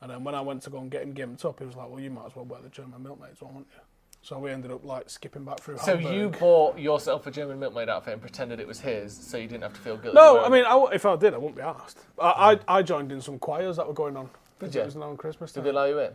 And 0.00 0.10
then 0.10 0.22
when 0.24 0.34
I 0.34 0.40
went 0.40 0.62
to 0.62 0.70
go 0.70 0.78
and 0.78 0.90
get 0.90 1.02
him 1.02 1.12
gimped 1.14 1.44
up, 1.44 1.58
he 1.58 1.64
was 1.66 1.74
like, 1.76 1.90
"Well, 1.90 2.00
you 2.00 2.10
might 2.10 2.26
as 2.26 2.36
well 2.36 2.44
wear 2.44 2.60
the 2.62 2.68
German 2.68 3.02
milkmaid's 3.02 3.40
one, 3.40 3.54
won't 3.54 3.66
you?" 3.74 3.80
So 4.22 4.38
we 4.38 4.50
ended 4.50 4.70
up 4.70 4.84
like 4.84 5.08
skipping 5.10 5.44
back 5.44 5.60
through. 5.60 5.78
So 5.78 5.96
Hamburg. 5.96 6.14
you 6.14 6.28
bought 6.28 6.78
yourself 6.78 7.26
a 7.26 7.30
German 7.30 7.58
milkmaid 7.58 7.88
outfit 7.88 8.12
and 8.12 8.20
pretended 8.22 8.60
it 8.60 8.66
was 8.66 8.80
his, 8.80 9.16
so 9.16 9.36
you 9.36 9.46
didn't 9.48 9.62
have 9.62 9.74
to 9.74 9.80
feel 9.80 9.96
guilty. 9.96 10.14
No, 10.16 10.44
I 10.44 10.48
mean, 10.48 10.64
I 10.64 10.76
if 10.92 11.04
I 11.06 11.16
did, 11.16 11.34
I 11.34 11.38
wouldn't 11.38 11.56
be 11.56 11.62
asked. 11.62 11.98
I, 12.20 12.58
I, 12.68 12.78
I 12.78 12.82
joined 12.82 13.10
in 13.12 13.20
some 13.20 13.38
choirs 13.38 13.76
that 13.76 13.86
were 13.86 13.94
going 13.94 14.16
on. 14.16 14.28
Did 14.60 14.74
It 14.74 14.78
you? 14.78 14.84
was 14.84 14.96
on 14.96 15.16
Christmas 15.16 15.52
Did 15.52 15.64
they 15.64 15.70
allow 15.70 15.84
you 15.84 15.98
in? 16.00 16.12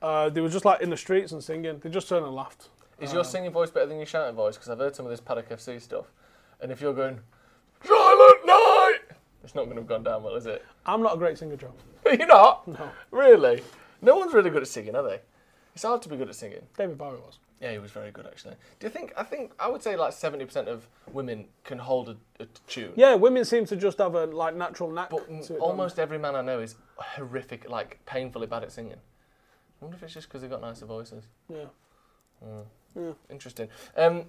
Uh, 0.00 0.28
they 0.28 0.40
were 0.40 0.48
just 0.50 0.64
like 0.64 0.80
in 0.82 0.90
the 0.90 0.96
streets 0.96 1.32
and 1.32 1.42
singing. 1.42 1.78
They 1.80 1.90
just 1.90 2.08
turned 2.08 2.24
and 2.24 2.34
laughed. 2.34 2.68
Is 3.00 3.12
your 3.12 3.24
singing 3.24 3.50
voice 3.50 3.70
better 3.70 3.86
than 3.86 3.96
your 3.96 4.06
shouting 4.06 4.34
voice? 4.34 4.56
Because 4.56 4.70
I've 4.70 4.78
heard 4.78 4.94
some 4.94 5.06
of 5.06 5.10
this 5.10 5.20
Paddock 5.20 5.48
FC 5.48 5.80
stuff, 5.80 6.06
and 6.60 6.70
if 6.72 6.80
you're 6.80 6.92
going 6.94 7.20
Silent 7.84 8.46
Night, 8.46 8.98
it's 9.44 9.54
not 9.54 9.64
going 9.64 9.76
to 9.76 9.82
have 9.82 9.86
gone 9.88 10.02
down 10.02 10.22
well, 10.22 10.34
is 10.34 10.46
it? 10.46 10.64
I'm 10.84 11.02
not 11.02 11.14
a 11.14 11.18
great 11.18 11.38
singer, 11.38 11.56
Joe. 12.08 12.16
You're 12.18 12.26
not. 12.26 12.68
No. 12.68 12.90
Really? 13.10 13.62
No 14.02 14.16
one's 14.16 14.32
really 14.34 14.50
good 14.50 14.62
at 14.62 14.68
singing, 14.68 14.94
are 14.94 15.02
they? 15.02 15.20
It's 15.74 15.84
hard 15.84 16.02
to 16.02 16.08
be 16.08 16.16
good 16.16 16.28
at 16.28 16.34
singing. 16.34 16.62
David 16.76 16.98
Bowie 16.98 17.16
was. 17.16 17.38
Yeah, 17.60 17.72
he 17.72 17.78
was 17.78 17.90
very 17.90 18.12
good 18.12 18.24
actually. 18.26 18.54
Do 18.78 18.86
you 18.86 18.90
think? 18.90 19.12
I 19.16 19.24
think 19.24 19.52
I 19.58 19.68
would 19.68 19.82
say 19.82 19.96
like 19.96 20.12
seventy 20.12 20.44
percent 20.44 20.68
of 20.68 20.86
women 21.12 21.46
can 21.64 21.78
hold 21.78 22.08
a, 22.08 22.16
a 22.42 22.46
tune. 22.68 22.92
Yeah, 22.94 23.16
women 23.16 23.44
seem 23.44 23.66
to 23.66 23.76
just 23.76 23.98
have 23.98 24.14
a 24.14 24.26
like 24.26 24.54
natural 24.54 24.90
knack. 24.92 25.10
But 25.10 25.22
it, 25.22 25.30
mm, 25.30 25.58
almost 25.60 25.98
every 25.98 26.18
man 26.18 26.36
I 26.36 26.42
know 26.42 26.60
is 26.60 26.76
horrific, 26.96 27.68
like 27.68 27.98
painfully 28.06 28.46
bad 28.46 28.62
at 28.62 28.70
singing. 28.70 28.92
I 28.94 29.84
wonder 29.84 29.96
if 29.96 30.02
it's 30.04 30.14
just 30.14 30.28
because 30.28 30.42
they've 30.42 30.50
got 30.50 30.60
nicer 30.60 30.86
voices. 30.86 31.24
they? 31.48 31.64
Yeah. 32.96 33.12
Interesting. 33.30 33.68
Um, 33.96 34.24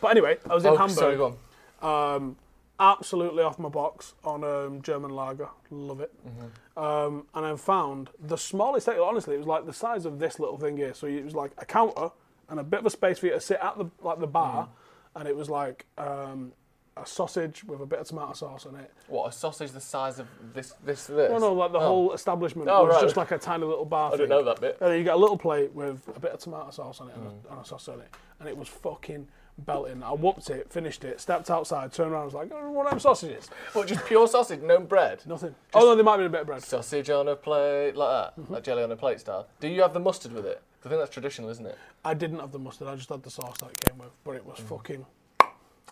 But 0.00 0.08
anyway, 0.08 0.38
I 0.48 0.54
was 0.54 0.64
in 0.64 0.72
oh, 0.72 0.76
Hamburg. 0.76 0.96
sorry, 0.96 1.16
go 1.16 1.38
on. 1.82 2.16
Um, 2.16 2.36
absolutely 2.78 3.42
off 3.42 3.58
my 3.58 3.68
box 3.68 4.14
on 4.24 4.44
um, 4.44 4.82
German 4.82 5.10
lager. 5.10 5.48
Love 5.70 6.00
it. 6.00 6.12
Mm-hmm. 6.26 6.78
Um, 6.82 7.26
and 7.34 7.46
I 7.46 7.56
found 7.56 8.10
the 8.20 8.36
smallest. 8.36 8.86
Thing 8.86 8.98
honestly, 9.00 9.34
it 9.34 9.38
was 9.38 9.46
like 9.46 9.66
the 9.66 9.72
size 9.72 10.04
of 10.06 10.18
this 10.18 10.38
little 10.38 10.58
thing 10.58 10.76
here. 10.76 10.94
So 10.94 11.06
it 11.06 11.24
was 11.24 11.34
like 11.34 11.52
a 11.58 11.64
counter 11.64 12.10
and 12.48 12.60
a 12.60 12.64
bit 12.64 12.80
of 12.80 12.86
a 12.86 12.90
space 12.90 13.18
for 13.18 13.26
you 13.26 13.32
to 13.32 13.40
sit 13.40 13.58
at 13.62 13.76
the 13.78 13.86
like 14.02 14.20
the 14.20 14.26
bar, 14.26 14.64
Mm-hmm. 14.64 15.18
and 15.20 15.28
it 15.28 15.36
was 15.36 15.48
like 15.50 15.86
um, 15.98 16.52
a 16.98 17.04
sausage 17.04 17.62
with 17.64 17.80
a 17.80 17.86
bit 17.86 17.98
of 17.98 18.06
tomato 18.08 18.32
sauce 18.34 18.64
on 18.66 18.74
it. 18.76 18.90
What 19.08 19.28
a 19.28 19.32
sausage 19.32 19.70
the 19.72 19.80
size 19.80 20.18
of 20.18 20.26
this, 20.54 20.72
this, 20.84 21.06
this. 21.06 21.30
No, 21.30 21.38
no, 21.38 21.52
like 21.52 21.72
the 21.72 21.78
Oh. 21.78 21.86
whole 21.86 22.12
establishment 22.14 22.68
Oh, 22.70 22.84
was 22.84 22.94
right. 22.94 23.02
just 23.02 23.16
like 23.16 23.30
a 23.32 23.38
tiny 23.38 23.64
little 23.64 23.84
bar. 23.84 24.08
I 24.08 24.10
thing. 24.12 24.18
didn't 24.20 24.30
know 24.30 24.44
that 24.44 24.60
bit. 24.60 24.78
And 24.80 24.90
then 24.90 24.98
you 24.98 25.04
get 25.04 25.14
a 25.14 25.18
little 25.18 25.36
plate 25.36 25.72
with 25.74 26.00
a 26.14 26.20
bit 26.20 26.30
of 26.32 26.40
tomato 26.40 26.70
sauce 26.70 27.00
on 27.00 27.08
it 27.10 27.16
and, 27.16 27.24
Mm. 27.26 27.48
a, 27.48 27.52
and 27.52 27.60
a 27.60 27.64
sauce 27.66 27.88
on 27.88 28.00
it, 28.00 28.08
and 28.40 28.48
it 28.48 28.56
was 28.56 28.68
fucking 28.68 29.28
belting. 29.58 30.02
I 30.02 30.12
whooped 30.12 30.50
it, 30.50 30.70
finished 30.70 31.04
it, 31.04 31.20
stepped 31.20 31.50
outside, 31.50 31.92
turned 31.92 32.12
around, 32.12 32.22
I 32.22 32.24
was 32.26 32.34
like, 32.34 32.50
oh, 32.54 32.80
of 32.80 32.90
them 32.90 33.00
sausages. 33.00 33.48
What, 33.72 33.88
just 33.88 34.04
pure 34.06 34.26
sausage, 34.28 34.60
no 34.60 34.78
bread? 34.80 35.22
Nothing. 35.26 35.54
oh 35.74 35.80
no, 35.80 35.94
there 35.94 36.04
might 36.04 36.18
be 36.18 36.24
a 36.24 36.28
bit 36.28 36.42
of 36.42 36.46
bread. 36.46 36.62
Sausage 36.62 37.10
on 37.10 37.28
a 37.28 37.36
plate, 37.36 37.94
like 37.96 38.10
that, 38.34 38.40
Mm-hmm. 38.42 38.52
like 38.54 38.62
jelly 38.64 38.82
on 38.82 38.92
a 38.92 38.96
plate 38.96 39.20
style. 39.20 39.46
Do 39.60 39.68
you 39.68 39.82
have 39.82 39.92
the 39.94 40.00
mustard 40.00 40.32
with 40.32 40.46
it? 40.46 40.62
I 40.84 40.88
think 40.88 41.00
that's 41.00 41.10
traditional, 41.12 41.48
isn't 41.50 41.66
it? 41.66 41.76
I 42.04 42.14
didn't 42.14 42.38
have 42.38 42.52
the 42.52 42.58
mustard. 42.60 42.86
I 42.88 42.94
just 42.96 43.08
had 43.08 43.22
the 43.22 43.30
sauce 43.30 43.56
that 43.58 43.70
it 43.70 43.80
came 43.88 43.98
with, 43.98 44.10
but 44.24 44.36
it 44.36 44.44
was 44.46 44.58
Mm. 44.60 44.68
fucking. 44.68 45.06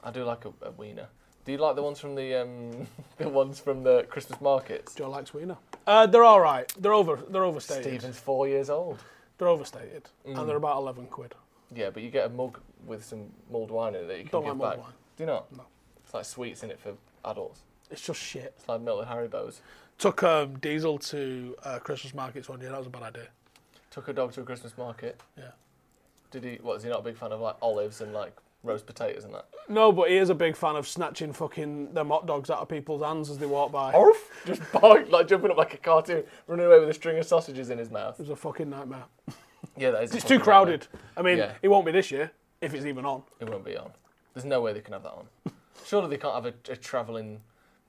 I 0.04 0.10
do 0.10 0.24
like 0.24 0.44
a, 0.44 0.52
a 0.62 0.70
wiener. 0.70 1.08
Do 1.44 1.52
you 1.52 1.58
like 1.58 1.74
the 1.76 1.82
ones 1.82 1.98
from 1.98 2.14
the 2.14 2.34
um, 2.42 2.86
the 3.18 3.28
ones 3.28 3.58
from 3.58 3.82
the 3.82 4.04
Christmas 4.08 4.40
markets? 4.40 4.94
Joe 4.94 5.10
likes 5.10 5.34
wiener. 5.34 5.56
Uh, 5.86 6.06
they're 6.06 6.24
all 6.24 6.40
right. 6.40 6.72
They're 6.78 6.92
over. 6.94 7.18
They're 7.28 7.44
overstated. 7.44 7.84
Stephen's 8.00 8.18
four 8.18 8.46
years 8.48 8.70
old. 8.70 8.98
They're 9.38 9.48
overstated, 9.48 10.08
Mm. 10.26 10.38
and 10.38 10.48
they're 10.48 10.56
about 10.56 10.76
eleven 10.76 11.06
quid. 11.06 11.34
Yeah, 11.74 11.90
but 11.90 12.02
you 12.02 12.10
get 12.10 12.26
a 12.26 12.28
mug 12.28 12.60
with 12.86 13.04
some 13.04 13.26
mulled 13.50 13.70
wine 13.70 13.94
in 13.94 14.04
it 14.04 14.08
that 14.08 14.18
you 14.18 14.24
can 14.24 14.32
Don't 14.32 14.42
give 14.42 14.48
like 14.50 14.58
mulled 14.58 14.70
back. 14.70 14.78
wine. 14.80 14.92
Do 15.16 15.22
you 15.22 15.26
not? 15.26 15.52
No. 15.56 15.64
It's 16.04 16.14
like 16.14 16.24
sweets 16.24 16.62
in 16.62 16.70
it 16.70 16.78
for 16.80 16.92
adults. 17.24 17.60
It's 17.90 18.00
just 18.00 18.20
shit. 18.20 18.54
It's 18.58 18.68
like 18.68 18.80
melted 18.80 19.08
Haribo's. 19.08 19.60
Took 19.98 20.22
um, 20.22 20.58
Diesel 20.58 20.98
to 20.98 21.54
uh, 21.64 21.78
Christmas 21.78 22.14
markets 22.14 22.48
one 22.48 22.60
year. 22.60 22.70
That 22.70 22.78
was 22.78 22.86
a 22.88 22.90
bad 22.90 23.02
idea. 23.04 23.28
Took 23.90 24.08
a 24.08 24.12
dog 24.12 24.32
to 24.32 24.40
a 24.40 24.44
Christmas 24.44 24.76
market. 24.76 25.20
Yeah. 25.38 25.50
Did 26.30 26.44
he? 26.44 26.58
What 26.60 26.76
is 26.78 26.82
he 26.82 26.88
not 26.88 27.00
a 27.00 27.02
big 27.02 27.16
fan 27.16 27.30
of 27.30 27.40
like 27.40 27.54
olives 27.62 28.00
and 28.00 28.12
like 28.12 28.34
roast 28.64 28.86
potatoes 28.86 29.24
and 29.24 29.32
that? 29.34 29.46
No, 29.68 29.92
but 29.92 30.10
he 30.10 30.16
is 30.16 30.30
a 30.30 30.34
big 30.34 30.56
fan 30.56 30.74
of 30.74 30.88
snatching 30.88 31.32
fucking 31.32 31.94
them 31.94 32.08
hot 32.08 32.26
dogs 32.26 32.50
out 32.50 32.58
of 32.58 32.68
people's 32.68 33.02
hands 33.02 33.30
as 33.30 33.38
they 33.38 33.46
walk 33.46 33.70
by. 33.70 33.92
Orf! 33.92 34.30
Just 34.46 34.60
bark, 34.72 35.08
like 35.10 35.28
jumping 35.28 35.52
up 35.52 35.56
like 35.56 35.74
a 35.74 35.78
cartoon, 35.78 36.24
running 36.48 36.66
away 36.66 36.80
with 36.80 36.88
a 36.88 36.94
string 36.94 37.16
of 37.18 37.24
sausages 37.26 37.70
in 37.70 37.78
his 37.78 37.90
mouth. 37.90 38.14
It 38.18 38.22
was 38.22 38.30
a 38.30 38.36
fucking 38.36 38.68
nightmare. 38.68 39.04
Yeah, 39.76 39.92
that 39.92 40.02
is. 40.04 40.12
a 40.12 40.16
It's 40.16 40.24
too 40.24 40.34
fucking 40.34 40.40
crowded. 40.44 40.86
I 41.16 41.22
mean, 41.22 41.38
Yeah. 41.38 41.52
it 41.62 41.68
won't 41.68 41.86
be 41.86 41.92
this 41.92 42.10
year 42.10 42.32
if 42.60 42.74
it's 42.74 42.86
even 42.86 43.04
on. 43.04 43.22
It 43.40 43.48
won't 43.48 43.64
be 43.64 43.76
on. 43.76 43.90
There's 44.34 44.44
no 44.44 44.60
way 44.60 44.72
they 44.72 44.80
can 44.80 44.92
have 44.92 45.02
that 45.04 45.12
on. 45.12 45.26
Surely 45.84 46.08
they 46.08 46.16
can't 46.16 46.34
have 46.34 46.46
a, 46.46 46.72
a 46.72 46.76
travelling 46.76 47.40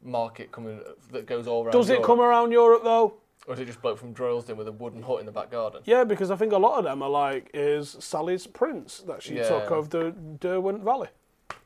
market 0.03 0.51
coming 0.51 0.79
that 1.11 1.25
goes 1.25 1.47
all 1.47 1.63
around. 1.63 1.73
Does 1.73 1.89
it 1.89 1.93
Europe. 1.93 2.05
come 2.05 2.19
around 2.21 2.51
Europe 2.51 2.83
though? 2.83 3.15
Or 3.47 3.53
is 3.53 3.59
it 3.59 3.65
just 3.65 3.81
bloke 3.81 3.99
from 3.99 4.13
Droylsden 4.13 4.55
with 4.55 4.67
a 4.67 4.71
wooden 4.71 5.03
hut 5.03 5.19
in 5.19 5.25
the 5.25 5.31
back 5.31 5.51
garden? 5.51 5.81
Yeah, 5.85 6.03
because 6.03 6.31
I 6.31 6.35
think 6.35 6.51
a 6.51 6.57
lot 6.57 6.79
of 6.79 6.83
them 6.83 7.03
are 7.03 7.09
like 7.09 7.51
is 7.53 7.95
Sally's 7.99 8.47
prince 8.47 8.99
that 9.07 9.21
she 9.21 9.35
Yeah. 9.37 9.47
took 9.47 9.71
of 9.71 9.91
the 9.91 10.11
Derwent 10.11 10.83
Valley. 10.83 11.09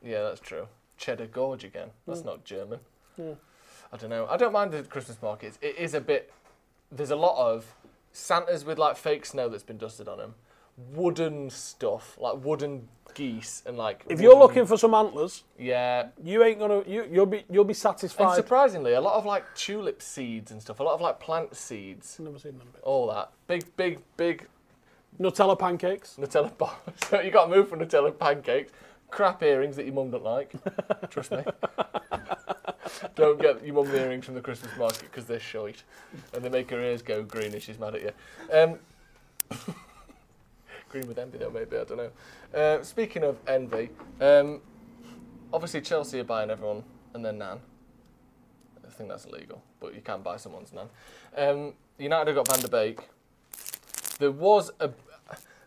Yeah, 0.02 0.22
that's 0.22 0.40
true. 0.40 0.68
Cheddar 0.98 1.26
Gorge 1.26 1.64
again. 1.64 1.90
That's 2.06 2.20
hmm. 2.20 2.26
not 2.26 2.44
German. 2.44 2.80
Hmm. 3.16 3.32
I 3.92 3.96
don't 3.96 4.10
know. 4.10 4.26
I 4.28 4.36
don't 4.36 4.52
mind 4.52 4.72
the 4.72 4.82
Christmas 4.82 5.20
markets. 5.22 5.58
It 5.62 5.76
is 5.76 5.94
a 5.94 6.00
bit. 6.00 6.32
There's 6.92 7.10
a 7.10 7.16
lot 7.16 7.38
of 7.38 7.74
Santas 8.12 8.64
with 8.64 8.78
like 8.78 8.96
fake 8.96 9.24
snow 9.24 9.48
that's 9.48 9.62
been 9.62 9.78
dusted 9.78 10.06
on 10.06 10.18
them, 10.18 10.34
wooden 10.92 11.50
stuff 11.50 12.16
like 12.20 12.44
wooden 12.44 12.88
geese 13.14 13.62
and 13.66 13.76
like. 13.76 14.04
If 14.08 14.20
you're 14.20 14.30
wooden- 14.30 14.42
looking 14.48 14.66
for 14.66 14.76
some 14.76 14.94
antlers, 14.94 15.44
yeah. 15.58 16.08
you 16.22 16.42
ain't 16.44 16.58
gonna 16.58 16.82
you 16.86 17.06
you'll 17.10 17.26
be 17.26 17.44
you'll 17.50 17.64
be 17.64 17.70
And 17.72 17.76
satisfied. 17.76 18.36
surprisingly, 18.36 18.92
a 18.94 19.00
lot 19.00 19.14
of 19.14 19.24
like 19.26 19.44
tulip 19.54 20.00
seeds 20.02 20.50
and 20.52 20.60
stuff. 20.62 20.80
A 20.80 20.82
lot 20.82 20.94
of 20.94 21.00
like 21.00 21.18
plant 21.20 21.56
seeds. 21.56 22.18
Never 22.20 22.38
seen 22.38 22.58
them. 22.58 22.68
Bits. 22.72 22.84
All 22.84 23.06
that 23.08 23.30
big, 23.46 23.64
big, 23.76 24.00
big 24.16 24.46
Nutella 25.20 25.58
pancakes. 25.58 26.16
Nutella. 26.18 26.52
So 27.08 27.20
you 27.20 27.30
got 27.30 27.46
to 27.46 27.50
move 27.56 27.68
from 27.68 27.80
Nutella 27.80 28.16
pancakes, 28.16 28.72
crap 29.10 29.42
earrings 29.42 29.76
that 29.76 29.84
your 29.84 29.94
mum 29.94 30.10
don't 30.10 30.22
like. 30.24 30.52
Trust 31.10 31.32
me. 31.32 31.42
don't 33.16 33.40
get 33.40 33.64
your 33.64 33.74
mum 33.74 33.88
the 33.88 34.00
earrings 34.00 34.24
from 34.24 34.34
the 34.34 34.40
Christmas 34.40 34.70
market 34.78 35.02
because 35.02 35.24
they're 35.26 35.40
shite, 35.40 35.82
and 36.32 36.44
they 36.44 36.48
make 36.48 36.70
her 36.70 36.80
ears 36.80 37.02
go 37.02 37.22
green 37.24 37.52
and 37.52 37.60
she's 37.62 37.78
mad 37.78 37.96
at 37.96 38.02
you. 38.02 38.12
Um, 38.52 38.78
green 40.90 41.06
with 41.08 41.18
envy 41.18 41.38
though, 41.38 41.50
maybe 41.50 41.76
I 41.76 41.84
don't 41.84 41.96
know. 41.96 42.10
Uh, 42.58 42.82
speaking 42.82 43.22
of 43.24 43.38
envy, 43.46 43.90
um, 44.20 44.60
obviously 45.52 45.80
Chelsea 45.80 46.20
are 46.20 46.24
buying 46.24 46.50
everyone 46.50 46.82
and 47.14 47.24
then 47.24 47.38
Nan. 47.38 47.60
I 48.86 48.90
think 48.90 49.08
that's 49.08 49.24
illegal, 49.24 49.62
but 49.80 49.94
you 49.94 50.02
can 50.02 50.20
buy 50.22 50.36
someone's 50.36 50.72
Nan. 50.72 50.88
Um, 51.36 51.72
United 51.98 52.34
have 52.34 52.44
got 52.46 52.48
Van 52.54 52.60
der 52.68 52.84
Beek. 52.86 53.08
There 54.18 54.30
was 54.32 54.70
a 54.80 54.90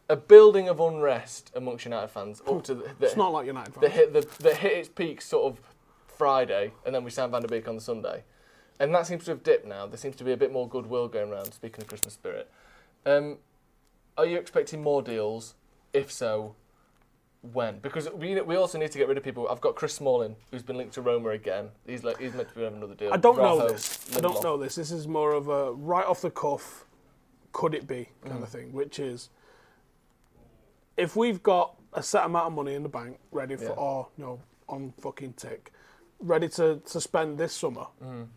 a 0.10 0.18
building 0.18 0.68
of 0.68 0.82
unrest 0.82 1.50
amongst 1.56 1.86
United 1.86 2.10
fans 2.10 2.42
up 2.46 2.62
to 2.66 2.76
the, 2.76 2.84
the 3.00 3.06
It's 3.06 3.16
not 3.16 3.32
like 3.32 3.48
United 3.48 3.74
that 3.76 3.80
fans. 3.82 3.94
hit 3.94 4.14
the 4.14 4.44
that 4.44 4.58
hit 4.58 4.74
its 4.74 4.90
peak 4.90 5.22
sort 5.22 5.52
of 5.54 5.62
Friday, 6.18 6.74
and 6.86 6.94
then 6.94 7.04
we 7.04 7.10
signed 7.10 7.32
Van 7.32 7.42
der 7.42 7.48
Beek 7.48 7.68
on 7.68 7.76
the 7.76 7.82
Sunday, 7.82 8.24
and 8.80 8.94
that 8.94 9.08
seems 9.08 9.24
to 9.26 9.32
have 9.32 9.42
dipped 9.44 9.66
now. 9.66 9.88
There 9.88 9.98
seems 9.98 10.16
to 10.18 10.24
be 10.24 10.34
a 10.34 10.38
bit 10.38 10.52
more 10.52 10.68
goodwill 10.68 11.08
going 11.08 11.32
around. 11.32 11.54
Speaking 11.54 11.82
of 11.82 11.88
Christmas 11.88 12.14
spirit, 12.14 12.52
um, 13.06 13.38
are 14.18 14.26
you 14.26 14.38
expecting 14.38 14.82
more 14.82 15.02
deals? 15.02 15.56
If 15.94 16.12
so, 16.12 16.56
when? 17.42 17.80
Because 17.80 18.10
we 18.12 18.40
we 18.42 18.56
also 18.56 18.78
need 18.80 18.92
to 18.92 18.98
get 18.98 19.08
rid 19.08 19.18
of 19.18 19.24
people. 19.24 19.48
I've 19.50 19.62
got 19.62 19.76
Chris 19.76 19.94
Smalling, 19.94 20.36
who's 20.52 20.64
been 20.64 20.78
linked 20.78 20.94
to 20.96 21.02
Roma 21.02 21.30
again. 21.30 21.70
He's 21.86 22.04
like 22.04 22.18
he's 22.20 22.34
meant 22.34 22.50
to 22.50 22.56
be 22.56 22.62
having 22.64 22.78
another 22.78 22.96
deal. 22.96 23.14
I 23.14 23.18
don't 23.18 23.38
know 23.38 23.68
this. 23.68 24.16
I 24.16 24.20
don't 24.22 24.42
know 24.44 24.58
this. 24.58 24.76
This 24.76 24.92
is 24.92 25.08
more 25.08 25.34
of 25.34 25.50
a 25.50 25.72
right 25.74 26.06
off 26.06 26.22
the 26.22 26.32
cuff, 26.32 26.86
could 27.52 27.74
it 27.76 27.88
be 27.88 28.10
kind 28.26 28.40
Mm. 28.40 28.44
of 28.44 28.50
thing, 28.50 28.74
which 28.74 29.00
is 29.00 29.30
if 30.98 31.16
we've 31.16 31.42
got 31.44 31.76
a 31.94 32.04
set 32.04 32.26
amount 32.26 32.48
of 32.48 32.54
money 32.54 32.74
in 32.76 32.84
the 32.84 32.90
bank 32.90 33.20
ready 33.32 33.56
for, 33.56 33.64
Yeah. 33.66 33.70
or 33.72 34.08
you 34.18 34.24
know, 34.26 34.40
on 34.70 34.94
fucking 35.00 35.34
tick, 35.34 35.72
ready 36.20 36.48
to, 36.50 36.82
to 36.86 37.02
spend 37.02 37.38
this 37.38 37.54
summer, 37.54 37.88
Mm. 38.04 38.28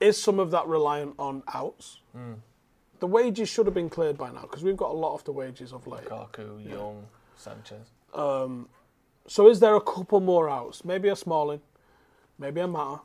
is 0.00 0.20
some 0.22 0.38
of 0.38 0.50
that 0.50 0.66
reliant 0.66 1.14
on 1.18 1.42
outs? 1.52 2.00
Mm. 2.16 2.36
The 3.00 3.06
wages 3.06 3.48
should 3.48 3.66
have 3.66 3.74
been 3.74 3.90
cleared 3.90 4.18
by 4.18 4.30
now 4.30 4.42
because 4.42 4.62
we've 4.62 4.76
got 4.76 4.90
a 4.90 4.98
lot 4.98 5.14
of 5.14 5.24
the 5.24 5.32
wages 5.32 5.72
of 5.72 5.86
late. 5.86 6.04
Lukaku, 6.04 6.68
Young, 6.68 7.06
Sanchez. 7.36 7.90
So 9.26 9.48
is 9.48 9.60
there 9.60 9.74
a 9.76 9.80
couple 9.80 10.20
more 10.20 10.48
outs? 10.48 10.84
Maybe 10.84 11.08
a 11.08 11.16
Smalling, 11.16 11.60
maybe 12.38 12.60
a 12.60 12.66
Mata, 12.66 13.02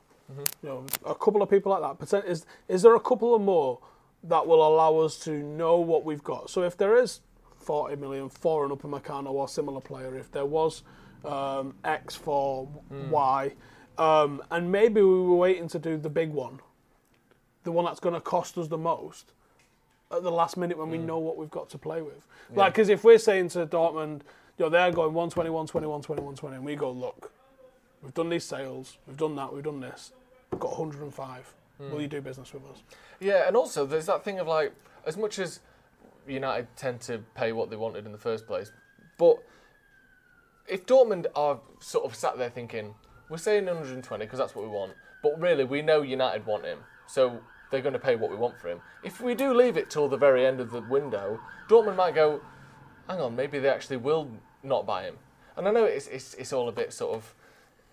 you 0.63 0.69
know, 0.69 0.85
a 1.05 1.15
couple 1.15 1.41
of 1.41 1.49
people 1.49 1.71
like 1.71 1.99
that. 1.99 2.25
Is 2.25 2.45
is 2.67 2.81
there 2.81 2.95
a 2.95 2.99
couple 2.99 3.35
of 3.35 3.41
more 3.41 3.79
that 4.23 4.45
will 4.47 4.65
allow 4.67 4.97
us 4.97 5.19
to 5.19 5.31
know 5.31 5.77
what 5.77 6.03
we've 6.03 6.23
got? 6.23 6.49
So 6.49 6.63
if 6.63 6.77
there 6.77 6.97
is 6.97 7.21
40 7.59 7.95
million 7.97 8.29
for 8.29 8.65
an 8.65 8.71
Upamecano 8.71 9.31
or 9.31 9.47
similar 9.47 9.81
player, 9.81 10.17
if 10.17 10.31
there 10.31 10.45
was 10.45 10.83
um, 11.23 11.75
X 11.83 12.15
for 12.15 12.67
Y, 13.11 13.53
um, 13.97 14.41
and 14.51 14.71
maybe 14.71 15.01
we 15.01 15.21
were 15.21 15.35
waiting 15.35 15.67
to 15.69 15.79
do 15.79 15.97
the 15.97 16.09
big 16.09 16.31
one, 16.31 16.59
the 17.63 17.71
one 17.71 17.85
that's 17.85 17.99
going 17.99 18.15
to 18.15 18.21
cost 18.21 18.57
us 18.57 18.67
the 18.67 18.77
most 18.77 19.33
at 20.11 20.23
the 20.23 20.31
last 20.31 20.57
minute 20.57 20.77
when 20.77 20.89
we 20.89 20.97
mm. 20.97 21.05
know 21.05 21.17
what 21.17 21.37
we've 21.37 21.49
got 21.49 21.69
to 21.69 21.77
play 21.77 22.01
with. 22.01 22.27
Like, 22.53 22.73
because 22.73 22.89
if 22.89 23.03
we're 23.03 23.17
saying 23.17 23.49
to 23.49 23.65
Dortmund, 23.65 24.21
you 24.57 24.65
know, 24.65 24.69
they're 24.69 24.91
going 24.91 25.13
120, 25.13 25.49
120, 25.49 25.87
120, 25.87 26.21
120, 26.21 26.55
and 26.55 26.65
we 26.65 26.75
go, 26.75 26.91
look, 26.91 27.31
we've 28.01 28.13
done 28.13 28.29
these 28.29 28.43
sales, 28.43 28.97
we've 29.07 29.17
done 29.17 29.35
that, 29.35 29.53
we've 29.53 29.63
done 29.63 29.79
this, 29.79 30.13
we've 30.51 30.59
got 30.59 30.77
105. 30.77 31.53
Mm. 31.81 31.91
Will 31.91 32.01
you 32.01 32.07
do 32.07 32.21
business 32.21 32.53
with 32.53 32.63
us? 32.65 32.83
Yeah, 33.19 33.47
and 33.47 33.57
also 33.57 33.85
there's 33.85 34.05
that 34.05 34.23
thing 34.23 34.39
of 34.39 34.47
like, 34.47 34.73
as 35.05 35.17
much 35.17 35.39
as 35.39 35.59
United 36.27 36.67
tend 36.77 37.01
to 37.01 37.19
pay 37.35 37.51
what 37.51 37.69
they 37.69 37.75
wanted 37.75 38.05
in 38.05 38.11
the 38.11 38.17
first 38.17 38.47
place, 38.47 38.71
but 39.17 39.37
if 40.67 40.85
Dortmund 40.85 41.25
are 41.35 41.59
sort 41.79 42.05
of 42.05 42.15
sat 42.15 42.37
there 42.37 42.49
thinking, 42.49 42.95
we're 43.29 43.37
saying 43.37 43.65
120 43.65 44.25
because 44.25 44.39
that's 44.39 44.55
what 44.55 44.63
we 44.63 44.71
want, 44.71 44.93
but 45.21 45.39
really 45.39 45.63
we 45.63 45.81
know 45.81 46.01
United 46.01 46.45
want 46.45 46.63
him, 46.65 46.79
so 47.07 47.41
they're 47.75 47.81
going 47.83 47.91
to 47.93 47.99
pay 47.99 48.15
what 48.15 48.31
we 48.31 48.37
want 48.37 48.57
for 48.57 48.69
him. 48.69 48.79
If 49.03 49.19
we 49.19 49.35
do 49.35 49.53
leave 49.53 49.75
it 49.75 49.89
till 49.89 50.07
the 50.07 50.15
very 50.17 50.45
end 50.45 50.61
of 50.61 50.71
the 50.71 50.79
window, 50.81 51.39
Dortmund 51.67 51.97
might 51.97 52.15
go, 52.15 52.39
hang 53.09 53.19
on, 53.19 53.35
maybe 53.35 53.59
they 53.59 53.67
actually 53.67 53.97
will 53.97 54.29
not 54.63 54.85
buy 54.85 55.03
him. 55.03 55.17
And 55.57 55.67
I 55.67 55.71
know 55.71 55.83
it's, 55.83 56.07
it's, 56.07 56.33
it's 56.35 56.53
all 56.53 56.69
a 56.69 56.71
bit 56.71 56.93
sort 56.93 57.15
of, 57.15 57.33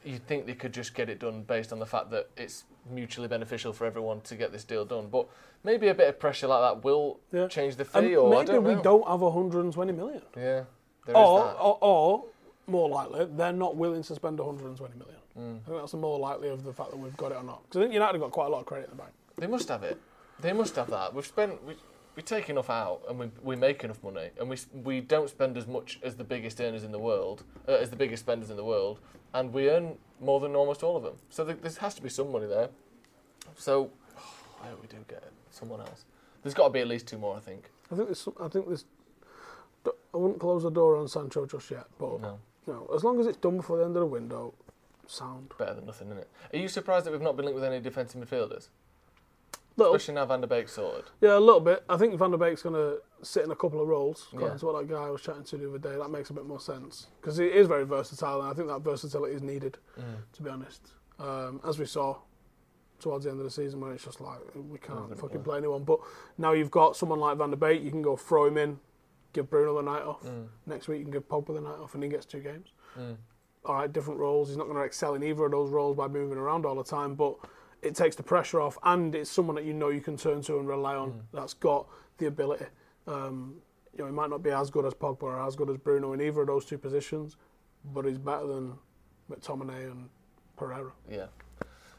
you'd 0.05 0.25
think 0.29 0.47
they 0.47 0.55
could 0.55 0.73
just 0.73 0.95
get 0.95 1.09
it 1.09 1.19
done 1.19 1.43
based 1.43 1.73
on 1.73 1.81
the 1.81 1.87
fact 1.87 2.11
that 2.13 2.29
it's 2.37 2.63
mutually 2.89 3.27
beneficial 3.27 3.73
for 3.73 3.85
everyone 3.85 4.21
to 4.23 4.37
get 4.37 4.53
this 4.53 4.63
deal 4.63 4.85
done. 4.85 5.09
But 5.09 5.27
maybe 5.65 5.89
a 5.89 5.95
bit 5.95 6.09
of 6.09 6.21
pressure 6.21 6.47
like 6.47 6.61
that 6.61 6.85
will 6.85 7.19
Yeah. 7.33 7.49
change 7.49 7.75
the 7.75 7.87
And 7.95 8.07
fee, 8.07 8.15
or 8.17 8.33
I 8.33 8.39
maybe 8.39 8.53
don't 8.53 8.65
we 8.65 8.75
know. 8.77 8.83
don't 8.83 9.09
have 9.09 9.21
120 9.21 9.93
million. 9.93 10.23
Yeah, 10.37 10.43
there 10.43 10.65
is 11.09 11.15
Or, 11.17 11.45
that. 11.45 11.57
or, 11.61 11.79
or, 11.81 12.25
more 12.69 12.89
likely, 12.89 13.25
they're 13.33 13.53
not 13.53 13.75
willing 13.75 14.05
to 14.05 14.15
spend 14.15 14.39
120 14.39 14.95
million. 14.97 15.17
Mm. 15.37 15.61
I 15.65 15.69
think 15.69 15.79
that's 15.81 15.91
the 15.93 15.99
more 15.99 16.19
likely 16.21 16.49
of 16.51 16.63
the 16.63 16.73
fact 16.73 16.91
that 16.91 16.97
we've 16.97 17.17
got 17.17 17.33
it 17.33 17.37
or 17.37 17.43
not. 17.43 17.63
Because 17.65 17.79
I 17.81 17.85
think 17.85 17.95
United 17.95 18.13
have 18.13 18.21
got 18.21 18.31
quite 18.31 18.47
a 18.47 18.51
lot 18.51 18.61
of 18.61 18.67
credit 18.67 18.85
in 18.91 18.97
the 18.97 19.03
bank. 19.03 19.13
They 19.43 19.49
must 19.49 19.69
have 19.71 19.83
it. 19.83 20.01
They 20.39 20.53
must 20.53 20.77
have 20.77 20.89
that. 20.91 21.13
We've 21.13 21.27
spent. 21.27 21.65
We, 21.65 21.75
we 22.15 22.23
take 22.23 22.49
enough 22.49 22.71
out, 22.71 23.01
and 23.09 23.19
we, 23.19 23.29
we 23.43 23.57
make 23.57 23.83
enough 23.83 24.01
money, 24.01 24.31
and 24.39 24.49
we 24.49 24.57
we 24.73 25.01
don't 25.01 25.29
spend 25.29 25.57
as 25.57 25.67
much 25.67 25.99
as 26.05 26.15
the 26.15 26.23
biggest 26.23 26.61
earners 26.61 26.85
in 26.85 26.93
the 26.93 27.01
world, 27.01 27.43
uh, 27.67 27.73
as 27.73 27.91
the 27.91 27.97
biggest 27.97 28.23
spenders 28.23 28.51
in 28.51 28.57
the 28.57 28.65
world, 28.65 29.01
and 29.35 29.53
we 29.53 29.69
earn 29.69 29.99
more 30.21 30.39
than 30.39 30.55
almost 30.55 30.85
all 30.85 30.97
of 30.97 31.03
them. 31.03 31.15
So 31.29 31.45
th- 31.45 31.59
there 31.61 31.73
has 31.81 31.93
to 31.95 32.03
be 32.03 32.09
some 32.09 32.31
money 32.31 32.47
there. 32.47 32.69
So 33.57 33.91
I 34.63 34.69
hope 34.69 34.81
we 34.81 34.87
do 34.87 35.05
get 35.09 35.25
someone 35.51 35.81
else. 35.81 36.05
There's 36.45 36.55
got 36.55 36.69
to 36.69 36.73
be 36.73 36.79
at 36.79 36.87
least 36.87 37.09
two 37.09 37.19
more, 37.19 37.37
I 37.37 37.41
think. 37.41 37.69
I 37.91 37.97
think 37.97 38.07
there's. 38.07 38.21
Some, 38.21 38.35
I 38.41 38.47
think 38.47 38.69
there's. 38.69 38.85
I 39.85 40.17
wouldn't 40.17 40.39
close 40.39 40.63
the 40.63 40.71
door 40.71 40.95
on 40.95 41.09
Sancho 41.09 41.47
just 41.47 41.69
yet, 41.69 41.87
but 41.99 42.21
No. 42.21 42.39
know, 42.69 42.89
as 42.95 43.03
long 43.03 43.19
as 43.19 43.27
it's 43.27 43.39
done 43.39 43.57
before 43.57 43.79
the 43.79 43.85
end 43.87 43.97
of 43.97 44.03
the 44.03 44.07
window, 44.07 44.55
sound. 45.09 45.53
Better 45.59 45.75
than 45.75 45.87
nothing, 45.87 46.07
isn't 46.13 46.19
it? 46.19 46.31
Are 46.53 46.59
you 46.59 46.69
surprised 46.69 47.07
that 47.07 47.11
we've 47.11 47.21
not 47.21 47.35
been 47.37 47.47
linked 47.47 47.57
with 47.61 47.65
any 47.65 47.81
defensive 47.81 48.21
midfielders? 48.21 48.69
Little. 49.77 49.95
Especially 49.95 50.15
now 50.15 50.27
Van 50.27 50.41
der 50.41 50.47
Beek's 50.47 50.73
sorted. 50.73 51.05
Yeah, 51.21 51.37
a 51.37 51.41
little 51.41 51.61
bit. 51.61 51.83
I 51.89 51.97
think 51.97 52.19
Van 52.19 52.31
der 52.31 52.37
Beek's 52.37 52.63
going 52.63 52.75
to 52.75 52.99
sit 53.23 53.45
in 53.45 53.51
a 53.51 53.57
couple 53.57 53.81
of 53.81 53.89
roles, 53.89 54.27
according 54.29 54.49
Yeah. 54.51 54.59
to 54.59 54.67
what 54.67 54.79
that 54.81 54.93
guy 54.93 55.05
I 55.05 55.11
was 55.11 55.23
chatting 55.23 55.45
to 55.45 55.57
the 55.57 55.69
other 55.69 55.79
day. 55.79 55.97
That 55.97 56.11
makes 56.11 56.31
a 56.31 56.35
bit 56.35 56.45
more 56.47 56.61
sense 56.61 57.07
because 57.21 57.37
he 57.39 57.47
is 57.47 57.67
very 57.67 57.85
versatile, 57.85 58.41
and 58.41 58.51
I 58.51 58.55
think 58.55 58.69
that 58.69 58.81
versatility 58.81 59.35
is 59.35 59.43
needed. 59.43 59.79
Mm. 59.99 60.03
To 60.35 60.43
be 60.43 60.51
honest, 60.51 60.93
um, 61.19 61.61
as 61.67 61.79
we 61.79 61.87
saw 61.87 62.19
towards 63.01 63.25
the 63.25 63.31
end 63.31 63.41
of 63.41 63.45
the 63.45 63.51
season, 63.51 63.81
where 63.81 63.93
it's 63.93 64.05
just 64.05 64.21
like 64.21 64.39
we 64.55 64.79
can't 64.79 65.19
fucking 65.19 65.43
play 65.43 65.59
anyone. 65.59 65.85
But 65.85 66.01
now 66.39 66.53
you've 66.53 66.71
got 66.71 66.97
someone 66.97 67.19
like 67.19 67.37
Van 67.39 67.51
der 67.51 67.57
Beek, 67.57 67.83
you 67.83 67.91
can 67.91 68.03
go 68.03 68.17
throw 68.17 68.45
him 68.47 68.57
in, 68.59 68.79
give 69.33 69.49
Bruno 69.51 69.75
the 69.77 69.83
night 69.83 70.03
off. 70.03 70.23
Mm. 70.23 70.49
Next 70.67 70.87
week 70.89 70.99
you 70.99 71.05
can 71.05 71.13
give 71.13 71.29
Pogba 71.29 71.55
the 71.55 71.61
night 71.61 71.79
off, 71.81 71.95
and 71.95 72.03
he 72.03 72.09
gets 72.09 72.27
two 72.27 72.41
games. 72.41 72.69
Mm. 72.99 73.17
All 73.65 73.77
right, 73.77 73.93
different 73.93 74.21
roles. 74.21 74.49
He's 74.49 74.57
not 74.57 74.65
going 74.65 74.77
to 74.77 74.83
excel 74.83 75.15
in 75.15 75.23
either 75.23 75.45
of 75.47 75.53
those 75.53 75.71
roles 75.71 75.97
by 75.97 76.09
moving 76.09 76.37
around 76.37 76.67
all 76.67 76.75
the 76.75 76.85
time, 76.85 77.15
but 77.15 77.37
it 77.83 77.95
takes 77.95 78.17
the 78.17 78.23
pressure 78.23 78.61
off, 78.61 78.79
and 78.85 79.15
it's 79.15 79.31
someone 79.31 79.57
that 79.57 79.65
you 79.65 79.75
know 79.75 79.89
you 79.91 80.01
can 80.01 80.17
turn 80.17 80.41
to 80.43 80.59
and 80.59 80.69
rely 80.69 80.95
on. 80.95 81.23
That's 81.33 81.55
got 81.55 81.87
the 82.19 82.27
ability. 82.27 82.67
Um, 83.07 83.57
you 83.93 83.99
know, 83.99 84.07
he 84.07 84.13
might 84.13 84.31
not 84.31 84.43
be 84.43 84.51
as 84.51 84.71
good 84.71 84.87
as 84.87 84.95
Pogba 84.95 85.25
or 85.25 85.41
as 85.41 85.57
good 85.57 85.69
as 85.69 85.77
Bruno 85.77 86.13
in 86.13 86.21
either 86.21 86.43
of 86.43 86.47
those 86.47 86.65
two 86.65 86.79
positions, 86.79 87.37
but 87.93 88.05
he's 88.05 88.19
better 88.19 88.47
than 88.47 88.75
McTominay 89.31 89.91
and 89.91 90.09
Pereira. 90.57 90.93
Yeah. 91.11 91.27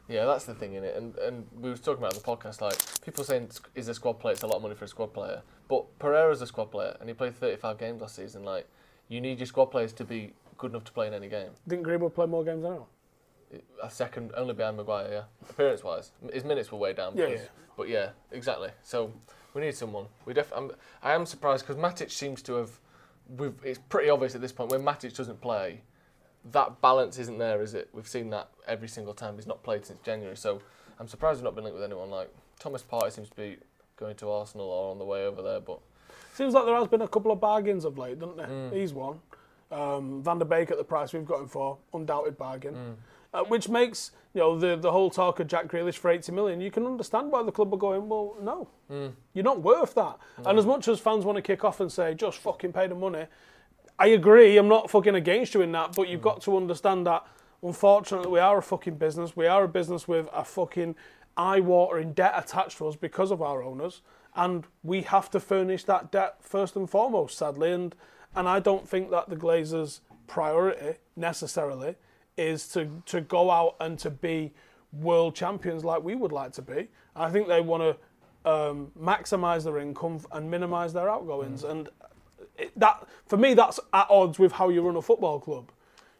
Yeah, 0.08 0.26
that's 0.26 0.44
the 0.44 0.54
thing 0.54 0.74
in 0.74 0.84
it, 0.84 0.96
and 0.96 1.16
and 1.16 1.46
we 1.58 1.70
was 1.70 1.80
talking 1.80 2.04
about 2.04 2.12
the 2.12 2.20
podcast. 2.20 2.60
Like 2.60 2.76
people 3.02 3.24
saying, 3.24 3.48
is 3.74 3.88
a 3.88 3.94
squad 3.94 4.14
player? 4.20 4.34
It's 4.34 4.42
a 4.42 4.46
lot 4.46 4.56
of 4.56 4.62
money 4.62 4.74
for 4.74 4.84
a 4.84 4.88
squad 4.88 5.14
player, 5.14 5.40
but 5.66 5.98
Pereira's 5.98 6.42
a 6.42 6.46
squad 6.46 6.66
player, 6.66 6.94
and 7.00 7.08
he 7.08 7.14
played 7.14 7.34
35 7.34 7.78
games 7.78 8.02
last 8.02 8.16
season. 8.16 8.44
Like, 8.44 8.68
you 9.08 9.22
need 9.22 9.38
your 9.38 9.46
squad 9.46 9.66
players 9.66 9.94
to 9.94 10.04
be 10.04 10.34
good 10.58 10.72
enough 10.72 10.84
to 10.84 10.92
play 10.92 11.06
in 11.06 11.14
any 11.14 11.28
game. 11.28 11.52
Didn't 11.66 11.84
Greenwood 11.84 12.14
play 12.14 12.26
more 12.26 12.44
games 12.44 12.62
than 12.62 12.72
anyone? 12.72 12.88
A 13.82 13.90
second, 13.90 14.32
only 14.36 14.54
behind 14.54 14.76
Maguire. 14.76 15.08
Yeah, 15.10 15.22
appearance 15.50 15.82
wise, 15.84 16.12
his 16.32 16.44
minutes 16.44 16.70
were 16.72 16.78
way 16.78 16.92
down. 16.92 17.16
Yeah, 17.16 17.26
because- 17.26 17.40
yeah. 17.42 17.48
But 17.76 17.88
yeah, 17.88 18.10
exactly. 18.30 18.68
So 18.82 19.12
we 19.52 19.62
need 19.62 19.74
someone. 19.74 20.06
We 20.26 20.32
def- 20.32 20.52
I'm, 20.54 20.70
I 21.02 21.12
am 21.12 21.26
surprised 21.26 21.66
because 21.66 21.80
Matic 21.80 22.10
seems 22.12 22.40
to 22.42 22.54
have. 22.54 22.70
It's 23.64 23.80
pretty 23.88 24.10
obvious 24.10 24.34
at 24.34 24.40
this 24.40 24.52
point 24.52 24.70
when 24.70 24.82
Matic 24.82 25.16
doesn't 25.16 25.40
play, 25.40 25.80
that 26.52 26.80
balance 26.80 27.18
isn't 27.18 27.38
there, 27.38 27.62
is 27.62 27.74
it? 27.74 27.88
We've 27.92 28.06
seen 28.06 28.30
that 28.30 28.48
every 28.68 28.86
single 28.86 29.14
time 29.14 29.34
he's 29.36 29.46
not 29.46 29.62
played 29.62 29.84
since 29.86 29.98
January. 30.04 30.36
So 30.36 30.60
I'm 31.00 31.08
surprised 31.08 31.38
we've 31.38 31.44
not 31.44 31.54
been 31.54 31.64
linked 31.64 31.74
with 31.78 31.84
anyone 31.84 32.10
like 32.10 32.30
Thomas 32.60 32.82
Partey 32.82 33.10
seems 33.12 33.28
to 33.30 33.36
be 33.36 33.56
going 33.96 34.14
to 34.16 34.30
Arsenal 34.30 34.66
or 34.66 34.90
on 34.90 34.98
the 34.98 35.04
way 35.04 35.24
over 35.26 35.42
there. 35.42 35.60
But 35.60 35.80
Seems 36.34 36.52
like 36.54 36.66
there 36.66 36.74
has 36.76 36.86
been 36.88 37.02
a 37.02 37.08
couple 37.08 37.32
of 37.32 37.40
bargains 37.40 37.84
of 37.84 37.96
late, 37.98 38.18
doesn't 38.18 38.36
there? 38.36 38.46
Mm. 38.46 38.72
He's 38.72 38.92
one. 38.92 39.20
Um, 39.72 40.22
Van 40.22 40.38
der 40.38 40.44
Beek 40.44 40.70
at 40.70 40.78
the 40.78 40.84
price 40.84 41.12
we've 41.12 41.24
got 41.24 41.40
him 41.40 41.48
for, 41.48 41.78
undoubted 41.94 42.36
bargain. 42.36 42.74
Mm. 42.74 42.94
Uh, 43.34 43.42
which 43.44 43.68
makes 43.68 44.12
you 44.32 44.40
know 44.40 44.56
the 44.56 44.76
the 44.76 44.92
whole 44.92 45.10
talk 45.10 45.40
of 45.40 45.48
Jack 45.48 45.66
Grealish 45.66 45.96
for 45.96 46.08
80 46.10 46.30
million. 46.32 46.60
You 46.60 46.70
can 46.70 46.86
understand 46.86 47.32
why 47.32 47.42
the 47.42 47.50
club 47.50 47.74
are 47.74 47.76
going. 47.76 48.08
Well, 48.08 48.36
no, 48.40 48.68
Mm. 48.90 49.12
you're 49.32 49.42
not 49.44 49.60
worth 49.60 49.94
that. 49.96 50.18
And 50.46 50.56
as 50.58 50.64
much 50.66 50.86
as 50.88 51.00
fans 51.00 51.24
want 51.24 51.36
to 51.36 51.42
kick 51.42 51.64
off 51.64 51.80
and 51.80 51.90
say 51.90 52.14
just 52.14 52.38
fucking 52.38 52.72
pay 52.72 52.86
the 52.86 52.94
money, 52.94 53.26
I 53.98 54.06
agree. 54.08 54.56
I'm 54.56 54.68
not 54.68 54.88
fucking 54.90 55.14
against 55.16 55.52
you 55.54 55.62
in 55.62 55.72
that, 55.72 55.94
but 55.96 56.08
you've 56.08 56.22
got 56.22 56.42
to 56.42 56.56
understand 56.56 57.06
that. 57.08 57.26
Unfortunately, 57.62 58.28
we 58.30 58.38
are 58.38 58.58
a 58.58 58.62
fucking 58.62 58.96
business. 58.96 59.34
We 59.36 59.46
are 59.46 59.64
a 59.64 59.68
business 59.68 60.06
with 60.06 60.28
a 60.32 60.44
fucking 60.44 60.94
eye-watering 61.36 62.12
debt 62.12 62.34
attached 62.36 62.78
to 62.78 62.86
us 62.86 62.94
because 62.94 63.30
of 63.32 63.42
our 63.42 63.62
owners, 63.64 64.02
and 64.36 64.64
we 64.84 65.02
have 65.02 65.28
to 65.30 65.40
furnish 65.40 65.84
that 65.84 66.12
debt 66.12 66.36
first 66.40 66.76
and 66.76 66.88
foremost. 66.88 67.36
Sadly, 67.38 67.72
and 67.72 67.94
and 68.36 68.48
I 68.48 68.60
don't 68.60 68.88
think 68.88 69.10
that 69.10 69.28
the 69.28 69.36
Glazers' 69.36 70.00
priority 70.28 70.98
necessarily 71.16 71.96
is 72.36 72.68
to 72.68 72.88
to 73.06 73.20
go 73.20 73.50
out 73.50 73.76
and 73.80 73.98
to 74.00 74.10
be 74.10 74.52
world 74.92 75.34
champions 75.34 75.84
like 75.84 76.02
we 76.02 76.14
would 76.14 76.32
like 76.32 76.52
to 76.54 76.62
be. 76.62 76.88
I 77.16 77.30
think 77.30 77.48
they 77.48 77.60
want 77.60 77.82
to 78.44 78.50
um, 78.50 78.92
maximise 79.00 79.64
their 79.64 79.78
income 79.78 80.20
and 80.32 80.50
minimise 80.50 80.92
their 80.92 81.08
outgoings, 81.10 81.64
and 81.64 81.88
it, 82.58 82.72
that 82.78 83.06
for 83.26 83.36
me 83.36 83.54
that's 83.54 83.80
at 83.92 84.06
odds 84.10 84.38
with 84.38 84.52
how 84.52 84.68
you 84.70 84.82
run 84.82 84.96
a 84.96 85.02
football 85.02 85.40
club. 85.40 85.70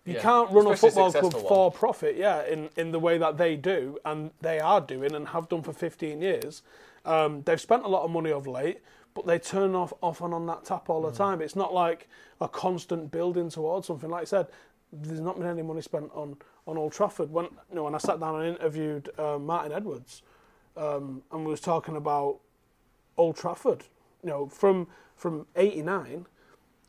You 0.07 0.15
Yeah, 0.15 0.23
can't 0.23 0.51
run 0.53 0.67
a 0.67 0.75
especially 0.75 0.89
a 0.89 0.93
football 0.93 1.13
club 1.15 1.33
successful 1.33 1.49
for 1.49 1.71
profit, 1.73 2.17
yeah, 2.17 2.45
in, 2.47 2.71
in 2.77 2.93
the 2.93 3.01
way 3.01 3.19
that 3.19 3.39
they 3.39 3.57
do, 3.57 3.99
and 4.05 4.33
they 4.41 4.61
are 4.61 4.81
doing 4.81 5.15
and 5.15 5.29
have 5.29 5.49
done 5.49 5.63
for 5.63 5.73
15 5.73 6.23
years. 6.23 6.63
Um, 7.07 7.43
they've 7.45 7.61
spent 7.61 7.85
a 7.85 7.89
lot 7.89 8.05
of 8.05 8.11
money 8.11 8.33
of 8.33 8.47
late, 8.47 8.81
but 9.15 9.27
they 9.27 9.39
turn 9.39 9.75
off 9.77 9.93
off 10.03 10.21
and 10.21 10.35
on 10.35 10.47
that 10.47 10.65
tap 10.65 10.91
all 10.91 11.03
the 11.03 11.13
Mm. 11.13 11.17
time. 11.17 11.43
It's 11.43 11.57
not 11.57 11.75
like 11.75 12.09
a 12.41 12.49
constant 12.49 13.11
building 13.13 13.51
towards 13.51 13.87
something. 13.89 14.11
Like 14.11 14.23
I 14.23 14.27
said, 14.27 14.49
there's 15.03 15.21
not 15.21 15.39
been 15.39 15.47
any 15.49 15.63
money 15.63 15.81
spent 15.83 16.11
on, 16.15 16.37
on 16.67 16.77
Old 16.79 16.93
Trafford. 16.93 17.31
When 17.31 17.45
you 17.47 17.75
know, 17.77 17.85
when 17.85 17.95
I 17.95 17.99
sat 17.99 18.21
down 18.21 18.41
and 18.41 18.57
interviewed 18.57 19.11
uh, 19.19 19.39
Martin 19.39 19.73
Edwards, 19.73 20.23
um, 20.77 21.23
and 21.33 21.45
we 21.45 21.51
was 21.51 21.61
talking 21.61 21.97
about 21.97 22.39
Old 23.17 23.37
Trafford, 23.37 23.85
you 24.23 24.31
know, 24.31 24.47
from 24.47 24.87
from 25.17 25.47
'89 25.57 26.27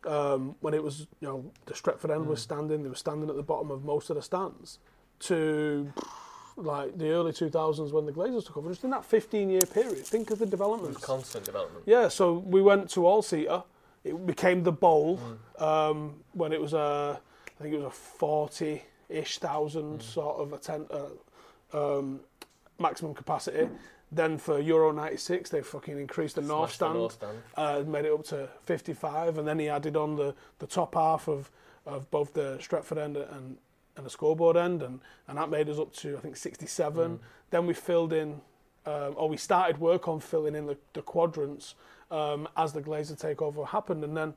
um, 0.06 0.56
when 0.62 0.74
it 0.74 0.84
was, 0.84 1.08
you 1.20 1.28
know, 1.28 1.52
the 1.66 1.74
Stretford 1.74 2.12
end 2.12 2.26
Mm. 2.26 2.28
was 2.28 2.42
standing, 2.42 2.84
they 2.84 2.90
were 2.90 2.96
standing 2.96 3.30
at 3.30 3.36
the 3.36 3.44
bottom 3.44 3.72
of 3.72 3.84
most 3.84 4.10
of 4.12 4.16
the 4.16 4.22
stands, 4.22 4.78
to 5.22 5.92
like 6.58 6.98
the 6.98 7.10
early 7.10 7.32
2000s 7.32 7.92
when 7.92 8.06
the 8.06 8.12
Glazers 8.12 8.46
took 8.46 8.58
over. 8.58 8.70
Just 8.70 8.84
in 8.84 8.92
that 8.92 9.04
15 9.04 9.50
year 9.50 9.62
period, 9.62 10.06
think 10.06 10.30
of 10.32 10.40
the 10.40 10.46
development. 10.46 11.02
constant 11.02 11.44
development. 11.44 11.84
Yeah, 11.88 12.08
so 12.08 12.34
we 12.34 12.62
went 12.62 12.90
to 12.92 13.06
all 13.06 13.22
seater. 13.22 13.64
It 14.04 14.26
became 14.26 14.64
the 14.64 14.72
bowl 14.72 15.20
Mm. 15.60 15.62
um, 15.62 16.16
when 16.34 16.54
it 16.54 16.62
was 16.62 16.74
a, 16.74 17.20
I 17.60 17.64
think 17.64 17.74
it 17.74 17.78
was 17.78 17.86
a 17.86 17.90
40 17.90 18.84
ish 19.10 19.38
Mm. 19.38 19.42
thousand 19.42 20.02
sort 20.02 20.38
of 20.38 20.54
attend, 20.54 20.88
uh, 20.92 21.98
um, 21.98 22.20
maximum 22.80 23.14
capacity. 23.14 23.70
Then 24.12 24.38
for 24.38 24.60
Euro 24.60 24.92
96, 24.92 25.50
they 25.50 25.62
fucking 25.62 25.98
increased 26.00 26.36
the 26.36 26.42
North 26.42 26.72
Smashed 26.72 26.80
the 26.80 26.86
Stand, 26.86 27.00
North 27.00 27.14
Stand. 27.14 27.38
Uh, 27.58 27.84
made 27.90 28.06
it 28.06 28.12
up 28.14 28.24
to 28.26 28.50
55, 28.66 29.38
and 29.38 29.48
then 29.48 29.60
he 29.60 29.68
added 29.70 29.96
on 29.98 30.16
the, 30.16 30.34
the 30.60 30.68
top 30.68 30.96
half 30.96 31.28
of, 31.28 31.50
of 31.86 32.10
both 32.12 32.34
the 32.34 32.58
Stretford 32.62 32.98
end 32.98 33.18
and, 33.18 33.58
and 33.98 34.06
the 34.06 34.10
scoreboard 34.10 34.58
end, 34.58 34.84
and, 34.84 35.00
and 35.28 35.38
that 35.38 35.50
made 35.50 35.70
us 35.70 35.80
up 35.80 35.92
to, 35.96 36.18
I 36.18 36.20
think, 36.20 36.38
67. 36.38 37.20
Then 37.50 37.66
we 37.68 37.74
filled 37.74 38.14
in, 38.14 38.42
um, 38.86 39.16
or 39.18 39.28
we 39.28 39.38
started 39.38 39.80
work 39.80 40.08
on 40.08 40.20
filling 40.20 40.56
in 40.56 40.68
the, 40.68 40.78
the 40.94 41.02
quadrants 41.02 41.74
um, 42.12 42.48
as 42.56 42.74
the 42.74 42.82
Glazer 42.82 43.20
takeover 43.20 43.68
happened, 43.68 44.04
and 44.04 44.16
then 44.16 44.34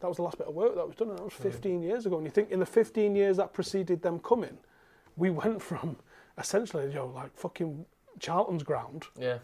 that 0.00 0.08
was 0.08 0.16
the 0.16 0.22
last 0.22 0.38
bit 0.38 0.46
of 0.46 0.54
work 0.54 0.74
that 0.74 0.86
was 0.86 0.96
done, 0.96 1.08
and 1.10 1.18
that 1.18 1.24
was 1.24 1.34
15 1.34 1.82
years 1.82 2.06
ago. 2.06 2.16
And 2.16 2.24
you 2.26 2.30
think 2.30 2.50
in 2.50 2.60
the 2.60 2.66
15 2.66 3.14
years 3.14 3.36
that 3.36 3.52
preceded 3.52 4.02
them 4.02 4.18
coming, 4.18 4.58
we 5.16 5.30
went 5.30 5.60
from 5.62 5.96
essentially, 6.38 6.86
you 6.88 6.94
know, 6.94 7.06
like 7.14 7.36
fucking 7.36 7.84
Charlton's 8.18 8.62
ground 8.62 9.06
Yeah. 9.18 9.38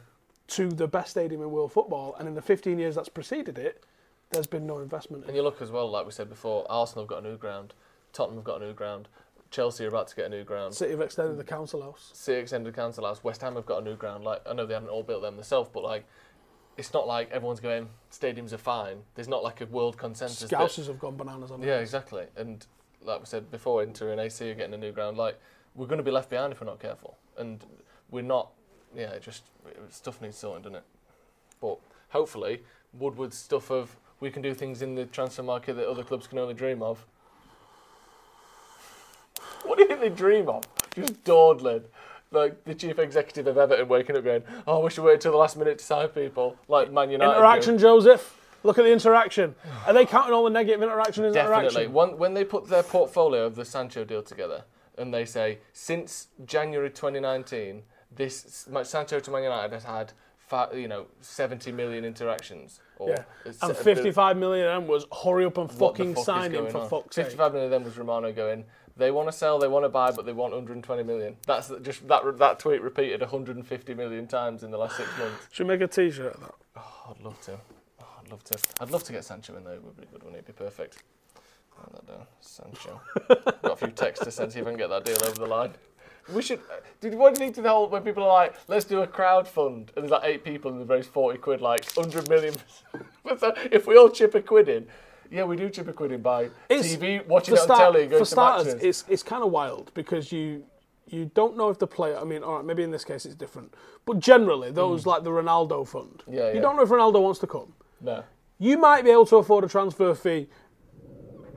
to 0.48 0.68
the 0.70 0.88
best 0.88 1.10
stadium 1.10 1.42
in 1.42 1.50
world 1.50 1.72
football, 1.72 2.14
and 2.18 2.26
in 2.26 2.34
the 2.34 2.42
15 2.42 2.78
years 2.78 2.94
that's 2.94 3.08
preceded 3.08 3.58
it, 3.58 3.84
there's 4.30 4.46
been 4.46 4.66
no 4.66 4.78
investment. 4.78 5.24
In 5.24 5.30
And 5.30 5.36
you 5.36 5.42
look 5.42 5.60
as 5.60 5.70
well, 5.70 5.88
like 5.90 6.06
we 6.06 6.12
said 6.12 6.28
before, 6.28 6.66
Arsenal 6.70 7.04
have 7.04 7.08
got 7.08 7.24
a 7.24 7.28
new 7.28 7.36
ground, 7.36 7.74
Tottenham 8.12 8.38
have 8.38 8.44
got 8.44 8.62
a 8.62 8.64
new 8.66 8.72
ground, 8.72 9.08
Chelsea 9.50 9.84
are 9.84 9.88
about 9.88 10.08
to 10.08 10.16
get 10.16 10.26
a 10.26 10.28
new 10.28 10.42
ground. 10.42 10.74
City 10.74 10.90
have 10.92 11.00
extended 11.00 11.36
the 11.38 11.44
council 11.44 11.82
house. 11.82 12.10
City 12.14 12.40
extended 12.40 12.74
council 12.74 13.06
house. 13.06 13.22
West 13.22 13.40
Ham 13.42 13.54
have 13.54 13.64
got 13.66 13.80
a 13.82 13.84
new 13.84 13.94
ground. 13.94 14.24
Like 14.24 14.40
I 14.48 14.52
know 14.54 14.66
they 14.66 14.74
haven't 14.74 14.88
all 14.88 15.04
built 15.04 15.22
them 15.22 15.36
themselves, 15.36 15.70
but 15.72 15.84
like 15.84 16.04
it's 16.76 16.92
not 16.92 17.06
like 17.06 17.30
everyone's 17.30 17.60
going. 17.60 17.88
Stadiums 18.10 18.52
are 18.52 18.58
fine. 18.58 18.98
There's 19.14 19.28
not 19.28 19.42
like 19.42 19.60
a 19.60 19.66
world 19.66 19.96
consensus. 19.96 20.50
Scousers 20.50 20.86
have 20.86 20.98
gone 20.98 21.16
bananas 21.16 21.50
on 21.50 21.62
it. 21.62 21.66
yeah, 21.66 21.78
exactly. 21.78 22.26
And 22.36 22.66
like 23.02 23.20
we 23.20 23.26
said 23.26 23.50
before, 23.50 23.82
Inter 23.82 24.10
and 24.10 24.20
AC 24.20 24.50
are 24.50 24.54
getting 24.54 24.74
a 24.74 24.78
new 24.78 24.92
ground. 24.92 25.16
Like 25.16 25.38
we're 25.74 25.86
going 25.86 25.98
to 25.98 26.04
be 26.04 26.10
left 26.10 26.30
behind 26.30 26.52
if 26.52 26.60
we're 26.60 26.66
not 26.66 26.80
careful, 26.80 27.16
and 27.38 27.64
we're 28.10 28.22
not. 28.22 28.50
Yeah, 28.94 29.10
it 29.10 29.22
just 29.22 29.44
stuff 29.90 30.20
needs 30.20 30.38
sorting, 30.38 30.62
doesn't 30.62 30.76
it? 30.76 30.84
But 31.60 31.78
hopefully, 32.10 32.62
Woodward's 32.92 33.36
stuff 33.36 33.70
of 33.70 33.96
we 34.20 34.30
can 34.30 34.42
do 34.42 34.54
things 34.54 34.82
in 34.82 34.94
the 34.94 35.04
transfer 35.06 35.42
market 35.42 35.74
that 35.74 35.88
other 35.88 36.02
clubs 36.02 36.26
can 36.26 36.38
only 36.38 36.54
dream 36.54 36.82
of. 36.82 37.04
What 39.64 39.76
do 39.76 39.82
you 39.82 39.88
think 39.88 40.00
they 40.00 40.08
dream 40.08 40.48
of? 40.48 40.64
Just 40.94 41.24
dawdling. 41.24 41.82
Like 42.36 42.64
the 42.64 42.74
chief 42.74 42.98
executive 42.98 43.46
of 43.46 43.56
Everton 43.58 43.88
waking 43.88 44.16
up 44.16 44.24
going, 44.24 44.42
Oh, 44.66 44.80
I 44.80 44.84
wish 44.84 44.98
we 44.98 45.04
waited 45.04 45.22
till 45.22 45.32
the 45.32 45.38
last 45.38 45.56
minute 45.56 45.78
to 45.78 45.84
sign 45.84 46.08
people. 46.08 46.56
Like 46.68 46.92
Man 46.92 47.10
United. 47.10 47.32
do. 47.32 47.36
Interaction, 47.38 47.78
Joseph. 47.78 48.42
Look 48.62 48.78
at 48.78 48.84
the 48.84 48.92
interaction. 48.92 49.54
Are 49.86 49.92
they 49.92 50.04
counting 50.06 50.32
all 50.34 50.44
the 50.44 50.50
negative 50.50 50.82
interaction 50.82 51.24
as 51.24 51.34
Definitely. 51.34 51.66
interaction? 51.66 51.92
When, 51.92 52.18
when 52.18 52.34
they 52.34 52.44
put 52.44 52.68
their 52.68 52.82
portfolio 52.82 53.46
of 53.46 53.54
the 53.54 53.64
Sancho 53.64 54.04
deal 54.04 54.22
together 54.22 54.64
and 54.98 55.14
they 55.14 55.24
say, 55.24 55.58
since 55.72 56.28
January 56.44 56.90
2019, 56.90 57.82
this 58.14 58.66
Sancho 58.82 59.20
to 59.20 59.30
Man 59.30 59.44
United 59.44 59.72
has 59.72 59.84
had, 59.84 60.12
you 60.74 60.88
know, 60.88 61.06
70 61.20 61.70
million 61.72 62.04
interactions. 62.04 62.80
Yeah. 63.00 63.22
And 63.44 63.54
uh, 63.70 63.74
55 63.74 64.36
million 64.36 64.66
of 64.66 64.80
them 64.82 64.88
was 64.88 65.06
hurry 65.24 65.44
up 65.44 65.58
and 65.58 65.70
fucking 65.70 66.14
fuck 66.14 66.24
sign 66.24 66.52
him 66.52 66.66
for 66.68 66.78
on? 66.78 66.88
fuck's 66.88 67.14
sake. 67.16 67.26
55 67.26 67.52
million 67.52 67.66
of 67.66 67.70
them 67.70 67.84
was 67.84 67.96
Romano 67.98 68.32
going, 68.32 68.64
they 68.96 69.10
want 69.10 69.28
to 69.28 69.32
sell, 69.32 69.58
they 69.58 69.68
want 69.68 69.84
to 69.84 69.88
buy, 69.88 70.10
but 70.10 70.24
they 70.24 70.32
want 70.32 70.52
120 70.52 71.02
million. 71.02 71.36
That's 71.46 71.70
just 71.82 72.06
that 72.08 72.38
that 72.38 72.58
tweet 72.58 72.80
repeated 72.80 73.20
150 73.20 73.94
million 73.94 74.26
times 74.26 74.62
in 74.62 74.70
the 74.70 74.78
last 74.78 74.96
six 74.96 75.08
months. 75.18 75.48
Should 75.52 75.66
we 75.66 75.74
make 75.74 75.82
a 75.82 75.86
t-shirt 75.86 76.34
of 76.34 76.40
that? 76.40 76.54
Oh, 76.76 77.10
I'd 77.10 77.24
love 77.24 77.40
to. 77.42 77.58
Oh, 78.00 78.06
I'd 78.20 78.30
love 78.30 78.44
to. 78.44 78.58
I'd 78.80 78.90
love 78.90 79.04
to 79.04 79.12
get 79.12 79.24
Sancho 79.24 79.56
in 79.56 79.64
there. 79.64 79.74
It 79.74 79.84
would 79.84 79.96
be 79.96 80.06
good, 80.10 80.22
wouldn't 80.22 80.36
it? 80.36 80.44
It'd 80.48 80.56
be 80.56 80.64
perfect. 80.64 81.02
Write 81.78 81.92
that 81.92 82.06
down. 82.06 82.26
Sancho. 82.40 83.00
Got 83.62 83.72
a 83.72 83.76
few 83.76 83.88
texts 83.88 84.24
to 84.24 84.30
send, 84.30 84.52
see 84.52 84.60
if 84.60 84.66
I 84.66 84.70
can 84.70 84.78
get 84.78 84.88
that 84.88 85.04
deal 85.04 85.18
over 85.26 85.38
the 85.38 85.46
line. 85.46 85.72
We 86.32 86.42
should. 86.42 86.60
Did 87.00 87.14
what 87.14 87.34
do 87.34 87.40
you 87.40 87.46
think 87.46 87.54
to 87.56 87.62
the 87.62 87.68
whole 87.68 87.88
when 87.88 88.02
people 88.02 88.24
are 88.24 88.32
like, 88.32 88.56
let's 88.66 88.84
do 88.84 89.02
a 89.02 89.06
crowd 89.06 89.46
fund, 89.46 89.92
and 89.94 90.02
there's 90.02 90.10
like 90.10 90.24
eight 90.24 90.42
people 90.42 90.72
and 90.72 90.80
they 90.80 90.84
raise 90.84 91.06
forty 91.06 91.38
quid, 91.38 91.60
like 91.60 91.90
hundred 91.92 92.28
million. 92.28 92.54
If 93.70 93.86
we 93.86 93.96
all 93.96 94.08
chip 94.08 94.34
a 94.36 94.40
quid 94.40 94.68
in, 94.68 94.86
yeah, 95.30 95.44
we 95.44 95.56
do 95.56 95.68
chip 95.70 95.88
a 95.88 95.92
quid 95.92 96.12
in 96.12 96.22
by 96.22 96.50
TV, 96.70 97.26
watching 97.26 97.54
it 97.54 97.60
on 97.60 97.64
start- 97.64 97.78
telly, 97.80 98.06
going 98.06 98.10
for 98.10 98.18
to 98.20 98.24
starters, 98.26 98.66
matches. 98.74 98.82
it's 98.82 99.04
it's 99.08 99.22
kind 99.22 99.42
of 99.42 99.50
wild 99.50 99.90
because 99.94 100.30
you 100.32 100.64
you 101.08 101.30
don't 101.34 101.56
know 101.56 101.68
if 101.70 101.78
the 101.78 101.86
player. 101.86 102.16
I 102.18 102.24
mean, 102.24 102.42
all 102.42 102.56
right, 102.56 102.64
maybe 102.64 102.82
in 102.82 102.90
this 102.90 103.04
case 103.04 103.24
it's 103.26 103.34
different, 103.34 103.72
but 104.06 104.18
generally 104.18 104.70
those 104.72 105.06
like 105.06 105.22
the 105.24 105.30
Ronaldo 105.30 105.86
fund, 105.86 106.22
Mm. 106.28 106.34
Yeah, 106.34 106.48
you 106.48 106.54
yeah. 106.56 106.60
don't 106.60 106.76
know 106.76 106.82
if 106.82 106.88
Ronaldo 106.88 107.22
wants 107.22 107.38
to 107.40 107.46
come. 107.46 107.72
no. 108.00 108.24
You 108.58 108.78
might 108.78 109.02
be 109.04 109.10
able 109.10 109.26
to 109.26 109.36
afford 109.36 109.64
a 109.64 109.68
transfer 109.68 110.14
fee 110.14 110.48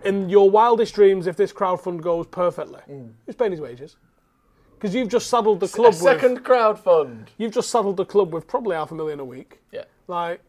in 0.04 0.30
your 0.30 0.50
wildest 0.50 0.96
dreams 0.96 1.28
if 1.28 1.36
this 1.38 1.52
crowd 1.54 1.82
fund 1.82 2.02
goes 2.04 2.28
perfectly. 2.28 2.82
Who's 3.26 3.36
paying 3.36 3.52
his 3.52 3.62
wages? 3.62 3.96
Because 4.76 4.94
you've 4.96 5.10
just 5.10 5.28
saddled 5.30 5.60
the 5.62 5.66
Mm. 5.66 5.74
A 5.74 5.76
club 5.76 5.94
second 5.94 6.34
with 6.36 6.44
crowd 6.44 6.80
fund. 6.80 7.32
you've 7.38 7.54
just 7.54 7.70
saddled 7.70 7.98
the 7.98 8.06
club 8.06 8.34
with 8.34 8.48
probably 8.48 8.76
half 8.76 8.92
a 8.92 8.96
million 8.96 9.20
a 9.20 9.26
week. 9.26 9.60
Yeah. 9.72 9.84
Like 10.08 10.42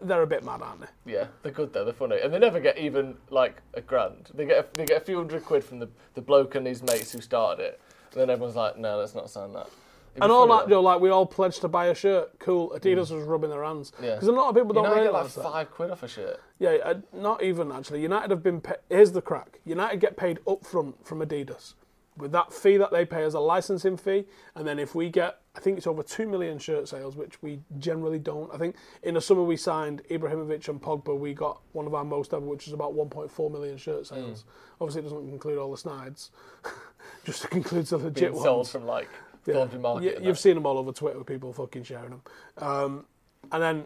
they're 0.00 0.22
a 0.22 0.26
bit 0.26 0.44
mad, 0.44 0.62
aren't 0.62 0.80
they? 0.82 1.12
Yeah, 1.12 1.26
they're 1.42 1.52
good 1.52 1.72
though. 1.72 1.84
They're 1.84 1.92
funny, 1.94 2.18
and 2.20 2.32
they 2.32 2.38
never 2.38 2.60
get 2.60 2.78
even 2.78 3.16
like 3.30 3.62
a 3.74 3.80
grand. 3.80 4.30
They 4.34 4.44
get 4.46 4.58
a, 4.58 4.66
they 4.78 4.84
get 4.86 5.02
a 5.02 5.04
few 5.04 5.16
hundred 5.16 5.44
quid 5.44 5.64
from 5.64 5.78
the, 5.78 5.88
the 6.14 6.20
bloke 6.22 6.54
and 6.54 6.66
his 6.66 6.82
mates 6.82 7.12
who 7.12 7.20
started 7.20 7.62
it, 7.62 7.80
and 8.12 8.20
then 8.20 8.30
everyone's 8.30 8.56
like, 8.56 8.78
"No, 8.78 8.98
let's 8.98 9.14
not 9.14 9.30
sign 9.30 9.52
that." 9.54 9.68
It'd 10.14 10.22
And 10.22 10.32
all 10.32 10.46
that, 10.48 10.68
though. 10.68 10.76
know, 10.76 10.80
like 10.80 11.00
we 11.00 11.10
all 11.10 11.26
pledged 11.26 11.60
to 11.60 11.68
buy 11.68 11.86
a 11.86 11.94
shirt. 11.94 12.38
Cool. 12.38 12.70
Adidas 12.70 13.10
was 13.10 13.24
rubbing 13.24 13.50
their 13.50 13.62
hands 13.62 13.92
Yeah. 14.02 14.14
because 14.14 14.28
a 14.28 14.32
lot 14.32 14.48
of 14.48 14.54
people 14.56 14.72
don't 14.72 14.84
know, 14.84 14.96
you 14.96 15.02
get 15.04 15.12
like 15.12 15.28
that. 15.32 15.42
five 15.42 15.70
quid 15.70 15.90
off 15.90 16.02
a 16.02 16.08
shirt. 16.08 16.40
Yeah, 16.58 16.70
uh, 16.82 16.94
not 17.12 17.42
even 17.42 17.70
actually. 17.70 18.00
United 18.02 18.30
have 18.30 18.42
been. 18.42 18.60
Pa- 18.60 18.76
Here's 18.88 19.12
the 19.12 19.22
crack. 19.22 19.60
United 19.64 20.00
get 20.00 20.16
paid 20.16 20.38
up 20.48 20.64
front 20.64 21.06
from 21.06 21.20
Adidas 21.20 21.74
with 22.18 22.32
that 22.32 22.52
fee 22.52 22.76
that 22.76 22.90
they 22.90 23.04
pay 23.04 23.22
as 23.24 23.34
a 23.34 23.40
licensing 23.40 23.96
fee, 23.96 24.26
and 24.54 24.66
then 24.66 24.78
if 24.78 24.94
we 24.94 25.08
get, 25.08 25.38
I 25.56 25.60
think 25.60 25.78
it's 25.78 25.86
over 25.86 26.02
two 26.02 26.26
million 26.26 26.58
shirt 26.58 26.88
sales, 26.88 27.16
which 27.16 27.40
we 27.42 27.60
generally 27.78 28.18
don't. 28.18 28.52
I 28.52 28.58
think 28.58 28.76
in 29.02 29.14
the 29.14 29.20
summer 29.20 29.42
we 29.42 29.56
signed 29.56 30.02
Ibrahimovic 30.10 30.68
and 30.68 30.80
Pogba. 30.80 31.18
We 31.18 31.32
got 31.34 31.60
one 31.72 31.86
of 31.86 31.94
our 31.94 32.04
most 32.04 32.34
ever, 32.34 32.44
which 32.44 32.66
is 32.66 32.72
about 32.74 32.94
1.4 32.94 33.50
million 33.50 33.76
shirt 33.78 34.06
sales. 34.06 34.44
Obviously, 34.80 35.00
it 35.00 35.04
doesn't 35.04 35.28
include 35.30 35.58
all 35.58 35.70
the 35.70 35.76
snides, 35.78 36.30
just 37.24 37.44
includes 37.52 37.90
the 37.90 37.98
legit 37.98 38.32
Being 38.32 38.42
sold 38.42 38.56
ones. 38.58 38.70
from 38.70 38.86
like 38.86 39.08
Yeah. 39.46 39.66
Market. 39.80 40.04
You, 40.04 40.10
you've 40.26 40.36
that. 40.36 40.36
seen 40.36 40.54
them 40.54 40.66
all 40.66 40.78
over 40.78 40.92
Twitter 40.92 41.18
with 41.18 41.26
people 41.26 41.52
fucking 41.52 41.84
sharing 41.84 42.10
them. 42.10 42.22
Um, 42.58 43.04
and 43.52 43.62
then 43.62 43.84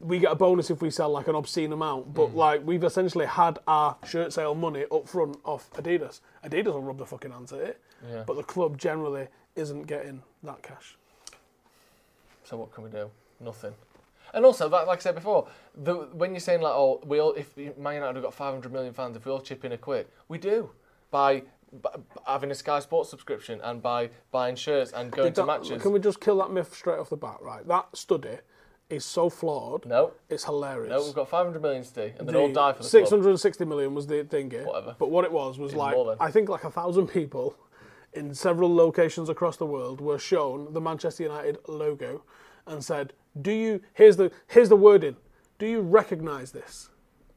we 0.00 0.18
get 0.18 0.32
a 0.32 0.34
bonus 0.34 0.70
if 0.70 0.80
we 0.80 0.90
sell 0.90 1.10
like 1.10 1.28
an 1.28 1.34
obscene 1.34 1.72
amount. 1.72 2.10
Mm. 2.10 2.14
But 2.14 2.34
like 2.34 2.66
we've 2.66 2.84
essentially 2.84 3.26
had 3.26 3.58
our 3.66 3.96
shirt 4.06 4.32
sale 4.32 4.54
money 4.54 4.84
up 4.92 5.08
front 5.08 5.38
off 5.44 5.70
Adidas. 5.72 6.20
Adidas 6.44 6.72
will 6.72 6.82
rub 6.82 6.98
their 6.98 7.06
fucking 7.06 7.30
hands 7.30 7.52
at 7.52 7.60
it. 7.60 7.80
Yeah. 8.08 8.22
But 8.26 8.36
the 8.36 8.42
club 8.42 8.78
generally 8.78 9.28
isn't 9.56 9.86
getting 9.86 10.22
that 10.44 10.62
cash. 10.62 10.96
So 12.44 12.56
what 12.56 12.72
can 12.72 12.84
we 12.84 12.90
do? 12.90 13.10
Nothing. 13.40 13.74
And 14.34 14.44
also, 14.44 14.68
that, 14.68 14.86
like 14.86 14.98
I 14.98 15.02
said 15.02 15.14
before, 15.14 15.48
the, 15.74 15.94
when 16.12 16.32
you're 16.32 16.40
saying 16.40 16.60
like, 16.60 16.74
oh, 16.74 17.00
we 17.04 17.18
all, 17.18 17.32
if 17.32 17.56
Man 17.56 17.94
United 17.94 18.16
have 18.16 18.22
got 18.22 18.34
500 18.34 18.72
million 18.72 18.92
fans, 18.92 19.16
if 19.16 19.24
we 19.24 19.32
all 19.32 19.40
chip 19.40 19.64
in 19.64 19.72
a 19.72 19.78
quid, 19.78 20.06
we 20.28 20.38
do 20.38 20.70
by, 21.10 21.42
by 21.80 21.90
having 22.26 22.50
a 22.50 22.54
Sky 22.54 22.80
Sports 22.80 23.08
subscription 23.08 23.60
and 23.64 23.82
by 23.82 24.10
buying 24.30 24.54
shirts 24.54 24.92
and 24.92 25.10
going 25.10 25.32
to 25.32 25.46
matches. 25.46 25.80
Can 25.80 25.92
we 25.92 26.00
just 26.00 26.20
kill 26.20 26.38
that 26.38 26.50
myth 26.50 26.74
straight 26.74 26.98
off 26.98 27.10
the 27.10 27.16
bat? 27.16 27.38
Right, 27.40 27.66
that 27.68 27.96
study 27.96 28.38
is 28.90 29.04
so 29.04 29.28
flawed. 29.28 29.84
No. 29.84 30.12
it's 30.28 30.44
hilarious. 30.44 30.90
No, 30.90 31.02
we've 31.04 31.14
got 31.14 31.28
500 31.28 31.60
million, 31.60 31.84
Steve, 31.84 32.14
and 32.18 32.28
they 32.28 32.34
all 32.34 32.50
die 32.50 32.72
for 32.72 32.82
the 32.82 32.88
club. 32.88 33.06
660 33.06 33.64
million 33.64 33.94
was 33.94 34.06
the 34.06 34.24
thing 34.24 34.50
here. 34.50 34.64
Whatever. 34.64 34.96
But 34.98 35.10
what 35.10 35.24
it 35.24 35.32
was 35.32 35.58
was 35.58 35.72
Even 35.74 36.06
like. 36.06 36.16
I 36.20 36.30
think 36.30 36.48
like 36.48 36.64
a 36.64 36.70
thousand 36.70 37.08
people 37.08 37.56
in 38.14 38.34
several 38.34 38.74
locations 38.74 39.28
across 39.28 39.56
the 39.58 39.66
world 39.66 40.00
were 40.00 40.18
shown 40.18 40.72
the 40.72 40.80
Manchester 40.80 41.22
United 41.24 41.58
logo 41.68 42.22
and 42.66 42.82
said, 42.82 43.12
"Do 43.40 43.52
you? 43.52 43.82
Here's 43.92 44.16
the 44.16 44.30
here's 44.46 44.68
the 44.70 44.76
wording. 44.76 45.16
Do 45.58 45.66
you 45.66 45.80
recognise 45.80 46.52
this? 46.52 46.88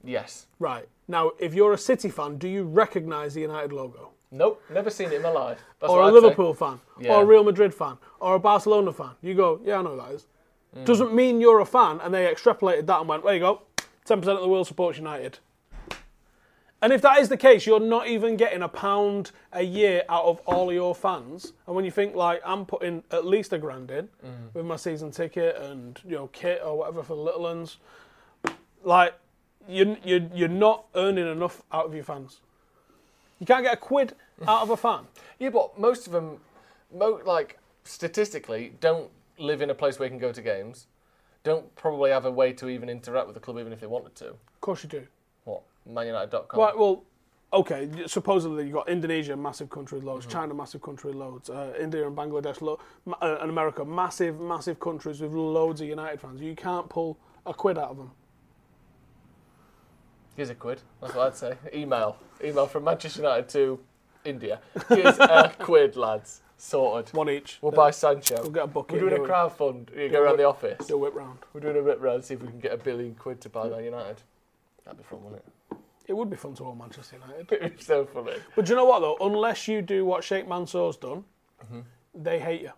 Yes. 0.03 0.47
Right 0.59 0.87
now, 1.07 1.31
if 1.39 1.53
you're 1.53 1.73
a 1.73 1.77
City 1.77 2.09
fan, 2.09 2.37
do 2.37 2.47
you 2.47 2.63
recognise 2.63 3.33
the 3.33 3.41
United 3.41 3.73
logo?" 3.73 4.11
Nope, 4.33 4.61
never 4.71 4.89
seen 4.89 5.07
it 5.07 5.15
in 5.15 5.21
my 5.23 5.29
life. 5.29 5.59
That's 5.81 5.91
or 5.91 5.99
a 6.01 6.05
I'd 6.05 6.09
say. 6.11 6.13
Liverpool 6.13 6.53
fan, 6.53 6.79
Yeah. 6.97 7.15
or 7.15 7.23
a 7.23 7.25
Real 7.25 7.43
Madrid 7.43 7.73
fan, 7.73 7.97
or 8.21 8.35
a 8.35 8.39
Barcelona 8.39 8.93
fan. 8.93 9.09
You 9.21 9.33
go, 9.33 9.59
yeah, 9.61 9.79
I 9.79 9.81
know 9.81 9.89
who 9.89 9.97
that 9.97 10.11
is. 10.13 10.25
Mm. 10.75 10.85
Doesn't 10.85 11.13
mean 11.13 11.41
you're 11.41 11.59
a 11.59 11.65
fan, 11.65 11.99
and 12.01 12.13
they 12.13 12.25
extrapolated 12.33 12.85
that 12.87 12.99
and 12.99 13.09
went, 13.09 13.23
there 13.23 13.33
you 13.33 13.39
go, 13.39 13.61
10% 14.05 14.13
of 14.27 14.41
the 14.41 14.47
world 14.47 14.67
supports 14.67 14.97
United. 14.97 15.39
And 16.83 16.91
if 16.91 17.01
that 17.03 17.19
is 17.19 17.29
the 17.29 17.37
case, 17.37 17.67
you're 17.67 17.79
not 17.79 18.07
even 18.07 18.37
getting 18.37 18.63
a 18.63 18.67
pound 18.67 19.31
a 19.53 19.61
year 19.61 20.03
out 20.09 20.25
of 20.25 20.39
all 20.47 20.73
your 20.73 20.95
fans. 20.95 21.53
And 21.67 21.75
when 21.75 21.85
you 21.85 21.91
think 21.91 22.15
like 22.15 22.41
I'm 22.43 22.65
putting 22.65 23.03
at 23.11 23.23
least 23.23 23.53
a 23.53 23.59
grand 23.59 23.91
in 23.91 24.07
Mm. 24.25 24.53
with 24.55 24.65
my 24.65 24.77
season 24.77 25.11
ticket 25.11 25.57
and 25.57 25.99
you 26.03 26.15
know 26.15 26.27
kit 26.33 26.59
or 26.65 26.75
whatever 26.79 27.03
for 27.03 27.15
the 27.15 27.21
little 27.21 27.43
ones, 27.43 27.77
like 28.83 29.13
you 29.67 29.95
you 30.03 30.27
you're 30.33 30.47
not 30.47 30.85
earning 30.95 31.27
enough 31.31 31.61
out 31.71 31.85
of 31.85 31.93
your 31.93 32.03
fans. 32.03 32.39
You 33.39 33.45
can't 33.45 33.63
get 33.63 33.75
a 33.75 33.77
quid 33.77 34.15
out 34.47 34.63
of 34.63 34.71
a 34.71 34.77
fan. 34.77 35.01
Yeah, 35.37 35.49
but 35.49 35.77
most 35.77 36.07
of 36.07 36.13
them, 36.13 36.39
mo- 36.91 37.21
like 37.23 37.59
statistically, 37.83 38.73
don't 38.79 39.11
live 39.41 39.61
in 39.61 39.69
a 39.69 39.75
place 39.75 39.99
where 39.99 40.05
you 40.05 40.11
can 40.11 40.19
go 40.19 40.31
to 40.31 40.41
games. 40.41 40.87
Don't 41.43 41.73
probably 41.75 42.11
have 42.11 42.25
a 42.25 42.31
way 42.31 42.53
to 42.53 42.69
even 42.69 42.89
interact 42.89 43.25
with 43.27 43.33
the 43.33 43.39
club, 43.39 43.57
even 43.59 43.73
if 43.73 43.79
they 43.79 43.87
wanted 43.87 44.15
to. 44.15 44.27
Of 44.29 44.61
course 44.61 44.83
you 44.83 44.89
do. 44.89 45.07
What 45.45 45.63
ManUnited.com? 45.89 46.59
Right, 46.59 46.77
well, 46.77 47.03
okay. 47.51 47.89
Supposedly 48.05 48.65
you've 48.65 48.73
got 48.73 48.87
Indonesia, 48.87 49.35
massive 49.35 49.69
country 49.69 49.97
with 49.97 50.03
Mm-hmm. 50.05 50.13
loads. 50.13 50.25
China, 50.27 50.53
massive 50.53 50.81
country 50.83 51.11
loads. 51.13 51.49
Uh, 51.49 51.73
India 51.79 52.05
and 52.07 52.15
Bangladesh, 52.15 52.61
lo- 52.61 52.79
uh, 53.21 53.37
and 53.41 53.49
America, 53.49 53.83
massive, 53.83 54.39
massive 54.39 54.79
countries 54.79 55.19
with 55.19 55.33
loads 55.33 55.81
of 55.81 55.87
United 55.87 56.21
fans. 56.21 56.41
You 56.41 56.55
can't 56.55 56.87
pull 56.87 57.17
a 57.47 57.53
quid 57.53 57.77
out 57.79 57.89
of 57.89 57.97
them. 57.97 58.11
Here's 60.35 60.49
a 60.49 60.55
quid. 60.55 60.81
That's 61.01 61.13
what 61.13 61.27
I'd 61.27 61.35
say. 61.35 61.53
Email, 61.73 62.17
email 62.43 62.67
from 62.67 62.83
Manchester 62.85 63.21
United 63.21 63.49
to 63.49 63.79
India. 64.23 64.61
Here's 64.89 65.17
a 65.19 65.53
quid, 65.59 65.95
lads. 65.95 66.41
Sorted. 66.61 67.11
One 67.15 67.27
each. 67.27 67.57
We'll 67.61 67.71
buy 67.71 67.89
Sancho. 67.89 68.35
We'll 68.41 68.51
get 68.51 68.65
a 68.65 68.67
bucket. 68.67 69.01
We're 69.01 69.09
doing 69.09 69.23
a 69.23 69.25
crowd 69.25 69.51
fund. 69.51 69.89
You 69.97 70.09
go 70.09 70.21
around 70.21 70.37
the 70.37 70.43
office. 70.43 70.85
Do 70.85 70.93
a 70.93 70.97
whip 70.97 71.15
round. 71.15 71.39
We're 71.53 71.59
doing 71.61 71.77
a 71.77 71.81
whip 71.81 71.97
round, 71.99 72.23
see 72.23 72.35
if 72.35 72.41
we 72.41 72.49
can 72.49 72.59
get 72.59 72.71
a 72.71 72.77
billion 72.77 73.15
quid 73.15 73.41
to 73.41 73.49
buy 73.49 73.67
Man 73.67 73.83
United. 73.83 74.17
That'd 74.85 74.99
be 74.99 75.03
fun, 75.03 75.23
wouldn't 75.23 75.41
it? 75.41 75.77
It 76.07 76.13
would 76.13 76.29
be 76.29 76.35
fun 76.35 76.53
to 76.55 76.65
own 76.65 76.77
Manchester 76.77 77.15
United. 77.15 77.51
It'd 77.51 77.77
be 77.77 77.83
so 77.83 78.05
funny. 78.05 78.33
But 78.55 78.65
do 78.65 78.73
you 78.73 78.75
know 78.75 78.85
what 78.85 78.99
though? 78.99 79.17
Unless 79.25 79.67
you 79.67 79.81
do 79.81 80.05
what 80.05 80.23
Sheikh 80.23 80.47
Mansour's 80.47 80.97
done, 80.97 81.23
Mm-hmm. 81.65 81.79
they 82.23 82.39
hate 82.39 82.61
you. 82.61 82.71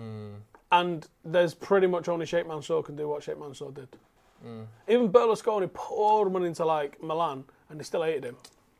Mm. 0.00 0.34
And 0.70 1.06
there's 1.24 1.52
pretty 1.54 1.86
much 1.86 2.08
only 2.08 2.24
Sheikh 2.26 2.46
Mansour 2.48 2.82
can 2.82 2.96
do 2.96 3.08
what 3.08 3.22
Sheikh 3.22 3.38
Mansour 3.38 3.70
did. 3.72 3.88
Mm. 4.46 4.64
Even 4.88 5.10
Berlusconi 5.12 5.70
poured 5.72 6.32
money 6.32 6.46
into 6.46 6.64
like 6.64 7.02
Milan, 7.02 7.44
and 7.68 7.78
they 7.78 7.84
still 7.84 8.02
hated 8.02 8.24
him. 8.24 8.36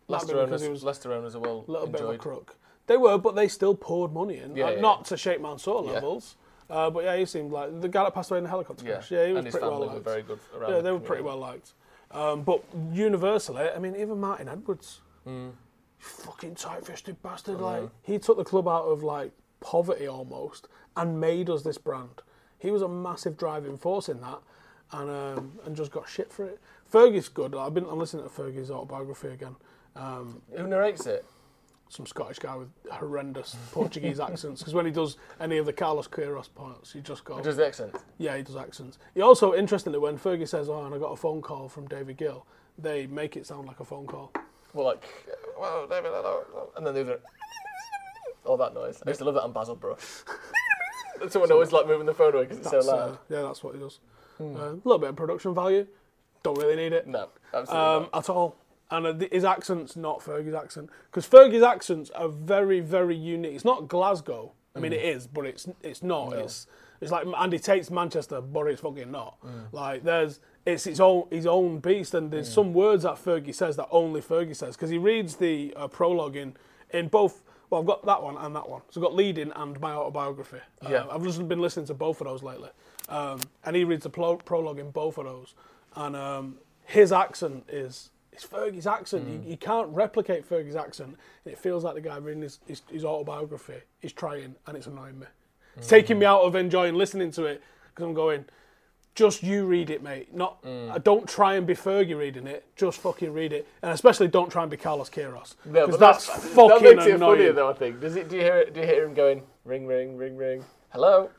Leicester 0.08 0.38
owners, 0.40 0.62
he 0.62 0.68
was 0.68 0.82
Leicester 0.82 1.12
owners 1.12 1.34
are 1.34 1.40
well 1.40 1.64
a 1.68 1.70
little 1.70 1.86
bit 1.86 2.00
of 2.00 2.10
a 2.10 2.18
crook. 2.18 2.56
They 2.86 2.96
were, 2.96 3.16
but 3.18 3.34
they 3.34 3.48
still 3.48 3.74
poured 3.74 4.12
money 4.12 4.38
in. 4.38 4.56
Yeah, 4.56 4.66
Uh, 4.66 4.70
yeah, 4.72 4.80
not 4.80 5.04
to 5.06 5.16
Sheikh 5.16 5.40
Mansour 5.40 5.80
levels. 5.82 6.36
Uh, 6.68 6.88
but 6.90 7.04
yeah, 7.04 7.16
he 7.16 7.24
seemed 7.26 7.52
like 7.52 7.80
the 7.80 7.88
guy 7.88 8.04
that 8.04 8.14
passed 8.14 8.30
away 8.30 8.38
in 8.38 8.44
the 8.44 8.50
helicopter 8.50 8.84
crash. 8.84 9.10
Yeah, 9.10 9.26
he 9.26 9.32
was 9.32 9.44
pretty 9.44 9.58
well 9.66 9.86
liked. 9.86 10.04
very 10.04 10.22
good 10.22 10.38
around 10.56 10.70
Yeah, 10.70 10.76
the 10.78 10.82
they 10.82 10.92
were 10.92 11.00
pretty 11.00 11.22
well 11.22 11.36
liked. 11.36 11.72
Um, 12.10 12.42
but 12.42 12.62
universally, 12.92 13.68
I 13.74 13.78
mean, 13.78 13.94
even 13.96 14.18
Martin 14.20 14.48
Edwards, 14.48 15.00
Hmm. 15.24 15.50
fucking 15.98 16.54
tight-fisted 16.56 17.22
bastard. 17.22 17.60
Like 17.60 17.88
he 18.02 18.18
took 18.18 18.36
the 18.36 18.44
club 18.44 18.66
out 18.68 18.84
of 18.84 19.02
like 19.02 19.32
poverty 19.60 20.06
almost 20.06 20.66
and 20.96 21.20
made 21.20 21.48
us 21.48 21.62
this 21.62 21.78
brand. 21.78 22.22
He 22.58 22.70
was 22.70 22.82
a 22.82 22.88
massive 22.88 23.36
driving 23.36 23.76
force 23.76 24.08
in 24.08 24.20
that, 24.22 24.38
and 24.92 25.10
um, 25.10 25.58
and 25.64 25.76
just 25.76 25.90
got 25.92 26.08
shit 26.08 26.32
for 26.32 26.44
it. 26.46 26.58
Fergie's 26.90 27.28
good. 27.28 27.54
I've 27.54 27.74
been 27.74 27.86
I'm 27.88 27.98
listening 27.98 28.24
to 28.24 28.30
Fergie's 28.30 28.70
autobiography 28.70 29.28
again. 29.28 29.56
Um, 29.94 30.42
Who 30.56 30.66
narrates 30.66 31.06
it? 31.06 31.24
Some 31.92 32.06
Scottish 32.06 32.38
guy 32.38 32.56
with 32.56 32.68
horrendous 32.90 33.54
Portuguese 33.72 34.18
accents. 34.18 34.60
Because 34.62 34.74
when 34.74 34.86
he 34.86 34.92
does 34.92 35.18
any 35.40 35.58
of 35.58 35.66
the 35.66 35.72
Carlos 35.72 36.08
Queiroz 36.08 36.48
parts, 36.54 36.92
he 36.92 37.00
just 37.00 37.24
goes. 37.24 37.38
Who 37.38 37.44
does 37.44 37.56
the 37.56 37.66
accent? 37.66 37.94
Yeah, 38.18 38.36
he 38.36 38.42
does 38.42 38.56
accents. 38.56 38.98
He 39.14 39.20
also, 39.20 39.54
interestingly, 39.54 39.98
when 39.98 40.18
Fergie 40.18 40.48
says, 40.48 40.68
"Oh, 40.68 40.84
and 40.84 40.94
I 40.94 40.98
got 40.98 41.12
a 41.12 41.16
phone 41.16 41.42
call 41.42 41.68
from 41.68 41.86
David 41.86 42.16
Gill," 42.16 42.46
they 42.78 43.06
make 43.06 43.36
it 43.36 43.46
sound 43.46 43.66
like 43.68 43.80
a 43.80 43.84
phone 43.84 44.06
call. 44.06 44.32
Well, 44.72 44.86
like, 44.86 45.04
well, 45.60 45.86
David, 45.86 46.12
hello. 46.12 46.70
And 46.76 46.86
then 46.86 46.94
the 46.94 47.00
other. 47.02 47.20
Oh, 48.46 48.56
that 48.56 48.74
noise. 48.74 49.02
I 49.06 49.10
used 49.10 49.18
to 49.18 49.24
love 49.24 49.34
that 49.34 49.42
on 49.44 49.52
Basil 49.52 49.76
Brush. 49.76 50.00
Someone 51.28 51.52
always 51.52 51.70
like 51.72 51.86
moving 51.86 52.06
the 52.06 52.14
phone 52.14 52.34
away 52.34 52.44
because 52.44 52.58
it's 52.58 52.70
so 52.70 52.78
loud. 52.80 53.10
uh, 53.12 53.16
yeah, 53.28 53.42
that's 53.42 53.62
what 53.62 53.74
he 53.74 53.80
does. 53.80 54.00
Uh, 54.40 54.44
a 54.44 54.80
little 54.82 54.98
bit 54.98 55.10
of 55.10 55.16
production 55.16 55.54
value. 55.54 55.86
Don't 56.42 56.58
really 56.58 56.74
need 56.74 56.92
it 56.92 57.06
No, 57.06 57.28
absolutely 57.54 57.86
um, 57.86 58.02
not. 58.12 58.18
at 58.18 58.30
all. 58.30 58.56
And 58.92 59.06
uh, 59.06 59.26
his 59.32 59.44
accent's 59.44 59.96
not 59.96 60.20
Fergie's 60.20 60.54
accent 60.54 60.90
because 61.10 61.26
Fergie's 61.28 61.62
accents 61.62 62.10
are 62.10 62.28
very, 62.28 62.80
very 62.80 63.16
unique. 63.16 63.54
It's 63.54 63.64
not 63.64 63.88
Glasgow. 63.88 64.52
I 64.76 64.80
mean, 64.80 64.92
it 64.92 65.04
is, 65.04 65.26
but 65.26 65.44
it's 65.46 65.66
it's 65.82 66.02
not. 66.02 66.30
It's 66.44 66.66
it's 67.00 67.10
like 67.10 67.26
Andy 67.38 67.58
Tate's 67.58 67.90
Manchester, 67.90 68.40
but 68.40 68.66
it's 68.68 68.80
fucking 68.80 69.10
not. 69.10 69.36
Like 69.72 70.02
there's 70.04 70.40
it's 70.64 70.86
its 70.86 71.00
own 71.00 71.26
his 71.30 71.46
own 71.46 71.78
beast, 71.80 72.14
and 72.14 72.30
there's 72.30 72.52
some 72.52 72.72
words 72.72 73.02
that 73.02 73.16
Fergie 73.16 73.54
says 73.54 73.76
that 73.76 73.88
only 73.90 74.20
Fergie 74.20 74.54
says 74.56 74.76
because 74.76 74.90
he 74.90 74.98
reads 74.98 75.36
the 75.36 75.74
uh, 75.76 75.88
prologue 75.88 76.36
in 76.36 76.54
in 76.92 77.08
both 77.08 77.42
Well, 77.70 77.80
I've 77.80 77.86
got 77.86 78.04
that 78.06 78.22
one 78.22 78.36
and 78.36 78.54
that 78.54 78.68
one. 78.68 78.82
So 78.90 79.00
I've 79.00 79.04
got 79.08 79.14
leading 79.14 79.50
and 79.56 79.80
my 79.80 79.92
autobiography. 79.92 80.60
Uh, 80.84 80.88
Yeah. 80.90 81.06
I've 81.10 81.22
just 81.24 81.46
been 81.48 81.60
listening 81.60 81.86
to 81.86 81.94
both 81.94 82.20
of 82.20 82.26
those 82.26 82.42
lately. 82.42 82.68
Um, 83.08 83.40
and 83.64 83.74
he 83.74 83.84
reads 83.84 84.04
the 84.04 84.10
pro- 84.10 84.36
prologue 84.36 84.78
in 84.78 84.90
both 84.90 85.16
of 85.18 85.24
those. 85.24 85.54
And 85.96 86.14
um, 86.14 86.58
his 86.84 87.10
accent 87.12 87.64
is 87.68 88.10
it's 88.32 88.46
Fergie's 88.46 88.86
accent. 88.86 89.26
Mm. 89.28 89.44
You, 89.44 89.50
you 89.52 89.56
can't 89.56 89.88
replicate 89.88 90.48
Fergie's 90.48 90.76
accent. 90.76 91.16
It 91.44 91.58
feels 91.58 91.84
like 91.84 91.94
the 91.94 92.00
guy 92.00 92.16
reading 92.16 92.42
his, 92.42 92.60
his, 92.66 92.82
his 92.90 93.04
autobiography 93.04 93.80
is 94.00 94.12
trying, 94.12 94.54
and 94.66 94.76
it's 94.76 94.86
annoying 94.86 95.18
me. 95.18 95.26
It's 95.76 95.86
taking 95.88 96.18
me 96.18 96.26
out 96.26 96.42
of 96.42 96.54
enjoying 96.54 96.94
listening 96.94 97.30
to 97.32 97.44
it 97.44 97.62
because 97.90 98.04
I'm 98.06 98.14
going, 98.14 98.44
just 99.14 99.42
you 99.42 99.66
read 99.66 99.90
it, 99.90 100.02
mate. 100.02 100.34
Not 100.34 100.62
Mm. 100.62 100.90
uh, 100.94 100.98
don't 100.98 101.28
try 101.28 101.54
and 101.56 101.66
be 101.66 101.74
Fergie 101.74 102.16
reading 102.16 102.46
it. 102.46 102.64
Just 102.76 102.98
fucking 103.00 103.32
read 103.32 103.52
it, 103.52 103.66
and 103.82 103.92
especially 103.92 104.28
don't 104.28 104.50
try 104.50 104.62
and 104.62 104.70
be 104.70 104.76
Carlos 104.78 105.10
Queiroz 105.10 105.54
because 105.70 105.90
but 105.90 106.00
that's, 106.00 106.26
that 106.28 106.40
fucking 106.40 106.82
makes 106.82 107.04
it 107.06 107.14
annoying. 107.16 107.36
funnier 107.36 107.52
though. 107.52 107.68
I 107.68 107.74
think. 107.74 108.00
Does 108.00 108.16
it? 108.16 108.28
Do 108.30 108.36
you 108.36 108.42
hear? 108.42 108.56
it- 108.56 108.72
Do 108.74 108.80
you 108.80 108.86
hear 108.86 109.04
him 109.04 109.12
going 109.14 109.42
ring, 109.66 109.86
ring, 109.86 110.16
ring, 110.16 110.36
ring? 110.38 110.64
Hello, 110.90 111.30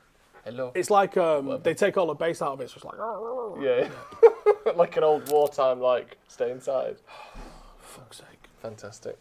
hello. 0.46 0.72
It's 0.76 0.92
like 0.92 1.18
um, 1.18 1.60
they 1.64 1.74
take 1.74 1.98
all 1.98 2.06
the 2.08 2.14
bass 2.14 2.42
out 2.44 2.54
of 2.54 2.62
it. 2.62 2.70
So 2.70 2.76
it's 2.76 2.86
like, 2.86 2.96
yeah, 3.64 3.90
like 4.76 4.98
an 4.98 5.04
old 5.04 5.30
wartime 5.30 5.80
like 5.80 6.18
stay 6.28 6.52
inside. 6.52 6.98
fuck's 7.80 8.18
sake. 8.18 8.50
Fantastic. 8.62 9.18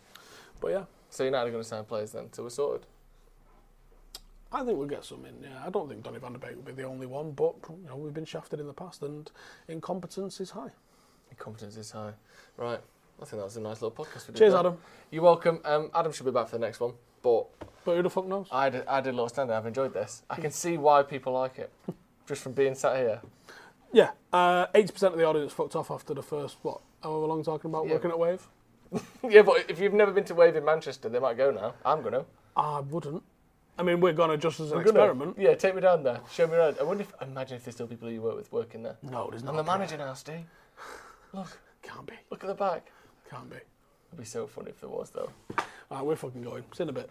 But 0.60 0.68
yeah, 0.68 0.84
So 1.10 1.24
United 1.24 1.48
are 1.48 1.50
going 1.50 1.62
to 1.62 1.68
sign 1.68 1.84
players 1.84 2.12
then, 2.12 2.32
so 2.32 2.44
we're 2.44 2.50
sorted. 2.50 2.86
I 4.52 4.64
think 4.64 4.78
we'll 4.78 4.86
get 4.86 5.04
some 5.04 5.24
in. 5.24 5.42
Yeah, 5.42 5.62
I 5.66 5.70
don't 5.70 5.88
think 5.88 6.02
Donny 6.02 6.18
Van 6.18 6.34
de 6.34 6.38
Beek 6.38 6.54
will 6.54 6.62
be 6.62 6.72
the 6.72 6.84
only 6.84 7.06
one, 7.06 7.32
but 7.32 7.54
you 7.68 7.88
know 7.88 7.96
we've 7.96 8.12
been 8.14 8.24
shafted 8.26 8.60
in 8.60 8.66
the 8.66 8.72
past, 8.72 9.02
and 9.02 9.30
incompetence 9.68 10.40
is 10.40 10.50
high. 10.50 10.70
Competence 11.38 11.76
is 11.78 11.90
high. 11.90 12.12
Right. 12.58 12.78
I 13.20 13.24
think 13.24 13.40
that 13.40 13.44
was 13.44 13.56
a 13.56 13.60
nice 13.60 13.80
little 13.80 13.90
podcast. 13.90 14.28
We 14.28 14.34
did 14.34 14.38
Cheers, 14.38 14.52
there. 14.52 14.60
Adam. 14.60 14.78
You're 15.10 15.22
welcome. 15.22 15.60
Um, 15.64 15.90
Adam 15.94 16.12
should 16.12 16.26
be 16.26 16.32
back 16.32 16.48
for 16.48 16.56
the 16.56 16.66
next 16.66 16.78
one, 16.78 16.92
but 17.22 17.46
But 17.84 17.96
who 17.96 18.02
the 18.02 18.10
fuck 18.10 18.26
knows? 18.26 18.46
I 18.52 18.68
did, 18.68 18.86
I 18.86 19.00
did 19.00 19.10
a 19.10 19.12
little 19.12 19.28
stand 19.28 19.50
I've 19.50 19.66
enjoyed 19.66 19.94
this. 19.94 20.22
I 20.28 20.36
can 20.36 20.50
see 20.50 20.76
why 20.76 21.02
people 21.02 21.32
like 21.32 21.58
it, 21.58 21.72
just 22.26 22.42
from 22.42 22.52
being 22.52 22.74
sat 22.74 22.96
here. 22.96 23.20
Yeah, 23.92 24.10
uh, 24.32 24.66
eighty 24.74 24.92
percent 24.92 25.12
of 25.14 25.18
the 25.20 25.26
audience 25.26 25.52
fucked 25.52 25.76
off 25.76 25.90
after 25.90 26.14
the 26.14 26.22
first 26.22 26.56
what? 26.62 26.80
However 27.02 27.26
long 27.26 27.42
talking 27.44 27.70
about 27.70 27.86
Yeah. 27.86 27.94
working 27.94 28.10
at 28.10 28.18
Wave. 28.18 28.46
yeah, 29.28 29.42
but 29.42 29.64
if 29.70 29.80
you've 29.80 29.92
never 29.94 30.12
been 30.12 30.24
to 30.24 30.34
Wave 30.34 30.56
in 30.56 30.64
Manchester, 30.64 31.08
they 31.08 31.18
might 31.18 31.36
go 31.36 31.50
now. 31.50 31.74
I'm 31.84 32.02
gonna. 32.02 32.24
I 32.56 32.80
wouldn't. 32.80 33.22
I 33.78 33.82
mean, 33.82 34.00
we're 34.00 34.12
gonna 34.12 34.36
just 34.36 34.60
as 34.60 34.70
an 34.70 34.78
We're 34.78 34.84
gonna. 34.84 34.98
experiment. 35.00 35.36
Yeah, 35.38 35.54
take 35.54 35.74
me 35.74 35.80
down 35.80 36.02
there. 36.02 36.20
Show 36.30 36.46
me 36.46 36.54
around. 36.54 36.76
I 36.80 36.82
wonder 36.84 37.02
if. 37.02 37.12
Imagine 37.22 37.56
if 37.56 37.64
there's 37.64 37.74
still 37.74 37.86
people 37.86 38.10
you 38.10 38.20
work 38.22 38.36
with 38.36 38.52
working 38.52 38.82
there. 38.82 38.96
No, 39.02 39.28
there's 39.30 39.42
not. 39.42 39.50
And 39.50 39.58
the 39.58 39.64
manager 39.64 39.96
now, 39.96 40.12
Steve. 40.14 40.44
Look, 41.32 41.58
Can't 41.82 42.06
be. 42.06 42.12
look 42.30 42.44
at 42.44 42.46
the 42.48 42.54
back. 42.54 42.90
Can't 43.30 43.48
be. 43.48 43.56
It'd 43.56 44.18
be 44.18 44.24
so 44.24 44.46
funny 44.46 44.70
if 44.70 44.80
there 44.80 44.90
was 44.90 45.10
though. 45.10 45.30
Alright, 45.90 46.06
we're 46.06 46.16
fucking 46.16 46.42
going. 46.42 46.62
See 46.74 46.82
you 46.84 46.84
in 46.84 46.88
a 46.90 46.92
bit. 46.92 47.10